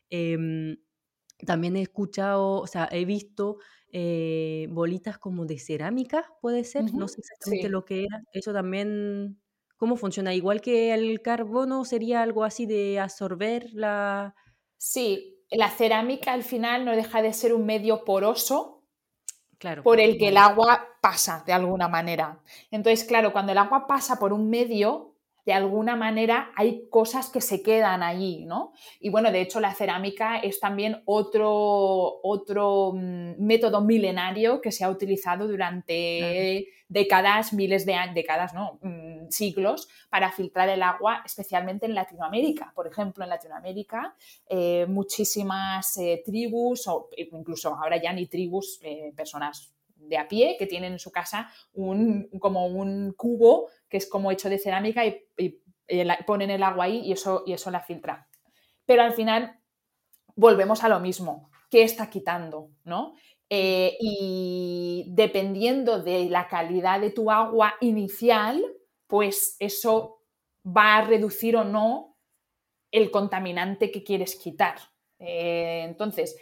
Em, 0.09 0.77
también 1.45 1.75
he 1.75 1.81
escuchado, 1.81 2.61
o 2.61 2.67
sea, 2.67 2.89
he 2.91 3.05
visto 3.05 3.59
eh, 3.91 4.67
bolitas 4.69 5.17
como 5.17 5.45
de 5.45 5.59
cerámica, 5.59 6.33
puede 6.41 6.63
ser, 6.63 6.93
no 6.93 7.07
sé 7.07 7.21
exactamente 7.21 7.69
lo 7.69 7.85
que 7.85 8.05
era. 8.05 8.23
Eso 8.33 8.53
también, 8.53 9.39
¿cómo 9.77 9.95
funciona? 9.95 10.33
Igual 10.33 10.61
que 10.61 10.93
el 10.93 11.21
carbono, 11.21 11.85
sería 11.85 12.21
algo 12.21 12.43
así 12.43 12.65
de 12.65 12.99
absorber 12.99 13.69
la... 13.73 14.35
Sí, 14.77 15.36
la 15.51 15.69
cerámica 15.69 16.33
al 16.33 16.43
final 16.43 16.85
no 16.85 16.95
deja 16.95 17.21
de 17.21 17.33
ser 17.33 17.53
un 17.53 17.65
medio 17.65 18.03
poroso 18.03 18.83
claro, 19.57 19.83
por 19.83 19.99
el 19.99 20.17
que 20.17 20.29
el 20.29 20.37
agua 20.37 20.85
pasa 21.01 21.43
de 21.45 21.53
alguna 21.53 21.87
manera. 21.87 22.39
Entonces, 22.71 23.07
claro, 23.07 23.31
cuando 23.31 23.51
el 23.51 23.57
agua 23.57 23.87
pasa 23.87 24.19
por 24.19 24.33
un 24.33 24.49
medio, 24.49 25.15
de 25.47 25.53
alguna 25.53 25.95
manera 25.95 26.51
hay 26.57 26.89
cosas 26.89 27.29
que 27.29 27.39
se 27.39 27.63
quedan 27.63 28.03
allí, 28.03 28.43
¿no? 28.43 28.73
Y 28.99 29.07
bueno, 29.07 29.31
de 29.31 29.39
hecho 29.39 29.61
la 29.61 29.73
cerámica 29.73 30.39
es 30.39 30.59
también 30.59 31.01
otro, 31.05 32.19
otro 32.21 32.91
mm, 32.93 33.35
método 33.39 33.79
milenario 33.79 34.59
que 34.59 34.73
se 34.73 34.83
ha 34.83 34.89
utilizado 34.89 35.47
durante 35.47 36.67
décadas, 36.89 37.53
miles 37.53 37.85
de 37.85 37.93
años, 37.93 38.13
décadas, 38.13 38.53
¿no? 38.53 38.77
Mm, 38.81 39.29
siglos, 39.29 39.87
para 40.09 40.33
filtrar 40.33 40.67
el 40.67 40.83
agua, 40.83 41.23
especialmente 41.25 41.85
en 41.85 41.95
Latinoamérica. 41.95 42.73
Por 42.75 42.85
ejemplo, 42.87 43.23
en 43.23 43.29
Latinoamérica, 43.29 44.17
eh, 44.49 44.85
muchísimas 44.89 45.97
eh, 45.97 46.23
tribus, 46.25 46.89
o 46.89 47.07
incluso 47.15 47.73
ahora 47.73 47.95
ya 48.01 48.11
ni 48.11 48.27
tribus, 48.27 48.81
eh, 48.83 49.13
personas 49.15 49.76
de 50.07 50.17
a 50.17 50.27
pie 50.27 50.55
que 50.57 50.67
tienen 50.67 50.93
en 50.93 50.99
su 50.99 51.11
casa 51.11 51.51
un, 51.73 52.29
como 52.39 52.67
un 52.67 53.13
cubo 53.15 53.69
que 53.89 53.97
es 53.97 54.09
como 54.09 54.31
hecho 54.31 54.49
de 54.49 54.59
cerámica 54.59 55.05
y, 55.05 55.23
ponen 56.25 56.49
el 56.49 56.63
agua 56.63 56.85
ahí 56.85 56.99
y 57.05 57.13
eso, 57.13 57.43
y 57.45 57.53
eso 57.53 57.71
la 57.71 57.79
filtra. 57.79 58.27
Pero 58.85 59.03
al 59.03 59.13
final 59.13 59.57
volvemos 60.35 60.83
a 60.83 60.89
lo 60.89 60.99
mismo. 60.99 61.49
¿Qué 61.69 61.83
está 61.83 62.09
quitando? 62.09 62.71
¿no? 62.83 63.15
Eh, 63.49 63.95
y 63.99 65.05
dependiendo 65.09 66.01
de 66.01 66.29
la 66.29 66.47
calidad 66.47 66.99
de 66.99 67.11
tu 67.11 67.31
agua 67.31 67.75
inicial, 67.79 68.61
pues 69.07 69.55
eso 69.59 70.21
va 70.65 70.97
a 70.97 71.05
reducir 71.05 71.55
o 71.55 71.63
no 71.63 72.17
el 72.91 73.11
contaminante 73.11 73.91
que 73.91 74.03
quieres 74.03 74.35
quitar. 74.35 74.75
Eh, 75.19 75.83
entonces, 75.85 76.37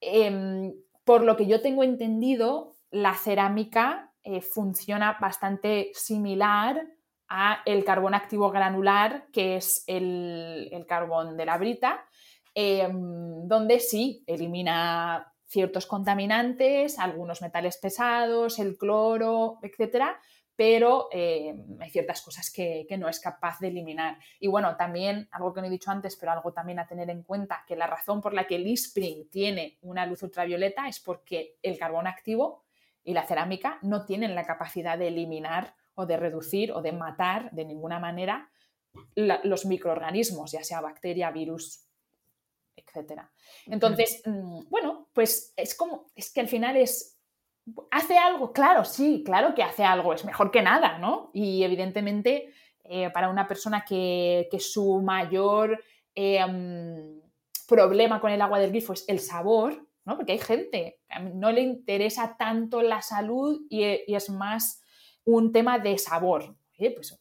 em, 0.00 0.72
por 1.04 1.24
lo 1.24 1.36
que 1.36 1.46
yo 1.46 1.60
tengo 1.60 1.82
entendido, 1.82 2.76
la 2.90 3.14
cerámica 3.14 4.12
eh, 4.22 4.40
funciona 4.40 5.16
bastante 5.20 5.92
similar 5.94 6.86
a 7.28 7.62
el 7.64 7.84
carbón 7.84 8.14
activo 8.14 8.50
granular, 8.50 9.28
que 9.32 9.56
es 9.56 9.84
el, 9.86 10.84
carbón 10.88 11.36
de 11.36 11.46
la 11.46 11.56
brita, 11.56 12.04
em, 12.54 13.46
donde 13.46 13.78
sí 13.78 14.24
elimina 14.26 15.32
ciertos 15.46 15.86
contaminantes, 15.86 16.98
algunos 16.98 17.40
metales 17.40 17.76
pesados, 17.78 18.58
el 18.58 18.76
cloro, 18.76 19.58
etcétera, 19.62 20.20
pero 20.56 21.08
em, 21.12 21.80
hay 21.80 21.90
ciertas 21.90 22.20
cosas 22.20 22.50
que, 22.50 22.84
que, 22.88 22.98
no 22.98 23.08
es 23.08 23.20
capaz 23.20 23.60
de 23.60 23.68
eliminar. 23.68 24.18
Y 24.40 24.48
bueno, 24.48 24.76
también, 24.76 25.28
algo 25.30 25.54
que 25.54 25.60
no 25.60 25.68
he 25.68 25.70
dicho 25.70 25.90
antes, 25.90 26.16
pero 26.16 26.32
algo 26.32 26.52
también 26.52 26.80
a 26.80 26.86
tener 26.88 27.08
en 27.10 27.22
cuenta, 27.22 27.64
que 27.66 27.76
la 27.76 27.86
razón 27.86 28.20
por 28.20 28.34
la 28.34 28.46
que 28.46 28.56
el 28.56 28.66
e-spring 28.66 29.30
tiene 29.30 29.78
una 29.82 30.04
luz 30.04 30.22
ultravioleta 30.22 30.88
es 30.88 31.00
porque 31.00 31.56
el 31.62 31.78
carbón 31.78 32.08
activo 32.08 32.64
y 33.04 33.14
la 33.14 33.26
cerámica 33.26 33.78
no 33.82 34.04
tienen 34.04 34.34
la 34.34 34.44
capacidad 34.44 34.98
de 34.98 35.08
eliminar 35.08 35.74
o 35.94 36.06
de 36.06 36.16
reducir 36.16 36.72
o 36.72 36.82
de 36.82 36.92
matar 36.92 37.50
de 37.52 37.64
ninguna 37.64 37.98
manera 37.98 38.50
los 39.14 39.66
microorganismos, 39.66 40.52
ya 40.52 40.64
sea 40.64 40.80
bacteria, 40.80 41.30
virus, 41.30 41.86
etc. 42.76 43.22
Entonces, 43.66 44.22
mm, 44.24 44.68
bueno, 44.68 45.08
pues 45.12 45.52
es 45.56 45.74
como, 45.76 46.10
es 46.14 46.32
que 46.32 46.40
al 46.40 46.48
final 46.48 46.76
es, 46.76 47.18
¿hace 47.90 48.18
algo? 48.18 48.52
Claro, 48.52 48.84
sí, 48.84 49.22
claro 49.24 49.54
que 49.54 49.62
hace 49.62 49.84
algo, 49.84 50.12
es 50.12 50.24
mejor 50.24 50.50
que 50.50 50.62
nada, 50.62 50.98
¿no? 50.98 51.30
Y 51.32 51.62
evidentemente, 51.62 52.52
eh, 52.84 53.10
para 53.10 53.28
una 53.28 53.46
persona 53.46 53.84
que, 53.86 54.48
su 54.58 55.00
mayor 55.02 55.82
eh, 56.14 56.44
mm, 56.44 57.20
problema 57.68 58.20
con 58.20 58.32
el 58.32 58.42
agua 58.42 58.58
del 58.58 58.70
grifo 58.70 58.92
es 58.92 59.04
el 59.08 59.20
sabor, 59.20 59.86
porque 60.16 60.32
hay 60.32 60.38
gente 60.38 61.00
que 61.08 61.20
no 61.34 61.52
le 61.52 61.62
interesa 61.62 62.36
tanto 62.36 62.82
la 62.82 63.02
salud 63.02 63.62
y, 63.68 63.84
es 63.84 64.30
más 64.30 64.82
un 65.24 65.52
tema 65.52 65.78
de 65.78 65.98
sabor. 65.98 66.56
pues, 66.76 67.20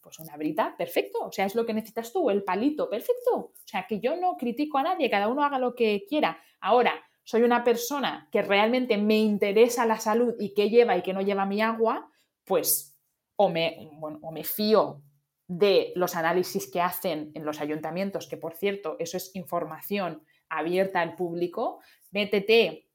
pues, 0.00 0.18
una 0.18 0.36
brita, 0.36 0.74
perfecto. 0.76 1.26
O 1.26 1.32
sea, 1.32 1.46
es 1.46 1.54
lo 1.54 1.64
que 1.64 1.74
necesitas 1.74 2.12
tú, 2.12 2.30
el 2.30 2.42
palito, 2.42 2.88
perfecto. 2.88 3.36
O 3.36 3.52
sea, 3.64 3.86
que 3.86 4.00
yo 4.00 4.16
no 4.16 4.36
critico 4.36 4.78
a 4.78 4.82
nadie, 4.82 5.10
cada 5.10 5.28
uno 5.28 5.44
haga 5.44 5.58
lo 5.58 5.74
que 5.74 6.04
quiera. 6.08 6.38
Ahora, 6.60 6.94
soy 7.24 7.42
una 7.42 7.64
persona 7.64 8.28
que 8.32 8.42
realmente 8.42 8.96
me 8.98 9.18
interesa 9.18 9.86
la 9.86 9.98
salud 9.98 10.34
y 10.38 10.52
qué 10.54 10.68
lleva 10.68 10.96
y 10.96 11.02
qué 11.02 11.12
no 11.12 11.22
lleva 11.22 11.46
mi 11.46 11.60
agua, 11.62 12.10
pues 12.44 12.98
o 13.36 13.48
me, 13.48 13.90
o 14.00 14.32
me 14.32 14.44
fío 14.44 15.02
de 15.46 15.92
los 15.96 16.14
análisis 16.14 16.70
que 16.70 16.80
hacen 16.80 17.32
en 17.34 17.44
los 17.44 17.60
ayuntamientos, 17.60 18.28
que 18.28 18.36
por 18.36 18.54
cierto, 18.54 18.96
eso 19.00 19.16
es 19.16 19.34
información 19.34 20.22
abierta 20.48 21.00
al 21.00 21.16
público, 21.16 21.80
métete 22.10 22.86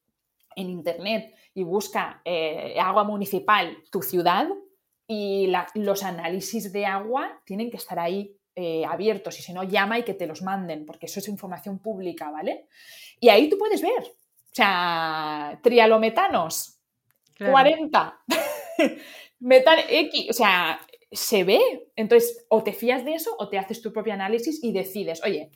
en 0.56 0.70
internet 0.70 1.36
y 1.54 1.64
busca 1.64 2.22
eh, 2.26 2.76
agua 2.80 3.04
municipal 3.04 3.78
tu 3.92 4.02
ciudad 4.02 4.48
y 5.08 5.52
los 5.76 6.04
análisis 6.04 6.72
de 6.72 6.86
agua 6.86 7.42
tienen 7.46 7.70
que 7.70 7.78
estar 7.78 8.00
ahí 8.00 8.36
eh, 8.56 8.84
abiertos 8.86 9.40
y 9.40 9.44
si 9.44 9.54
no 9.54 9.64
llama 9.64 10.00
y 10.00 10.04
que 10.04 10.14
te 10.14 10.28
los 10.28 10.42
manden 10.42 10.86
porque 10.86 11.06
eso 11.06 11.20
es 11.20 11.28
información 11.28 11.80
pública, 11.80 12.32
¿vale? 12.32 12.68
Y 13.20 13.30
ahí 13.30 13.50
tú 13.50 13.58
puedes 13.58 13.82
ver, 13.82 14.02
o 14.02 14.56
sea, 14.56 15.60
trialometanos, 15.62 16.80
40, 17.38 18.20
metal 19.40 19.80
X, 19.90 20.30
o 20.30 20.34
sea, 20.34 20.80
se 21.12 21.44
ve. 21.44 21.90
Entonces, 21.96 22.46
o 22.50 22.64
te 22.64 22.74
fías 22.74 23.06
de 23.06 23.14
eso 23.14 23.36
o 23.38 23.50
te 23.50 23.58
haces 23.58 23.82
tu 23.82 23.92
propio 23.92 24.14
análisis 24.14 24.64
y 24.64 24.72
decides, 24.72 25.24
oye, 25.24 25.52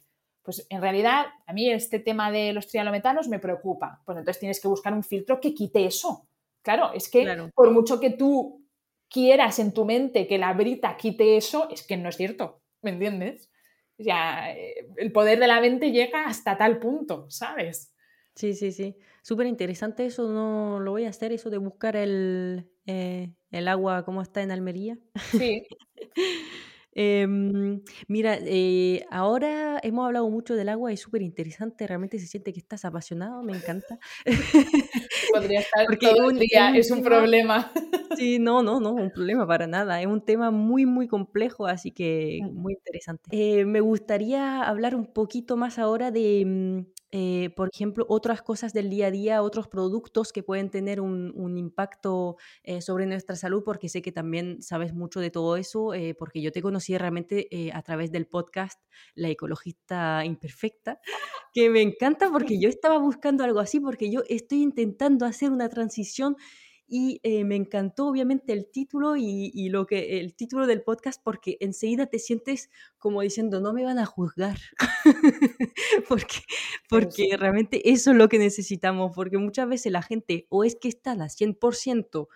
pues 0.50 0.66
en 0.68 0.82
realidad 0.82 1.28
a 1.46 1.54
mí 1.54 1.70
este 1.70 2.00
tema 2.00 2.32
de 2.32 2.54
los 2.54 2.66
trialometanos 2.66 3.28
me 3.28 3.38
preocupa. 3.38 4.02
Pues 4.04 4.18
entonces 4.18 4.40
tienes 4.40 4.60
que 4.60 4.68
buscar 4.68 4.96
un 4.96 5.04
filtro 5.04 5.40
que 5.40 5.54
quite 5.54 5.86
eso. 5.86 6.28
Claro, 6.64 6.92
es 6.92 7.08
que 7.08 7.52
por 7.54 7.70
mucho 7.70 8.00
que 8.00 8.10
tú 8.10 8.66
quieras 9.08 9.60
en 9.60 9.72
tu 9.72 9.86
mente 9.86 10.26
que 10.26 10.40
la 10.40 10.54
brita 10.54 10.98
quite 10.98 11.38
eso, 11.38 11.70
es 11.70 11.86
que 11.86 11.98
no 11.98 12.10
es 12.10 12.18
cierto, 12.18 12.64
¿me 12.82 12.90
entiendes? 12.90 13.52
O 14.00 14.04
sea, 14.04 14.52
eh, 14.58 14.88
el 14.98 15.12
poder 15.12 15.38
de 15.38 15.46
la 15.46 15.62
mente 15.62 15.92
llega 15.92 16.26
hasta 16.26 16.58
tal 16.58 16.80
punto, 16.80 17.30
¿sabes? 17.30 17.94
Sí, 18.34 18.56
sí, 18.56 18.72
sí. 18.72 18.98
Súper 19.22 19.46
interesante 19.46 20.08
eso, 20.08 20.32
no 20.32 20.80
lo 20.80 20.90
voy 20.90 21.06
a 21.06 21.10
hacer, 21.10 21.32
eso 21.32 21.52
de 21.52 21.60
buscar 21.60 21.96
el, 21.96 22.72
eh, 22.88 23.36
el 23.52 23.68
agua 23.68 24.04
como 24.04 24.24
está 24.24 24.42
en 24.42 24.50
Almería. 24.50 24.98
Sí. 25.30 25.68
Em, 27.02 27.82
mira, 28.10 28.38
eh, 28.42 29.06
ahora 29.10 29.80
hemos 29.84 30.06
hablado 30.06 30.30
mucho 30.30 30.54
del 30.56 30.68
agua, 30.68 30.92
es 30.92 31.00
súper 31.00 31.22
interesante, 31.22 31.88
realmente 31.88 32.20
se 32.20 32.28
siente 32.28 32.52
que 32.52 32.60
estás 32.60 32.84
apasionado, 32.84 33.42
me 33.42 33.54
encanta. 33.54 33.98
Podría 35.34 35.62
estar 35.62 35.86
Porque 35.86 36.08
todo 36.10 36.30
el 36.30 36.40
día, 36.40 36.76
es 36.76 36.92
un 36.92 37.02
problema. 37.02 37.72
Sí, 38.18 38.38
no, 38.38 38.64
no, 38.64 38.82
no, 38.82 38.96
un 38.96 39.12
problema 39.12 39.48
para 39.48 39.66
nada. 39.66 40.02
Es 40.02 40.08
un 40.08 40.26
tema 40.26 40.52
muy, 40.52 40.86
muy 40.86 41.08
complejo, 41.08 41.68
así 41.68 41.92
que 41.92 42.42
muy 42.52 42.74
interesante. 42.74 43.30
Eh, 43.32 43.64
me 43.64 43.80
gustaría 43.80 44.64
hablar 44.64 44.94
un 44.94 45.06
poquito 45.06 45.56
más 45.56 45.80
ahora 45.80 46.12
de, 46.12 46.44
mm, 46.46 46.86
eh, 47.12 47.50
por 47.56 47.70
ejemplo, 47.74 48.06
otras 48.08 48.42
cosas 48.42 48.74
del 48.74 48.90
día 48.90 49.08
a 49.08 49.12
día, 49.12 49.42
otros 49.42 49.68
productos 49.68 50.32
que 50.32 50.44
pueden 50.44 50.70
tener 50.70 51.02
un, 51.02 51.58
impacto 51.58 52.38
eh, 52.64 52.82
sobre 52.82 53.06
nuestra 53.06 53.36
salud, 53.36 53.64
porque 53.64 53.90
sé 53.90 54.02
que 54.02 54.12
también 54.12 54.62
sabes 54.62 54.94
mucho 54.94 55.20
de 55.20 55.32
todo 55.32 55.58
eso, 55.58 55.94
eh, 55.94 56.14
porque 56.14 56.42
yo 56.42 56.52
te 56.52 56.62
conocí 56.62 56.98
realmente 56.98 57.48
a 57.74 57.82
través 57.82 58.12
del 58.12 58.28
podcast 58.28 58.80
La 59.16 59.30
Ecologista 59.30 60.24
Imperfecta, 60.24 61.00
que 61.54 61.70
me 61.70 61.82
encanta 61.82 62.30
porque 62.32 62.60
yo 62.62 62.70
estaba 62.70 63.00
buscando 63.00 63.44
algo 63.44 63.60
así, 63.60 63.80
porque 63.80 64.12
yo 64.12 64.22
estoy 64.30 64.62
intentando 64.62 65.26
hacer 65.26 65.52
una 65.52 65.70
transición 65.70 66.38
y 66.90 67.20
eh, 67.24 67.44
me 67.44 67.56
encantó 67.56 68.08
obviamente 68.08 68.52
el 68.52 68.70
título 68.70 69.16
y, 69.16 69.70
lo 69.70 69.86
que 69.86 70.20
el 70.20 70.34
título 70.36 70.66
del 70.66 70.82
podcast 70.82 71.22
porque 71.24 71.58
enseguida 71.60 72.08
te 72.08 72.18
sientes 72.18 72.72
como 72.98 73.22
diciendo 73.22 73.62
no 73.62 73.74
me 73.74 73.84
van 73.84 74.00
a 74.00 74.06
juzgar 74.06 74.58
porque 76.10 76.42
porque 76.90 77.38
realmente 77.38 77.92
eso 77.92 78.12
es 78.12 78.18
lo 78.18 78.28
que 78.28 78.40
necesitamos 78.40 79.12
porque 79.16 79.38
muchas 79.38 79.70
veces 79.70 79.92
la 79.92 80.02
gente 80.02 80.48
o 80.50 80.64
es 80.64 80.76
que 80.76 80.88
están 80.88 81.22
al 81.22 81.30
100% 81.30 82.28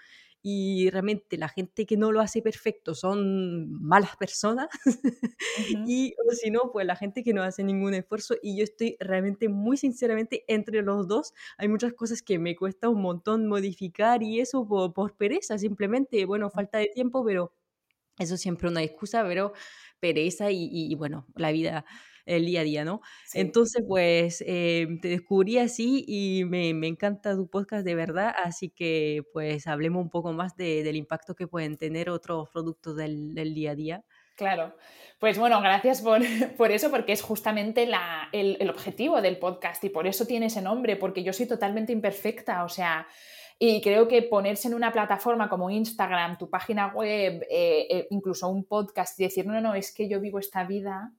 y 0.46 0.90
realmente 0.90 1.38
la 1.38 1.48
gente 1.48 1.86
que 1.86 1.96
no 1.96 2.12
lo 2.12 2.20
hace 2.20 2.42
perfecto 2.42 2.96
son 2.96 3.72
malas 3.82 4.18
personas 4.18 4.68
y 5.88 6.14
si 6.34 6.52
no, 6.52 6.70
pues 6.74 6.86
la 6.86 6.98
gente 6.98 7.24
que 7.24 7.34
no 7.34 7.44
hace 7.44 7.64
ningún 7.64 7.94
esfuerzo 7.94 8.36
y 8.44 8.58
yo 8.58 8.66
estoy 8.66 8.98
realmente 9.00 9.48
muy 9.48 9.78
sinceramente 9.78 10.44
entre 10.48 10.82
los 10.82 11.08
dos, 11.08 11.34
hay 11.58 11.70
muchas 11.70 11.94
cosas 11.94 12.22
que 12.22 12.40
me 12.40 12.58
cuesta 12.58 12.90
un 12.90 13.02
montón 13.02 13.48
modificar 13.48 14.22
y 14.22 14.42
eso 14.42 14.68
por, 14.68 15.16
pereza, 15.16 15.58
simplemente, 15.58 16.26
bueno, 16.26 16.50
falta 16.50 16.78
de 16.78 16.88
tiempo, 16.88 17.24
pero 17.24 17.54
eso 18.20 18.36
siempre 18.36 18.68
una 18.68 18.84
excusa, 18.84 19.24
pero 19.24 19.54
pereza 20.02 20.52
y 20.52 20.94
bueno, 20.96 21.26
la 21.36 21.52
vida 21.54 21.86
el 22.26 22.46
día 22.46 22.62
a 22.62 22.64
día, 22.64 22.86
¿no? 22.86 23.02
Entonces, 23.34 23.84
pues 23.88 24.44
em, 24.46 25.00
te 25.00 25.10
descubrí 25.10 25.58
así 25.58 26.04
y 26.08 26.46
me, 26.46 26.70
encanta 26.88 27.36
tu 27.36 27.48
podcast 27.48 27.86
de 27.86 27.96
verdad, 27.96 28.34
así 28.44 28.70
que 28.70 29.24
pues 29.34 29.68
hablemos 29.68 30.02
un 30.02 30.10
poco 30.10 30.34
más 30.34 30.56
del 30.56 30.96
impacto 30.96 31.36
que 31.36 31.48
pueden 31.48 31.78
tener 31.78 32.10
otros 32.10 32.50
productos 32.50 32.96
del, 32.96 33.34
día 33.54 33.72
a 33.72 33.76
día. 33.76 34.04
Claro, 34.36 34.76
pues 35.20 35.38
bueno, 35.38 35.62
gracias 35.62 36.02
por, 36.02 36.22
por 36.58 36.72
eso, 36.72 36.90
porque 36.90 37.14
es 37.14 37.22
justamente 37.22 37.86
la, 37.86 38.30
el, 38.32 38.58
el, 38.60 38.70
objetivo 38.70 39.22
del 39.22 39.38
podcast 39.38 39.84
y 39.84 39.90
por 39.90 40.08
eso 40.08 40.26
tiene 40.26 40.48
ese 40.48 40.62
nombre, 40.62 40.96
porque 40.96 41.24
yo 41.24 41.34
soy 41.34 41.48
totalmente 41.48 41.94
imperfecta, 41.94 42.64
o 42.64 42.70
sea, 42.70 43.08
y 43.60 43.82
creo 43.82 44.08
que 44.08 44.24
ponerse 44.24 44.68
en 44.68 44.74
una 44.74 44.92
plataforma 44.92 45.50
como 45.50 45.70
Instagram, 45.70 46.38
tu 46.38 46.50
página 46.50 46.88
web, 46.88 47.46
eh, 47.50 47.88
eh, 47.90 48.08
incluso 48.10 48.50
un 48.50 48.66
podcast 48.66 49.20
y 49.20 49.24
decir, 49.24 49.46
no, 49.46 49.54
no, 49.54 49.62
no, 49.62 49.76
es 49.76 49.94
que 49.94 50.10
yo 50.10 50.20
vivo 50.20 50.40
esta 50.40 50.64
vida 50.64 51.14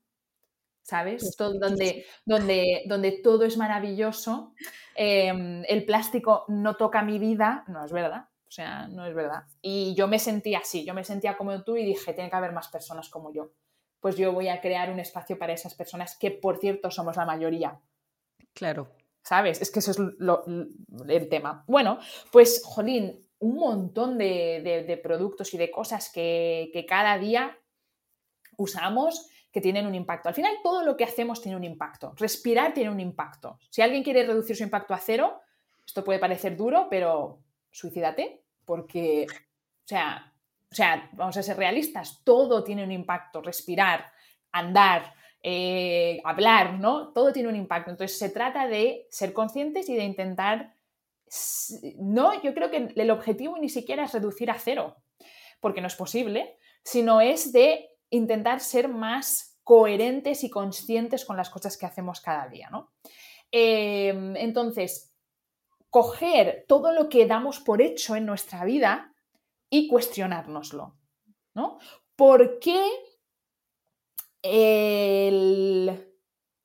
¿sabes? 0.84 1.34
Todo, 1.36 1.58
donde, 1.58 2.04
donde, 2.24 2.82
donde 2.86 3.12
todo 3.12 3.44
es 3.44 3.56
maravilloso, 3.56 4.52
em, 4.94 5.64
el 5.66 5.84
plástico 5.84 6.44
no 6.48 6.76
toca 6.76 7.02
mi 7.02 7.18
vida, 7.18 7.64
no 7.68 7.84
es 7.84 7.90
verdad. 7.90 8.28
O 8.46 8.50
sea, 8.50 8.86
no 8.86 9.04
es 9.04 9.14
verdad. 9.14 9.44
Y 9.62 9.94
yo 9.96 10.06
me 10.06 10.20
sentía 10.20 10.58
así, 10.58 10.84
yo 10.84 10.94
me 10.94 11.02
sentía 11.02 11.36
como 11.36 11.64
tú 11.64 11.76
y 11.76 11.84
dije, 11.84 12.12
tiene 12.12 12.30
que 12.30 12.36
haber 12.36 12.52
más 12.52 12.68
personas 12.68 13.08
como 13.08 13.32
yo. 13.32 13.50
Pues 13.98 14.16
yo 14.16 14.32
voy 14.32 14.48
a 14.48 14.60
crear 14.60 14.92
un 14.92 15.00
espacio 15.00 15.38
para 15.38 15.54
esas 15.54 15.74
personas 15.74 16.16
que, 16.16 16.30
por 16.30 16.58
cierto, 16.58 16.90
somos 16.90 17.16
la 17.16 17.24
mayoría. 17.24 17.80
Claro. 18.52 18.90
¿Sabes? 19.22 19.60
Es 19.62 19.70
que 19.72 19.78
eso 19.78 19.90
es 19.90 19.98
el 19.98 21.28
tema. 21.30 21.64
Bueno, 21.66 21.98
pues, 22.30 22.62
Jolín, 22.64 23.26
un 23.38 23.56
montón 23.56 24.18
de, 24.18 25.00
productos 25.02 25.52
y 25.54 25.58
de 25.58 25.70
cosas 25.70 26.12
que, 26.12 26.70
que 26.72 26.84
cada 26.84 27.18
día 27.18 27.58
usamos 28.56 29.30
que 29.54 29.60
tienen 29.60 29.86
un 29.86 29.94
impacto. 29.94 30.28
Al 30.28 30.34
final, 30.34 30.56
todo 30.64 30.82
lo 30.82 30.96
que 30.96 31.04
hacemos 31.04 31.40
tiene 31.40 31.56
un 31.56 31.62
impacto. 31.62 32.12
Respirar 32.16 32.74
tiene 32.74 32.90
un 32.90 32.98
impacto. 32.98 33.60
Si 33.70 33.82
alguien 33.82 34.02
quiere 34.02 34.26
reducir 34.26 34.56
su 34.56 34.64
impacto 34.64 34.92
a 34.94 34.98
cero, 34.98 35.40
esto 35.86 36.02
puede 36.02 36.18
parecer 36.18 36.56
duro, 36.56 36.88
pero 36.90 37.38
suicídate, 37.70 38.42
porque, 38.64 39.26
o 39.30 39.86
sea, 39.86 40.32
o 40.72 40.74
sea, 40.74 41.08
vamos 41.12 41.36
a 41.36 41.42
ser 41.44 41.56
realistas, 41.56 42.22
todo 42.24 42.64
tiene 42.64 42.82
un 42.82 42.90
impacto. 42.90 43.40
Respirar, 43.42 44.10
andar, 44.50 45.14
eh, 45.40 46.20
hablar, 46.24 46.80
¿no? 46.80 47.12
Todo 47.12 47.32
tiene 47.32 47.48
un 47.48 47.54
impacto. 47.54 47.92
Entonces, 47.92 48.18
se 48.18 48.30
trata 48.30 48.66
de 48.66 49.06
ser 49.08 49.32
conscientes 49.32 49.88
y 49.88 49.94
de 49.94 50.02
intentar... 50.02 50.74
No, 52.00 52.42
yo 52.42 52.54
creo 52.54 52.72
que 52.72 52.88
el 52.96 53.10
objetivo 53.12 53.56
ni 53.58 53.68
siquiera 53.68 54.02
es 54.02 54.12
reducir 54.14 54.50
a 54.50 54.58
cero, 54.58 54.96
porque 55.60 55.80
no 55.80 55.86
es 55.86 55.94
posible, 55.94 56.58
sino 56.82 57.20
es 57.20 57.52
de 57.52 57.93
intentar 58.14 58.60
ser 58.60 58.88
más 58.88 59.58
coherentes 59.62 60.44
y 60.44 60.50
conscientes 60.50 61.24
con 61.24 61.36
las 61.36 61.50
cosas 61.50 61.76
que 61.76 61.86
hacemos 61.86 62.20
cada 62.20 62.48
día, 62.48 62.68
¿no? 62.70 62.92
Em, 63.50 64.36
entonces, 64.36 65.14
coger 65.90 66.64
todo 66.68 66.92
lo 66.92 67.08
que 67.08 67.26
damos 67.26 67.60
por 67.60 67.80
hecho 67.80 68.16
en 68.16 68.26
nuestra 68.26 68.64
vida 68.64 69.14
y 69.70 69.88
cuestionárnoslo, 69.88 70.96
¿no? 71.54 71.78
¿Por 72.16 72.58
qué 72.58 72.84
el 74.42 76.12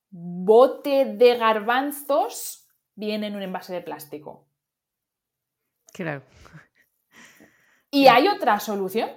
bote 0.09 1.05
de 1.05 1.37
garbanzos 1.37 2.67
viene 2.95 3.27
en 3.27 3.35
un 3.35 3.43
envase 3.43 3.73
de 3.73 3.81
plástico? 3.81 4.47
Claro. 5.93 6.23
¿Y 7.91 8.07
hay 8.07 8.27
otra 8.27 8.59
solución? 8.59 9.09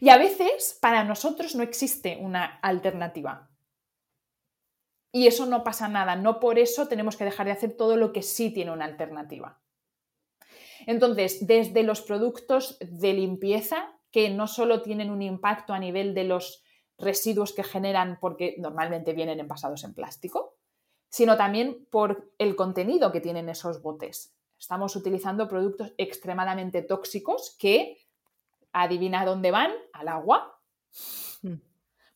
Y 0.00 0.08
a 0.08 0.18
veces 0.18 0.78
para 0.80 1.04
nosotros 1.04 1.54
no 1.54 1.62
existe 1.62 2.18
una 2.20 2.58
alternativa. 2.60 3.50
Y 5.12 5.26
eso 5.26 5.46
no 5.46 5.64
pasa 5.64 5.88
nada, 5.88 6.14
no 6.14 6.38
por 6.38 6.58
eso 6.58 6.86
tenemos 6.86 7.16
que 7.16 7.24
dejar 7.24 7.46
de 7.46 7.52
hacer 7.52 7.76
todo 7.76 7.96
lo 7.96 8.12
que 8.12 8.22
sí 8.22 8.50
tiene 8.50 8.70
una 8.70 8.84
alternativa. 8.84 9.60
Entonces, 10.86 11.46
desde 11.46 11.82
los 11.82 12.00
productos 12.00 12.78
de 12.80 13.12
limpieza, 13.12 13.92
que 14.10 14.30
no 14.30 14.46
solo 14.46 14.82
tienen 14.82 15.10
un 15.10 15.22
impacto 15.22 15.72
a 15.72 15.78
nivel 15.78 16.14
de 16.14 16.24
los 16.24 16.62
residuos 16.98 17.52
que 17.52 17.64
generan 17.64 18.18
porque 18.20 18.56
normalmente 18.58 19.12
vienen 19.12 19.40
envasados 19.40 19.84
en 19.84 19.94
plástico, 19.94 20.56
sino 21.08 21.36
también 21.36 21.86
por 21.90 22.32
el 22.38 22.54
contenido 22.56 23.10
que 23.10 23.20
tienen 23.20 23.48
esos 23.48 23.82
botes. 23.82 24.34
Estamos 24.58 24.94
utilizando 24.94 25.48
productos 25.48 25.94
extremadamente 25.96 26.82
tóxicos 26.82 27.56
que 27.58 27.98
adivina 28.72 29.24
dónde 29.24 29.50
van, 29.50 29.72
al 29.92 30.08
agua, 30.08 30.58
mm, 31.42 31.54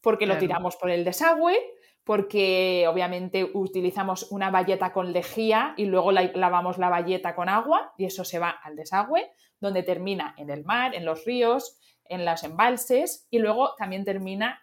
porque 0.01 0.27
lo 0.27 0.39
tiramos 0.39 0.77
por 0.77 0.91
el 0.91 1.05
desagüe, 1.05 1.59
porque 2.05 2.87
obviamente 2.89 3.51
utilizamos 3.55 4.31
una 4.31 4.51
valleta 4.51 4.93
con 4.93 5.13
lejía 5.13 5.75
y 5.77 5.87
luego 5.87 6.13
lavamos 6.13 6.77
la 6.79 6.91
valleta 6.91 7.35
con 7.35 7.49
agua 7.49 7.95
y 7.97 8.05
eso 8.05 8.25
se 8.25 8.39
va 8.39 8.51
al 8.51 8.77
desagüe, 8.77 9.31
donde 9.59 9.83
termina 9.83 10.35
en 10.37 10.51
el 10.51 10.65
mar, 10.65 10.95
en 10.95 11.07
los 11.07 11.25
ríos, 11.25 11.79
en 12.05 12.25
los 12.25 12.43
embalses 12.45 13.27
y 13.31 13.39
luego 13.39 13.75
también 13.77 14.05
termina 14.05 14.61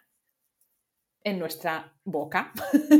en 1.24 1.38
nuestra 1.38 1.92
boca. 2.04 2.52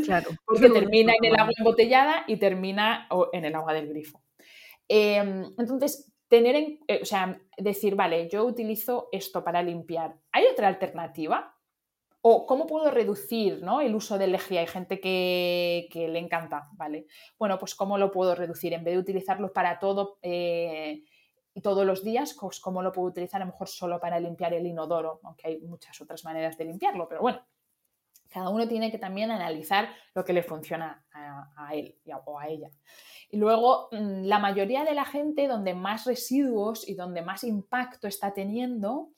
Claro. 0.05 0.30
porque 0.45 0.68
termina 0.68 1.12
en 1.20 1.24
el 1.24 1.38
agua 1.38 1.53
embotellada 1.57 2.24
y 2.26 2.36
termina 2.36 3.09
en 3.32 3.45
el 3.45 3.55
agua 3.55 3.72
del 3.74 3.88
grifo. 3.88 4.22
Em, 4.88 5.45
entonces, 5.59 6.12
tener 6.33 6.57
en, 6.57 6.80
eh, 6.89 7.01
o 7.03 7.05
sea, 7.05 7.39
decir, 7.59 7.95
vale, 7.95 8.26
yo 8.30 8.47
utilizo 8.47 9.11
esto 9.12 9.45
para 9.45 9.62
limpiar. 9.62 10.16
¿Hay 10.33 10.47
otra 10.47 10.68
alternativa? 10.68 11.55
¿O 12.22 12.47
cómo 12.47 12.66
puedo 12.66 12.91
reducir 12.91 13.62
el 13.83 13.95
uso 13.95 14.16
de 14.16 14.28
lejía? 14.28 14.61
Hay 14.61 14.66
gente 14.66 14.99
que, 14.99 15.91
le 15.93 16.18
encanta, 16.18 16.70
¿vale? 16.72 17.05
Bueno, 17.39 17.59
pues 17.59 17.74
¿cómo 17.74 17.99
lo 17.99 18.11
puedo 18.11 18.35
reducir? 18.35 18.72
En 18.72 18.83
vez 18.83 18.95
de 18.95 19.01
utilizarlo 19.01 19.53
para 19.53 19.78
todo, 19.78 20.16
eh, 20.22 21.03
todos 21.62 21.85
los 21.85 22.03
días, 22.03 22.35
pues, 22.41 22.61
cómo 22.61 22.80
lo 22.80 22.93
puedo 22.93 23.09
utilizar 23.09 23.43
a 23.43 23.45
lo 23.45 23.53
mejor 23.53 23.68
solo 23.68 24.01
para 24.01 24.18
limpiar 24.18 24.55
el 24.55 24.66
inodoro, 24.66 25.20
aunque 25.24 25.49
hay 25.49 25.61
muchas 25.61 26.01
otras 26.01 26.24
maneras 26.24 26.57
de 26.57 26.64
limpiarlo, 26.64 27.07
pero 27.11 27.20
bueno, 27.20 27.45
cada 28.30 28.49
uno 28.49 28.66
tiene 28.66 28.91
que 28.91 28.97
también 28.97 29.30
analizar 29.30 29.91
lo 30.14 30.24
que 30.24 30.33
le 30.33 30.43
funciona 30.43 31.05
a, 31.12 31.74
él 31.74 31.99
o 32.24 32.39
a 32.39 32.49
ella. 32.49 32.70
Y 33.33 33.39
luego, 33.39 33.89
mm, 33.93 34.24
la 34.26 34.39
mayoría 34.39 34.85
de 34.85 34.93
la 34.93 35.07
gente 35.07 35.49
donde 35.49 35.72
más 35.72 36.05
residuos 36.05 36.87
y 36.87 36.95
donde 36.95 37.22
más 37.22 37.45
impacto 37.45 38.07
está 38.07 38.35
teniendo 38.35 39.09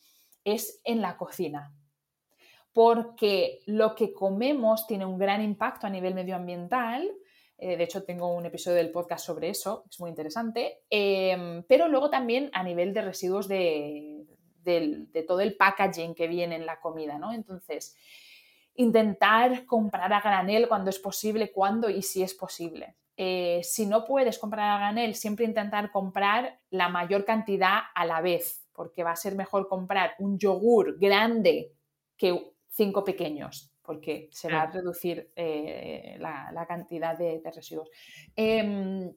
es 0.44 0.80
en 0.84 1.02
la 1.02 1.16
cocina. 1.16 1.74
Porque 2.72 3.60
lo 3.66 3.96
que 3.96 4.12
comemos 4.12 4.86
tiene 4.86 5.04
un 5.04 5.18
gran 5.18 5.42
impacto 5.42 5.88
a 5.88 5.90
nivel 5.90 6.14
medioambiental. 6.14 7.10
Eh, 7.58 7.76
de 7.76 7.82
hecho, 7.82 8.04
tengo 8.04 8.32
un 8.32 8.46
episodio 8.46 8.76
del 8.76 8.92
podcast 8.92 9.26
sobre 9.26 9.48
eso, 9.48 9.84
es 9.90 9.98
muy 9.98 10.10
interesante. 10.10 10.84
Em, 10.88 11.64
pero 11.64 11.88
luego 11.88 12.08
también 12.08 12.50
a 12.52 12.62
nivel 12.62 12.94
de 12.94 13.02
residuos 13.02 13.48
de, 13.48 14.26
de, 14.62 15.24
todo 15.26 15.40
el 15.40 15.56
packaging 15.56 16.14
que 16.14 16.28
viene 16.28 16.54
en 16.54 16.66
la 16.66 16.78
comida, 16.78 17.18
¿no? 17.18 17.32
Entonces, 17.32 17.96
intentar 18.76 19.66
comprar 19.66 20.12
a 20.12 20.20
granel 20.20 20.68
cuando 20.68 20.90
es 20.90 21.00
posible, 21.00 21.50
cuando 21.50 21.90
y 21.90 22.02
si 22.02 22.22
es 22.22 22.34
posible. 22.34 22.94
Eh, 23.16 23.60
si 23.62 23.86
no 23.86 24.04
puedes 24.04 24.38
comprar 24.38 24.70
a 24.70 24.78
granel, 24.78 25.14
siempre 25.14 25.44
intentar 25.44 25.90
comprar 25.90 26.60
la 26.70 26.88
mayor 26.88 27.24
cantidad 27.24 27.78
a 27.94 28.04
la 28.06 28.20
vez, 28.20 28.66
porque 28.72 29.04
va 29.04 29.12
a 29.12 29.16
ser 29.16 29.34
mejor 29.36 29.68
comprar 29.68 30.14
un 30.18 30.38
yogur 30.38 30.98
grande 30.98 31.72
que 32.16 32.52
cinco 32.68 33.04
pequeños, 33.04 33.72
porque 33.82 34.28
se 34.32 34.52
va 34.52 34.62
a 34.62 34.70
reducir 34.70 35.30
eh, 35.36 36.16
la, 36.18 36.64
cantidad 36.66 37.16
de, 37.16 37.40
residuos. 37.54 37.88
Em, 38.34 39.12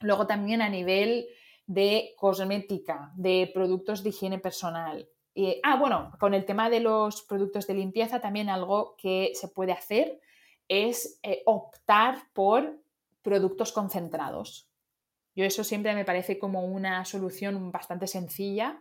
luego 0.00 0.26
también 0.26 0.60
a 0.60 0.68
nivel 0.68 1.26
de 1.66 2.14
cosmética, 2.16 3.12
de 3.14 3.50
productos 3.54 4.02
de 4.02 4.08
higiene 4.10 4.38
personal, 4.38 5.08
ah, 5.62 5.76
bueno, 5.76 6.12
con 6.18 6.34
el 6.34 6.44
tema 6.44 6.70
de 6.70 6.80
los 6.80 7.22
productos 7.22 7.66
de 7.66 7.74
limpieza, 7.74 8.20
también 8.20 8.48
algo 8.48 8.96
que 8.96 9.32
se 9.34 9.48
puede 9.48 9.72
hacer 9.72 10.20
es 10.68 11.20
eh, 11.22 11.42
optar 11.46 12.18
por 12.32 12.78
productos 13.26 13.72
concentrados. 13.72 14.70
Yo 15.34 15.44
eso 15.44 15.64
siempre 15.64 15.96
me 15.96 16.04
parece 16.04 16.38
como 16.38 16.64
una 16.64 17.04
solución 17.04 17.72
bastante 17.72 18.06
sencilla, 18.06 18.80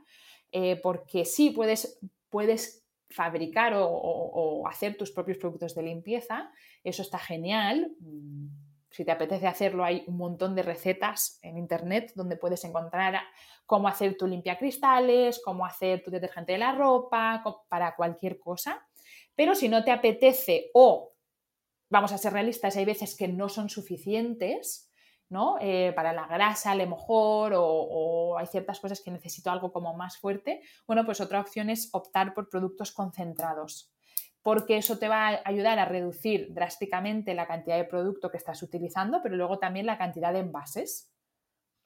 eh, 0.52 0.76
porque 0.76 1.26
sí 1.26 1.50
puedes, 1.50 2.00
puedes 2.30 2.86
fabricar 3.10 3.74
o, 3.76 4.64
hacer 4.68 4.98
tus 4.98 5.12
propios 5.12 5.40
productos 5.40 5.74
de 5.74 5.82
limpieza, 5.82 6.52
eso 6.84 7.02
está 7.02 7.18
genial. 7.18 7.92
Mm, 8.00 8.48
si 8.92 9.04
te 9.04 9.12
apetece 9.12 9.48
hacerlo, 9.48 9.84
hay 9.84 10.04
un 10.06 10.18
montón 10.18 10.54
de 10.54 10.62
recetas 10.62 11.40
en 11.42 11.58
internet 11.58 12.14
donde 12.16 12.38
puedes 12.38 12.64
encontrar 12.66 13.20
cómo 13.66 13.88
hacer 13.88 14.16
tu 14.16 14.28
limpiacristales, 14.28 15.42
cómo 15.44 15.66
hacer 15.66 16.04
tu 16.04 16.12
detergente 16.12 16.54
de 16.54 16.60
la 16.60 16.74
ropa, 16.74 17.44
para 17.68 17.96
cualquier 17.96 18.38
cosa. 18.40 18.88
Pero 19.36 19.56
si 19.56 19.70
no 19.70 19.84
te 19.84 19.92
apetece 19.92 20.70
o, 20.76 21.15
vamos 21.90 22.12
a 22.12 22.18
ser 22.18 22.34
realistas, 22.34 22.78
hay 22.78 22.86
veces 22.86 23.16
que 23.16 23.28
no 23.28 23.50
son 23.50 23.70
suficientes, 23.70 24.92
¿no? 25.30 25.58
Eh, 25.60 25.92
para 25.96 26.14
la 26.14 26.28
grasa 26.28 26.72
a 26.72 26.76
lo 26.76 26.88
mejor 26.88 27.54
o, 27.56 28.38
hay 28.38 28.48
ciertas 28.48 28.80
cosas 28.80 29.02
que 29.02 29.12
necesito 29.12 29.50
algo 29.50 29.72
como 29.72 29.96
más 29.96 30.18
fuerte, 30.18 30.62
bueno, 30.88 31.06
pues 31.06 31.22
otra 31.22 31.40
opción 31.40 31.70
es 31.70 31.90
optar 31.94 32.34
por 32.34 32.50
productos 32.50 32.92
concentrados 32.92 33.96
porque 34.46 34.78
eso 34.78 35.00
te 35.00 35.08
va 35.08 35.30
a 35.30 35.42
ayudar 35.44 35.80
a 35.80 35.86
reducir 35.86 36.54
drásticamente 36.54 37.34
la 37.34 37.48
cantidad 37.48 37.78
de 37.78 37.86
producto 37.86 38.30
que 38.30 38.38
estás 38.38 38.62
utilizando, 38.62 39.22
pero 39.24 39.36
luego 39.36 39.58
también 39.58 39.88
la 39.88 39.98
cantidad 39.98 40.32
de 40.34 40.42
envases. 40.42 41.12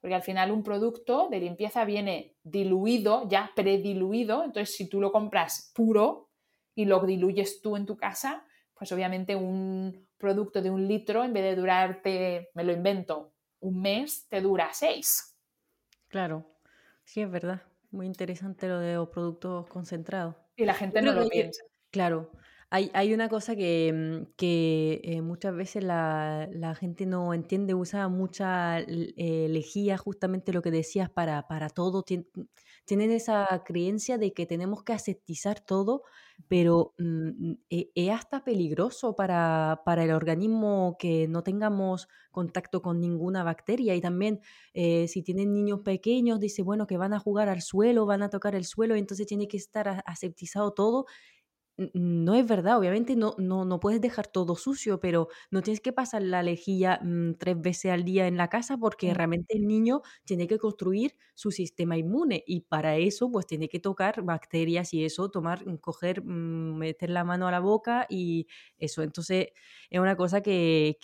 Porque 0.02 0.16
al 0.16 0.24
final 0.24 0.52
un 0.52 0.62
producto 0.62 1.30
de 1.30 1.40
limpieza 1.40 1.86
viene 1.86 2.36
diluido, 2.44 3.30
ya 3.30 3.52
prediluido, 3.56 4.44
entonces 4.44 4.76
si 4.76 4.90
tú 4.90 5.00
lo 5.00 5.14
compras 5.14 5.72
puro 5.74 6.32
y 6.76 6.84
lo 6.84 7.00
diluyes 7.00 7.62
tú 7.62 7.78
en 7.78 7.86
tu 7.86 7.96
casa, 7.96 8.46
pues 8.80 8.94
obviamente 8.94 9.36
un 9.36 10.08
producto 10.18 10.62
de 10.62 10.72
un 10.72 10.88
litro, 10.88 11.24
en 11.26 11.34
vez 11.34 11.44
de 11.44 11.56
durarte, 11.56 12.50
me 12.54 12.64
lo 12.64 12.72
invento, 12.72 13.34
un 13.60 13.82
mes, 13.82 14.26
te 14.30 14.40
dura 14.40 14.70
seis. 14.72 15.36
Claro, 16.08 16.50
sí 17.04 17.22
es 17.22 17.30
verdad. 17.30 17.62
Muy 17.92 18.06
interesante 18.06 18.70
lo 18.70 18.80
de 18.80 18.96
los 18.96 19.10
productos 19.10 19.68
concentrados. 19.68 20.36
Y 20.56 20.64
la 20.64 20.74
gente 20.74 21.02
no 21.02 21.12
lo 21.12 21.28
piensa. 21.28 21.62
Claro, 21.92 22.32
hay, 22.72 23.14
una 23.14 23.30
cosa 23.30 23.56
que, 23.56 23.92
mm, 23.92 24.34
eh, 24.42 25.22
muchas 25.24 25.56
veces 25.56 25.84
la, 25.84 26.76
gente 26.80 27.06
no 27.08 27.34
entiende, 27.34 27.74
usa 27.74 28.08
mucha 28.10 28.80
eh, 28.80 29.48
lejía, 29.50 29.98
justamente 29.98 30.54
lo 30.54 30.62
que 30.62 30.70
decías, 30.70 31.10
para, 31.10 31.48
para 31.48 31.70
todo. 31.70 32.04
tienen 32.86 33.12
esa 33.12 33.64
creencia 33.66 34.18
de 34.18 34.34
que 34.34 34.46
tenemos 34.46 34.84
que 34.84 34.94
aseptizar 34.94 35.60
todo, 35.60 36.04
pero 36.48 36.94
mm, 37.00 37.54
e, 37.70 37.92
es 37.96 38.12
hasta 38.12 38.44
peligroso 38.44 39.16
para, 39.16 39.82
para, 39.86 40.04
el 40.04 40.12
organismo 40.12 40.96
que 41.00 41.28
no 41.28 41.44
tengamos 41.44 42.08
contacto 42.32 42.82
con 42.82 43.00
ninguna 43.00 43.44
bacteria. 43.44 43.96
Y 43.96 44.02
también 44.02 44.42
eh, 44.74 45.08
si 45.08 45.24
tienen 45.24 45.54
niños 45.54 45.80
pequeños, 45.82 46.40
dice, 46.40 46.62
bueno, 46.62 46.86
que 46.88 46.98
van 46.98 47.14
a 47.14 47.20
jugar 47.20 47.50
al 47.50 47.62
suelo, 47.62 48.06
van 48.06 48.22
a 48.24 48.30
tocar 48.30 48.56
el 48.56 48.66
suelo, 48.66 48.96
entonces 48.96 49.26
tiene 49.28 49.48
que 49.48 49.58
estar 49.58 50.04
aseptizado 50.06 50.72
todo 50.74 51.06
no 51.94 52.36
es 52.36 52.46
verdad, 52.46 52.78
obviamente 52.78 53.16
no, 53.16 53.36
no, 53.38 53.64
no, 53.64 53.80
puedes 53.80 54.02
dejar 54.02 54.28
todo 54.28 54.56
sucio, 54.56 55.00
pero 55.00 55.30
no 55.50 55.62
tienes 55.62 55.80
que 55.80 55.94
pasar 55.94 56.22
la 56.22 56.44
lejía 56.44 57.00
mm, 57.02 57.36
tres 57.36 57.60
veces 57.62 57.92
al 57.92 58.04
día 58.04 58.28
en 58.28 58.38
la 58.38 58.50
casa 58.50 58.78
porque 58.78 59.14
realmente 59.14 59.56
el 59.56 59.66
niño 59.68 60.02
tiene 60.26 60.48
que 60.48 60.58
construir 60.58 61.16
su 61.36 61.52
sistema 61.52 61.98
inmune 61.98 62.44
y 62.46 62.62
para 62.62 62.98
eso 62.98 63.32
pues 63.32 63.46
tiene 63.48 63.70
que 63.70 63.80
tocar 63.80 64.24
bacterias 64.24 64.94
y 64.94 65.06
eso, 65.06 65.30
tomar, 65.30 65.66
mm, 65.66 65.78
coger, 65.78 66.24
mm, 66.24 66.78
meter 66.78 67.10
la 67.10 67.24
mano 67.24 67.48
a 67.48 67.52
la 67.52 67.60
boca 67.60 68.06
y 68.10 68.48
eso. 68.78 69.02
Entonces 69.02 69.48
es 69.90 70.00
una 70.00 70.16
cosa 70.16 70.42
que, 70.42 70.98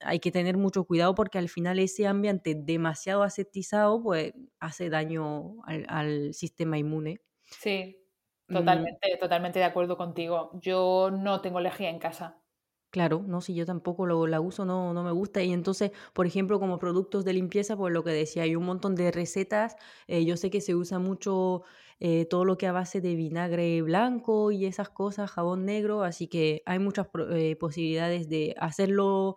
hay 0.00 0.18
que 0.20 0.32
tener 0.32 0.56
mucho 0.56 0.84
cuidado 0.84 1.14
porque 1.14 1.38
al 1.38 1.48
final 1.48 1.78
ese 1.78 2.06
ambiente 2.06 2.54
demasiado 2.54 3.22
aseptizado 3.22 4.02
pues 4.02 4.32
hace 4.58 4.90
daño 4.90 5.62
al, 5.64 5.84
al 5.88 6.34
sistema 6.34 6.78
inmune. 6.78 7.20
Sí, 7.46 8.03
Mm. 8.48 8.54
Totalmente, 8.54 9.16
totalmente 9.18 9.58
de 9.58 9.66
acuerdo 9.66 9.96
contigo. 9.98 10.50
Yo 10.54 11.10
no 11.10 11.42
tengo 11.42 11.60
lejía 11.60 11.90
en 11.90 11.98
casa. 11.98 12.42
Claro, 12.90 13.24
no, 13.26 13.40
si 13.40 13.54
yo 13.56 13.66
tampoco 13.66 14.06
lo, 14.06 14.28
la 14.28 14.40
uso, 14.40 14.64
no, 14.64 14.94
no 14.94 15.02
me 15.02 15.10
gusta. 15.10 15.42
Y 15.42 15.52
entonces, 15.52 15.90
por 16.12 16.26
ejemplo, 16.28 16.60
como 16.60 16.78
productos 16.78 17.24
de 17.24 17.32
limpieza, 17.32 17.76
pues 17.76 17.92
lo 17.92 18.04
que 18.04 18.10
decía, 18.12 18.44
hay 18.44 18.54
un 18.54 18.64
montón 18.64 18.94
de 18.94 19.10
recetas. 19.10 19.74
Eh, 20.06 20.24
yo 20.24 20.36
sé 20.36 20.48
que 20.48 20.60
se 20.60 20.76
usa 20.76 21.00
mucho 21.00 21.64
eh, 21.98 22.24
todo 22.26 22.44
lo 22.44 22.56
que 22.56 22.68
a 22.68 22.72
base 22.72 23.00
de 23.00 23.16
vinagre 23.16 23.82
blanco 23.82 24.52
y 24.52 24.64
esas 24.66 24.90
cosas, 24.90 25.28
jabón 25.32 25.64
negro, 25.64 26.04
así 26.04 26.28
que 26.28 26.62
hay 26.66 26.78
muchas 26.78 27.08
eh, 27.32 27.56
posibilidades 27.56 28.28
de 28.28 28.54
hacerlo 28.60 29.36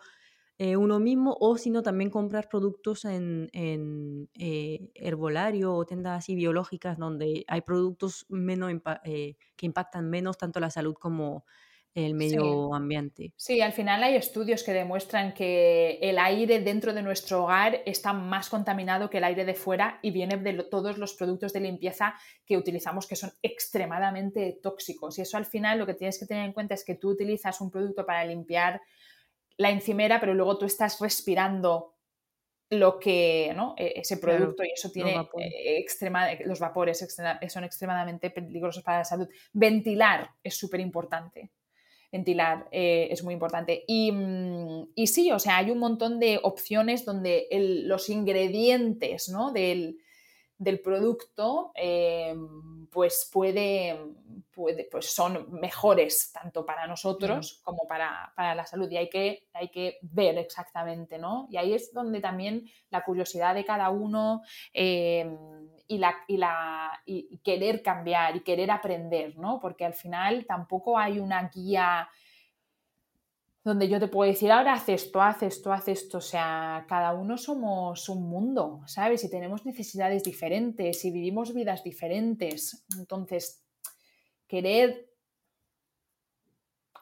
eh, 0.60 0.76
uno 0.76 1.00
mismo 1.00 1.38
o 1.40 1.56
si 1.58 1.70
no 1.70 1.84
también 1.84 2.10
comprar 2.10 2.50
productos 2.50 3.06
en, 3.06 3.50
en 3.54 4.28
eh, 4.34 4.90
herbolario 4.96 5.74
o 5.76 5.86
tiendas 5.86 6.18
así 6.18 6.34
biológicas 6.34 6.98
donde 6.98 7.46
hay 7.48 7.62
productos 7.62 8.26
menos 8.30 8.74
eh, 9.04 9.36
que 9.56 9.66
impactan 9.68 10.10
menos 10.10 10.38
tanto 10.38 10.60
la 10.60 10.72
salud 10.72 10.96
como 10.96 11.46
el 11.94 12.14
medio 12.14 12.74
ambiente. 12.76 13.34
Sí, 13.36 13.60
al 13.62 13.74
final 13.74 14.04
hay 14.04 14.16
estudios 14.16 14.64
que 14.64 14.72
demuestran 14.72 15.34
que 15.34 15.98
el 16.02 16.20
aire 16.20 16.60
dentro 16.60 16.94
de 16.94 17.02
nuestro 17.02 17.44
hogar 17.44 17.82
está 17.88 18.14
más 18.14 18.50
contaminado 18.50 19.10
que 19.10 19.18
el 19.18 19.24
aire 19.24 19.46
de 19.46 19.56
fuera 19.56 19.98
y 20.04 20.12
viene 20.12 20.38
de 20.38 20.64
todos 20.64 21.00
los 21.00 21.16
productos 21.16 21.54
de 21.54 21.62
limpieza 21.62 22.14
que 22.46 22.56
utilizamos 22.56 23.08
que 23.08 23.16
son 23.16 23.32
extremadamente 23.42 24.60
tóxicos. 24.62 25.18
Y 25.18 25.22
eso 25.22 25.38
al 25.38 25.46
final 25.46 25.80
lo 25.80 25.88
que 25.88 25.96
tienes 25.96 26.20
que 26.20 26.28
tener 26.28 26.46
en 26.46 26.54
cuenta 26.54 26.76
es 26.76 26.86
que 26.86 26.96
tú 26.96 27.10
utilizas 27.10 27.62
un 27.62 27.72
producto 27.72 28.06
para 28.06 28.24
limpiar 28.26 28.80
la 29.58 29.72
encimera, 29.72 30.20
pero 30.20 30.34
luego 30.34 30.58
tú 30.58 30.66
estás 30.66 31.00
respirando 31.00 31.96
lo 32.70 33.00
que, 33.00 33.54
¿no? 33.56 33.76
E, 33.78 33.94
ese 34.00 34.18
producto 34.18 34.64
y 34.64 34.72
eso 34.72 34.92
tiene 34.92 35.12
los 35.12 35.26
vapores, 35.26 35.54
extrema, 35.56 36.34
los 36.46 36.60
vapores 36.60 37.08
son 37.50 37.64
extremadamente 37.64 38.30
peligrosos 38.30 38.84
para 38.84 39.00
la 39.00 39.06
salud. 39.06 39.28
Ventilar 39.54 40.30
es 40.44 40.58
súper 40.58 40.80
importante. 40.80 41.52
Ventilar 42.12 42.68
eh, 42.72 43.08
es 43.12 43.24
muy 43.24 43.34
importante. 43.34 43.84
Mm, 43.88 44.84
y, 44.96 45.08
sí, 45.08 45.32
o 45.32 45.40
sea, 45.40 45.58
hay 45.58 45.72
un 45.72 45.80
montón 45.80 46.20
de 46.20 46.40
opciones 46.42 47.06
donde 47.06 47.48
los 47.86 48.10
ingredientes 48.10 49.30
¿no? 49.30 49.52
del, 49.52 49.98
del 50.58 50.80
producto 50.80 51.72
eh, 51.76 52.36
pues 52.92 53.30
puede, 53.32 54.00
puede, 54.52 54.86
pues 54.86 55.14
son 55.14 55.52
mejores 55.52 56.32
tanto 56.32 56.66
para 56.66 56.88
nosotros 56.88 57.62
como 57.64 57.86
para, 57.88 58.34
la 58.38 58.66
salud 58.66 58.90
y 58.90 58.98
hay 58.98 59.10
que, 59.10 59.48
hay 59.54 59.70
que 59.70 60.00
ver 60.02 60.38
exactamente, 60.38 61.20
¿no? 61.20 61.48
Y 61.52 61.58
ahí 61.58 61.74
es 61.74 61.94
donde 61.94 62.20
también 62.22 62.68
la 62.90 63.04
curiosidad 63.04 63.54
de 63.54 63.66
cada 63.66 63.90
uno 63.90 64.42
eh, 64.74 65.30
y, 65.88 65.98
la, 66.00 66.16
y, 66.28 66.38
la, 66.38 66.92
y 67.06 67.38
querer 67.40 67.84
cambiar 67.84 68.36
y 68.36 68.42
querer 68.42 68.72
aprender, 68.72 69.38
¿no? 69.38 69.60
Porque 69.60 69.86
al 69.86 69.94
final 69.94 70.46
tampoco 70.46 70.98
hay 70.98 71.20
una 71.20 71.50
guía 71.50 72.10
donde 73.68 73.90
yo 73.90 74.00
te 74.00 74.08
puedo 74.08 74.32
decir, 74.32 74.50
ahora 74.50 74.74
haz 74.74 74.88
esto, 74.88 75.22
haz 75.22 75.44
esto, 75.44 75.74
haz 75.74 75.90
esto. 75.90 76.20
O 76.20 76.22
sea, 76.22 76.86
cada 76.88 77.14
uno 77.14 77.38
somos 77.38 78.08
un 78.08 78.30
mundo, 78.30 78.82
¿sabes? 78.86 79.26
Y 79.26 79.30
tenemos 79.30 79.66
necesidades 79.66 80.24
diferentes 80.24 81.04
y 81.04 81.12
vivimos 81.12 81.54
vidas 81.54 81.84
diferentes. 81.84 82.86
Entonces, 82.98 83.66
querer 84.48 85.10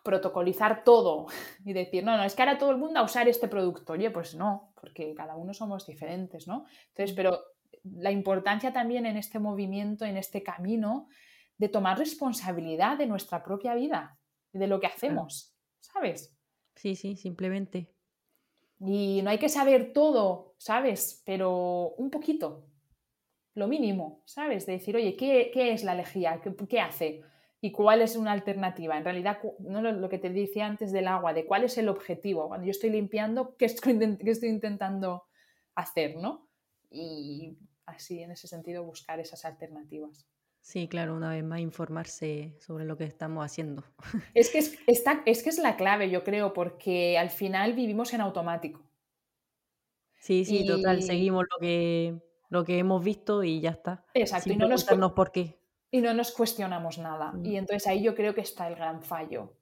protocolizar 0.04 0.84
todo 0.84 1.28
y 1.64 1.74
decir, 1.74 2.04
no, 2.04 2.18
no, 2.18 2.24
es 2.24 2.34
que 2.34 2.42
ahora 2.42 2.58
todo 2.58 2.72
el 2.72 2.78
mundo 2.78 3.00
a 3.00 3.04
usar 3.04 3.28
este 3.30 3.48
producto. 3.48 3.94
Oye, 3.94 4.10
pues 4.10 4.34
no, 4.34 4.74
porque 4.82 5.14
cada 5.14 5.36
uno 5.36 5.54
somos 5.54 5.86
diferentes, 5.86 6.48
¿no? 6.48 6.66
Entonces, 6.88 7.16
pero 7.16 7.42
la 7.84 8.10
importancia 8.10 8.74
también 8.74 9.06
en 9.06 9.18
este 9.18 9.38
movimiento, 9.38 10.04
en 10.04 10.18
este 10.18 10.42
camino, 10.42 11.10
de 11.60 11.70
tomar 11.70 12.00
responsabilidad 12.00 12.98
de 12.98 13.06
nuestra 13.06 13.44
propia 13.44 13.76
vida, 13.76 14.18
de 14.52 14.66
lo 14.66 14.80
que 14.80 14.88
hacemos, 14.88 15.56
¿sabes? 15.80 16.35
Sí, 16.76 16.96
sí, 16.96 17.16
simplemente. 17.16 17.90
Y 18.80 19.22
no 19.24 19.30
hay 19.30 19.38
que 19.38 19.50
saber 19.50 19.94
todo, 19.94 20.56
¿sabes? 20.58 21.24
Pero 21.26 21.94
un 21.98 22.10
poquito, 22.10 22.66
lo 23.54 23.68
mínimo, 23.68 24.22
¿sabes? 24.26 24.66
De 24.66 24.74
decir, 24.74 24.96
oye, 24.96 25.16
¿qué, 25.16 25.52
es 25.54 25.84
la 25.84 25.96
lejía? 25.96 26.42
¿Qué, 26.70 26.82
hace? 26.82 27.22
¿Y 27.62 27.72
cuál 27.72 28.02
es 28.02 28.18
una 28.18 28.34
alternativa? 28.34 28.98
En 28.98 29.06
realidad, 29.06 29.40
no 29.60 29.82
lo, 29.82 30.10
que 30.10 30.20
te 30.20 30.30
decía 30.30 30.66
antes 30.66 30.92
del 30.92 31.08
agua, 31.08 31.34
de 31.34 31.46
cuál 31.46 31.64
es 31.64 31.78
el 31.78 31.88
objetivo. 31.88 32.48
Cuando 32.50 32.66
yo 32.66 32.72
estoy 32.72 32.90
limpiando, 32.90 33.56
¿qué 33.56 33.66
estoy, 33.66 33.98
qué 34.18 34.32
estoy 34.32 34.50
intentando 34.50 35.24
hacer? 35.74 36.18
¿no? 36.18 36.50
Y 36.92 37.58
así, 37.86 38.22
en 38.22 38.32
ese 38.32 38.48
sentido, 38.48 38.84
buscar 38.84 39.22
esas 39.22 39.46
alternativas. 39.46 40.28
Sí, 40.66 40.88
claro, 40.88 41.14
una 41.14 41.30
vez 41.30 41.44
más 41.44 41.60
informarse 41.60 42.56
sobre 42.58 42.86
lo 42.86 42.98
que 42.98 43.04
estamos 43.04 43.46
haciendo. 43.46 43.84
Es 44.34 44.50
que 44.50 44.58
es, 44.58 44.76
es 44.88 45.44
que 45.44 45.50
es 45.52 45.60
la 45.60 45.78
clave, 45.78 46.10
yo 46.10 46.24
creo, 46.24 46.54
porque 46.54 47.20
al 47.20 47.30
final 47.30 47.74
vivimos 47.74 48.16
en 48.16 48.22
automático. 48.22 48.82
Sí, 50.18 50.44
sí, 50.44 50.66
total, 50.66 51.04
seguimos 51.04 51.46
lo 51.52 51.60
que, 51.60 52.20
lo 52.50 52.66
que 52.66 52.80
hemos 52.80 53.04
visto 53.04 53.44
y 53.44 53.62
ya 53.62 53.70
está. 53.70 54.06
Exacto, 54.16 54.54
y 54.54 54.56
no 54.56 54.68
nos 54.68 54.86
por 54.86 55.32
qué. 55.32 55.56
Y 55.92 56.02
no 56.02 56.16
nos 56.16 56.32
cuestionamos 56.32 56.98
nada. 56.98 57.34
Y 57.44 57.52
mm. 57.52 57.58
entonces 57.58 57.86
ahí 57.86 58.02
yo 58.02 58.16
creo 58.16 58.34
que 58.34 58.42
está 58.42 58.68
el 58.68 58.74
gran 58.74 59.04
fallo. 59.04 59.54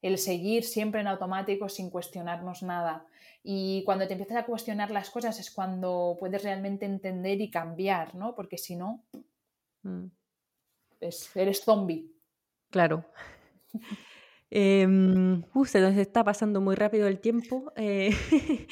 El 0.00 0.16
seguir 0.16 0.64
siempre 0.64 1.02
en 1.02 1.08
automático 1.08 1.68
sin 1.68 1.90
cuestionarnos 1.90 2.62
nada. 2.62 3.04
Y 3.42 3.82
cuando 3.84 4.06
te 4.06 4.14
empiezas 4.14 4.38
a 4.38 4.46
cuestionar 4.46 4.90
las 4.90 5.10
cosas 5.10 5.38
es 5.38 5.50
cuando 5.50 6.16
puedes 6.18 6.42
realmente 6.42 6.86
entender 6.86 7.42
y 7.42 7.50
cambiar, 7.50 8.14
¿no? 8.14 8.34
Porque 8.34 8.56
si 8.56 8.74
no, 8.74 9.04
mm 9.82 10.06
eres 11.00 11.60
zombie. 11.64 12.10
Claro. 12.70 13.04
Eh, 14.48 14.86
se 15.66 15.80
nos 15.80 15.96
está 15.96 16.22
pasando 16.22 16.60
muy 16.60 16.76
rápido 16.76 17.08
el 17.08 17.18
tiempo. 17.18 17.72
Eh, 17.74 18.10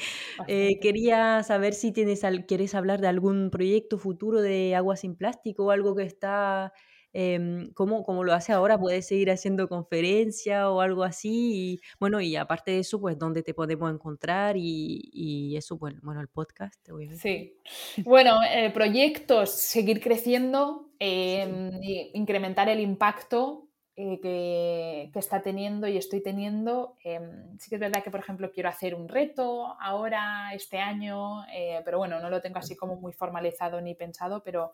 eh, 0.47 0.79
quería 0.79 1.43
saber 1.43 1.73
si 1.73 1.91
tienes, 1.91 2.21
quieres 2.47 2.73
hablar 2.73 3.01
de 3.01 3.09
algún 3.09 3.51
proyecto 3.51 3.99
futuro 3.99 4.41
de 4.41 4.73
agua 4.73 4.95
sin 4.95 5.17
plástico 5.17 5.65
o 5.65 5.71
algo 5.71 5.93
que 5.93 6.03
está 6.03 6.71
eh, 7.17 7.69
¿cómo, 7.75 8.23
lo 8.25 8.33
hace 8.33 8.51
ahora? 8.51 8.77
¿Puedes 8.77 9.07
seguir 9.07 9.31
haciendo 9.31 9.69
conferencia 9.69 10.69
o 10.69 10.81
algo 10.81 11.05
así? 11.05 11.29
Y, 11.53 11.79
bueno, 11.97 12.19
y 12.19 12.35
aparte 12.35 12.71
de 12.71 12.79
eso, 12.79 12.99
pues, 12.99 13.17
¿dónde 13.17 13.41
te 13.41 13.53
podemos 13.53 13.89
encontrar? 13.89 14.57
Y, 14.57 15.55
eso, 15.55 15.79
pues, 15.79 15.95
bueno, 16.01 16.19
el 16.19 16.27
podcast, 16.27 16.75
Sí. 17.17 17.57
Bueno, 18.03 18.39
eh, 18.43 18.69
proyectos, 18.69 19.49
seguir 19.51 20.01
creciendo, 20.01 20.84
em, 20.99 21.71
incrementar 22.13 22.69
el 22.69 22.79
impacto 22.79 23.67
eh, 23.95 24.19
que, 24.21 25.09
que, 25.13 25.19
está 25.19 25.41
teniendo 25.41 25.87
y 25.87 25.97
estoy 25.97 26.21
teniendo. 26.21 26.97
Em, 27.03 27.57
sí 27.59 27.69
que 27.69 27.75
es 27.75 27.81
verdad 27.81 28.03
que, 28.03 28.11
por 28.11 28.19
ejemplo, 28.19 28.51
quiero 28.51 28.69
hacer 28.69 28.95
un 28.95 29.07
reto 29.07 29.75
ahora, 29.79 30.53
este 30.53 30.79
año, 30.79 31.45
eh, 31.53 31.81
pero 31.85 31.97
bueno, 31.97 32.19
no 32.19 32.29
lo 32.29 32.41
tengo 32.41 32.59
así 32.59 32.75
como 32.75 32.95
muy 32.97 33.13
formalizado 33.13 33.79
ni 33.81 33.95
pensado, 33.95 34.43
pero 34.43 34.73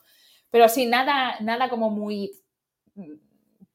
pero 0.52 0.68
sí, 0.68 0.86
nada, 0.86 1.40
nada 1.40 1.70
como 1.70 1.90
muy 1.90 2.32
mm, 2.96 3.14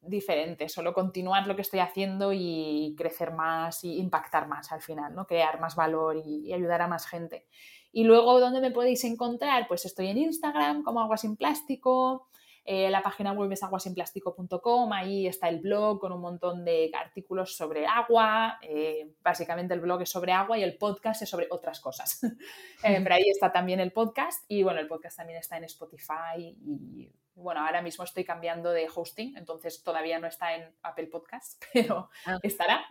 diferente, 0.02 0.68
solo 0.68 0.92
continuar 0.92 1.46
lo 1.48 1.56
que 1.56 1.62
estoy 1.62 1.80
haciendo 1.80 2.32
y 2.32 2.94
crecer 2.96 3.32
más 3.32 3.82
y 3.82 3.98
impactar 3.98 4.46
más 4.46 4.70
al 4.70 4.82
final, 4.82 5.14
¿no? 5.14 5.26
Crear 5.26 5.58
más 5.58 5.74
valor 5.74 6.16
y, 6.24 6.52
ayudar 6.52 6.82
a 6.82 6.86
más 6.86 7.06
gente. 7.06 7.46
Y 7.92 8.04
luego, 8.04 8.38
¿dónde 8.38 8.60
me 8.60 8.70
podéis 8.70 9.02
encontrar? 9.04 9.66
Pues 9.68 9.86
estoy 9.86 10.08
en 10.08 10.18
Instagram 10.18 10.82
como 10.82 11.00
Agua 11.00 11.16
Sin 11.16 11.36
Plástico, 11.36 12.28
eh, 12.68 12.90
la 12.90 13.00
página 13.00 13.30
web 13.32 13.52
es 13.52 13.62
aguasinplástico.com, 13.62 14.92
ahí 14.92 15.28
está 15.28 15.48
el 15.48 15.60
blog 15.60 16.00
con 16.00 16.10
un 16.10 16.20
montón 16.20 16.64
de 16.64 16.90
artículos 16.92 17.56
sobre 17.56 17.86
agua. 17.86 18.58
Eh, 18.60 19.14
básicamente 19.22 19.72
el 19.72 19.80
blog 19.80 20.02
es 20.02 20.10
sobre 20.10 20.32
agua 20.32 20.58
y 20.58 20.64
el 20.64 20.76
podcast 20.76 21.22
es 21.22 21.30
sobre 21.30 21.46
otras 21.50 21.78
cosas. 21.78 22.20
eh, 22.82 23.00
pero 23.04 23.14
ahí 23.14 23.30
está 23.30 23.52
también 23.52 23.78
el 23.78 23.92
podcast 23.92 24.44
y 24.48 24.64
bueno, 24.64 24.80
el 24.80 24.88
podcast 24.88 25.18
también 25.18 25.38
está 25.38 25.56
en 25.56 25.62
Spotify 25.64 26.38
y 26.38 27.08
bueno, 27.36 27.64
ahora 27.64 27.82
mismo 27.82 28.02
estoy 28.02 28.24
cambiando 28.24 28.72
de 28.72 28.88
hosting, 28.92 29.36
entonces 29.36 29.84
todavía 29.84 30.18
no 30.18 30.26
está 30.26 30.56
en 30.56 30.74
Apple 30.82 31.06
Podcast, 31.06 31.62
pero 31.72 32.10
ah. 32.24 32.38
estará. 32.42 32.84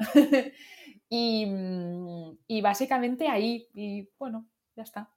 y, 1.10 1.48
y 2.48 2.62
básicamente 2.62 3.28
ahí, 3.28 3.68
y 3.74 4.08
bueno, 4.18 4.48
ya 4.76 4.84
está. 4.84 5.12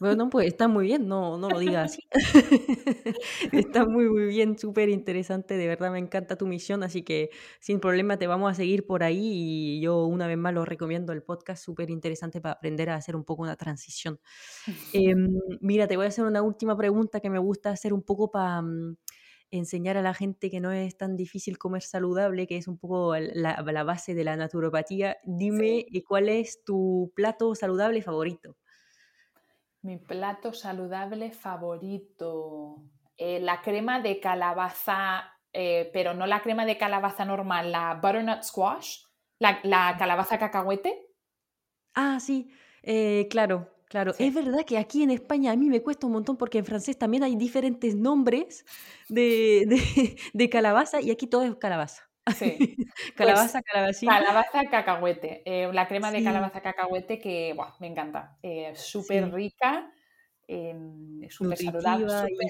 Bueno, 0.00 0.30
pues 0.30 0.46
está 0.46 0.66
muy 0.66 0.86
bien, 0.86 1.06
no, 1.06 1.36
no 1.36 1.50
lo 1.50 1.58
digas 1.58 1.92
así. 1.92 2.08
está 3.52 3.84
muy, 3.84 4.08
muy 4.08 4.24
bien, 4.24 4.58
súper 4.58 4.88
interesante, 4.88 5.58
de 5.58 5.68
verdad 5.68 5.92
me 5.92 5.98
encanta 5.98 6.36
tu 6.36 6.46
misión, 6.46 6.82
así 6.82 7.02
que 7.02 7.28
sin 7.60 7.80
problema 7.80 8.16
te 8.16 8.26
vamos 8.26 8.50
a 8.50 8.54
seguir 8.54 8.86
por 8.86 9.02
ahí 9.02 9.18
y 9.20 9.80
yo 9.82 10.06
una 10.06 10.26
vez 10.26 10.38
más 10.38 10.54
lo 10.54 10.64
recomiendo 10.64 11.12
el 11.12 11.22
podcast, 11.22 11.62
súper 11.62 11.90
interesante 11.90 12.40
para 12.40 12.54
aprender 12.54 12.88
a 12.88 12.94
hacer 12.94 13.14
un 13.14 13.24
poco 13.24 13.42
una 13.42 13.56
transición. 13.56 14.18
Em, 14.94 15.28
mira, 15.60 15.86
te 15.86 15.96
voy 15.96 16.06
a 16.06 16.08
hacer 16.08 16.24
una 16.24 16.40
última 16.40 16.74
pregunta 16.76 17.20
que 17.20 17.28
me 17.28 17.38
gusta 17.38 17.70
hacer 17.70 17.92
un 17.92 18.02
poco 18.02 18.30
para... 18.30 18.62
Mm, 18.62 18.96
enseñar 19.52 19.96
a 19.96 20.02
la 20.02 20.14
gente 20.14 20.48
que 20.48 20.60
no 20.60 20.70
es 20.70 20.96
tan 20.96 21.16
difícil 21.16 21.58
comer 21.58 21.82
saludable, 21.82 22.46
que 22.46 22.56
es 22.56 22.68
un 22.68 22.78
poco 22.78 23.16
la, 23.16 23.60
la 23.60 23.82
base 23.82 24.14
de 24.14 24.22
la 24.22 24.36
naturopatía. 24.36 25.16
Dime 25.24 25.86
eh, 25.92 26.04
cuál 26.04 26.28
es 26.28 26.62
tu 26.64 27.12
plato 27.16 27.56
saludable 27.56 28.00
favorito. 28.00 28.56
Mi 29.82 29.96
plato 29.96 30.52
saludable 30.52 31.30
favorito. 31.30 32.82
Eh, 33.16 33.40
la 33.40 33.62
crema 33.62 34.00
de 34.00 34.20
calabaza, 34.20 35.32
eh, 35.52 35.90
pero 35.92 36.14
no 36.14 36.26
la 36.26 36.42
crema 36.42 36.66
de 36.66 36.76
calabaza 36.76 37.24
normal, 37.24 37.72
la 37.72 37.94
butternut 37.94 38.42
squash, 38.42 39.04
la, 39.38 39.96
calabaza 39.98 40.38
cacahuete. 40.38 41.08
Ah, 41.94 42.18
sí, 42.20 42.50
eh, 42.82 43.26
claro, 43.30 43.68
claro. 43.86 44.12
Es 44.18 44.34
verdad 44.34 44.64
que 44.64 44.78
aquí 44.78 45.02
en 45.02 45.10
España 45.10 45.52
a 45.52 45.56
mí 45.56 45.68
me 45.68 45.82
cuesta 45.82 46.06
un 46.06 46.12
montón 46.12 46.36
porque 46.36 46.58
en 46.58 46.66
francés 46.66 46.98
también 46.98 47.24
hay 47.24 47.36
diferentes 47.36 47.94
nombres 47.94 48.64
de, 49.08 49.66
de 50.32 50.48
calabaza 50.50 51.00
y 51.00 51.10
aquí 51.10 51.26
todo 51.26 51.42
es 51.42 51.54
calabaza. 51.56 52.09
Sí. 52.36 52.76
calabaza, 53.16 53.60
pues, 53.62 54.00
Calabaza, 54.00 54.64
cacahuete. 54.70 55.42
Eh, 55.44 55.70
la 55.72 55.86
crema 55.88 56.10
de 56.10 56.22
calabaza 56.22 56.60
cacahuete 56.60 57.18
que 57.18 57.56
me 57.78 57.86
encanta. 57.86 58.36
Eh, 58.42 58.72
súper 58.74 59.32
rica, 59.32 59.92
em, 60.46 61.28
súper 61.28 61.58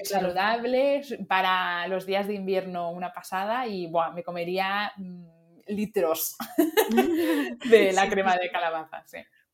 saludable, 0.03 1.01
Para 1.27 1.87
los 1.87 2.05
días 2.05 2.27
de 2.27 2.35
invierno 2.35 2.91
una 2.91 3.13
pasada 3.13 3.67
y 3.67 3.91
me 4.13 4.23
comería 4.23 4.91
mm, 4.97 5.41
litros 5.67 6.37
de 7.69 7.93
la 7.93 8.09
crema 8.09 8.37
de 8.37 8.49
calabaza. 8.51 9.03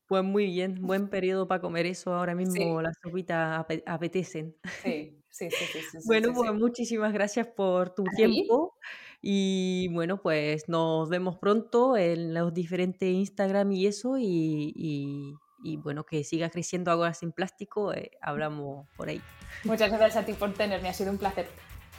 Pues 0.06 0.24
muy 0.24 0.46
bien, 0.46 0.80
buen 0.80 1.08
periodo 1.08 1.46
para 1.46 1.60
comer 1.60 1.84
eso. 1.84 2.14
Ahora 2.14 2.34
mismo 2.34 2.80
las 2.80 2.96
sopitas 3.02 3.66
apetecen. 3.84 4.56
Sí, 4.82 5.22
sí, 5.28 5.50
sí. 5.50 5.66
sí, 5.82 5.98
bueno, 6.06 6.32
pues 6.32 6.50
muchísimas 6.54 7.12
gracias 7.12 7.46
por 7.46 7.94
tu 7.94 8.04
tiempo. 8.16 8.74
Y 9.20 9.88
bueno, 9.88 10.22
pues 10.22 10.68
nos 10.68 11.08
vemos 11.08 11.36
pronto 11.36 11.96
en 11.96 12.34
los 12.34 12.54
diferentes 12.54 13.08
Instagram 13.08 13.72
y 13.72 13.86
eso. 13.86 14.16
Y, 14.18 15.36
bueno, 15.82 16.04
que 16.04 16.22
siga 16.24 16.50
creciendo 16.50 16.90
Agua 16.90 17.14
sin 17.14 17.32
Plástico. 17.32 17.92
Eh, 17.92 18.12
hablamos 18.22 18.86
por 18.96 19.08
ahí. 19.08 19.20
Muchas 19.64 19.90
gracias 19.90 20.16
a 20.16 20.26
ti 20.26 20.32
por 20.34 20.54
tenerme, 20.54 20.88
ha 20.88 20.94
sido 20.94 21.10
un 21.10 21.18
placer. 21.18 21.48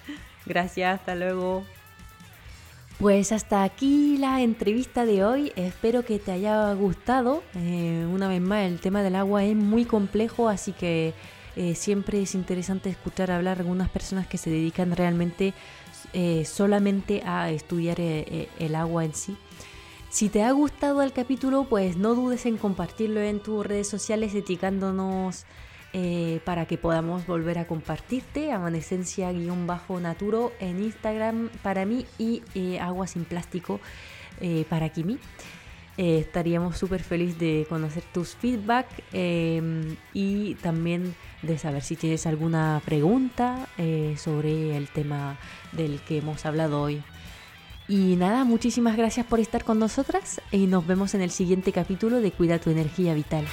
Gracias, 0.45 0.99
hasta 0.99 1.15
luego. 1.15 1.63
Pues 2.99 3.31
hasta 3.31 3.63
aquí 3.63 4.17
la 4.17 4.41
entrevista 4.41 5.05
de 5.05 5.23
hoy. 5.23 5.53
Espero 5.55 6.03
que 6.03 6.19
te 6.19 6.31
haya 6.31 6.73
gustado. 6.73 7.43
Eh, 7.55 8.05
una 8.11 8.27
vez 8.27 8.41
más, 8.41 8.65
el 8.65 8.79
tema 8.79 9.03
del 9.03 9.15
agua 9.15 9.43
es 9.43 9.55
muy 9.55 9.85
complejo, 9.85 10.49
así 10.49 10.73
que 10.73 11.13
eh, 11.55 11.75
siempre 11.75 12.21
es 12.21 12.35
interesante 12.35 12.89
escuchar 12.89 13.31
hablar 13.31 13.57
a 13.57 13.61
algunas 13.61 13.89
personas 13.89 14.27
que 14.27 14.37
se 14.37 14.49
dedican 14.49 14.95
realmente 14.95 15.53
eh, 16.13 16.43
solamente 16.45 17.21
a 17.23 17.51
estudiar 17.51 17.99
eh, 17.99 18.25
eh, 18.27 18.49
el 18.59 18.75
agua 18.75 19.05
en 19.05 19.13
sí. 19.13 19.37
Si 20.09 20.29
te 20.29 20.43
ha 20.43 20.51
gustado 20.51 21.03
el 21.03 21.13
capítulo, 21.13 21.65
pues 21.69 21.97
no 21.97 22.15
dudes 22.15 22.47
en 22.47 22.57
compartirlo 22.57 23.21
en 23.21 23.39
tus 23.39 23.65
redes 23.65 23.87
sociales 23.87 24.33
etiquetándonos 24.33 25.45
para 26.45 26.67
que 26.67 26.77
podamos 26.77 27.25
volver 27.25 27.57
a 27.57 27.67
compartirte. 27.67 28.51
Amanecencia-naturo 28.51 30.51
en 30.59 30.83
Instagram 30.83 31.49
para 31.63 31.85
mí 31.85 32.05
y 32.17 32.41
Agua 32.77 33.05
sin 33.05 33.23
Plástico 33.23 33.79
para 34.67 34.89
Kimi. 34.89 35.19
Estaríamos 35.97 36.77
súper 36.77 37.03
felices 37.03 37.37
de 37.37 37.67
conocer 37.69 38.03
tus 38.13 38.35
feedback 38.35 38.87
em, 39.13 39.95
y 40.13 40.55
también 40.55 41.13
de 41.41 41.57
saber 41.57 41.83
si 41.83 41.95
tienes 41.95 42.25
alguna 42.27 42.81
pregunta 42.85 43.67
eh, 43.77 44.15
sobre 44.17 44.75
el 44.75 44.89
tema 44.89 45.37
del 45.71 45.99
que 46.01 46.17
hemos 46.17 46.45
hablado 46.45 46.81
hoy. 46.81 47.01
Y 47.87 48.15
nada, 48.17 48.43
muchísimas 48.43 48.95
gracias 48.95 49.25
por 49.25 49.39
estar 49.39 49.63
con 49.63 49.79
nosotras 49.79 50.41
y 50.51 50.67
nos 50.67 50.85
vemos 50.85 51.15
en 51.15 51.21
el 51.21 51.31
siguiente 51.31 51.71
capítulo 51.71 52.21
de 52.21 52.31
Cuida 52.31 52.59
tu 52.59 52.69
energía 52.69 53.13
vital. 53.15 53.45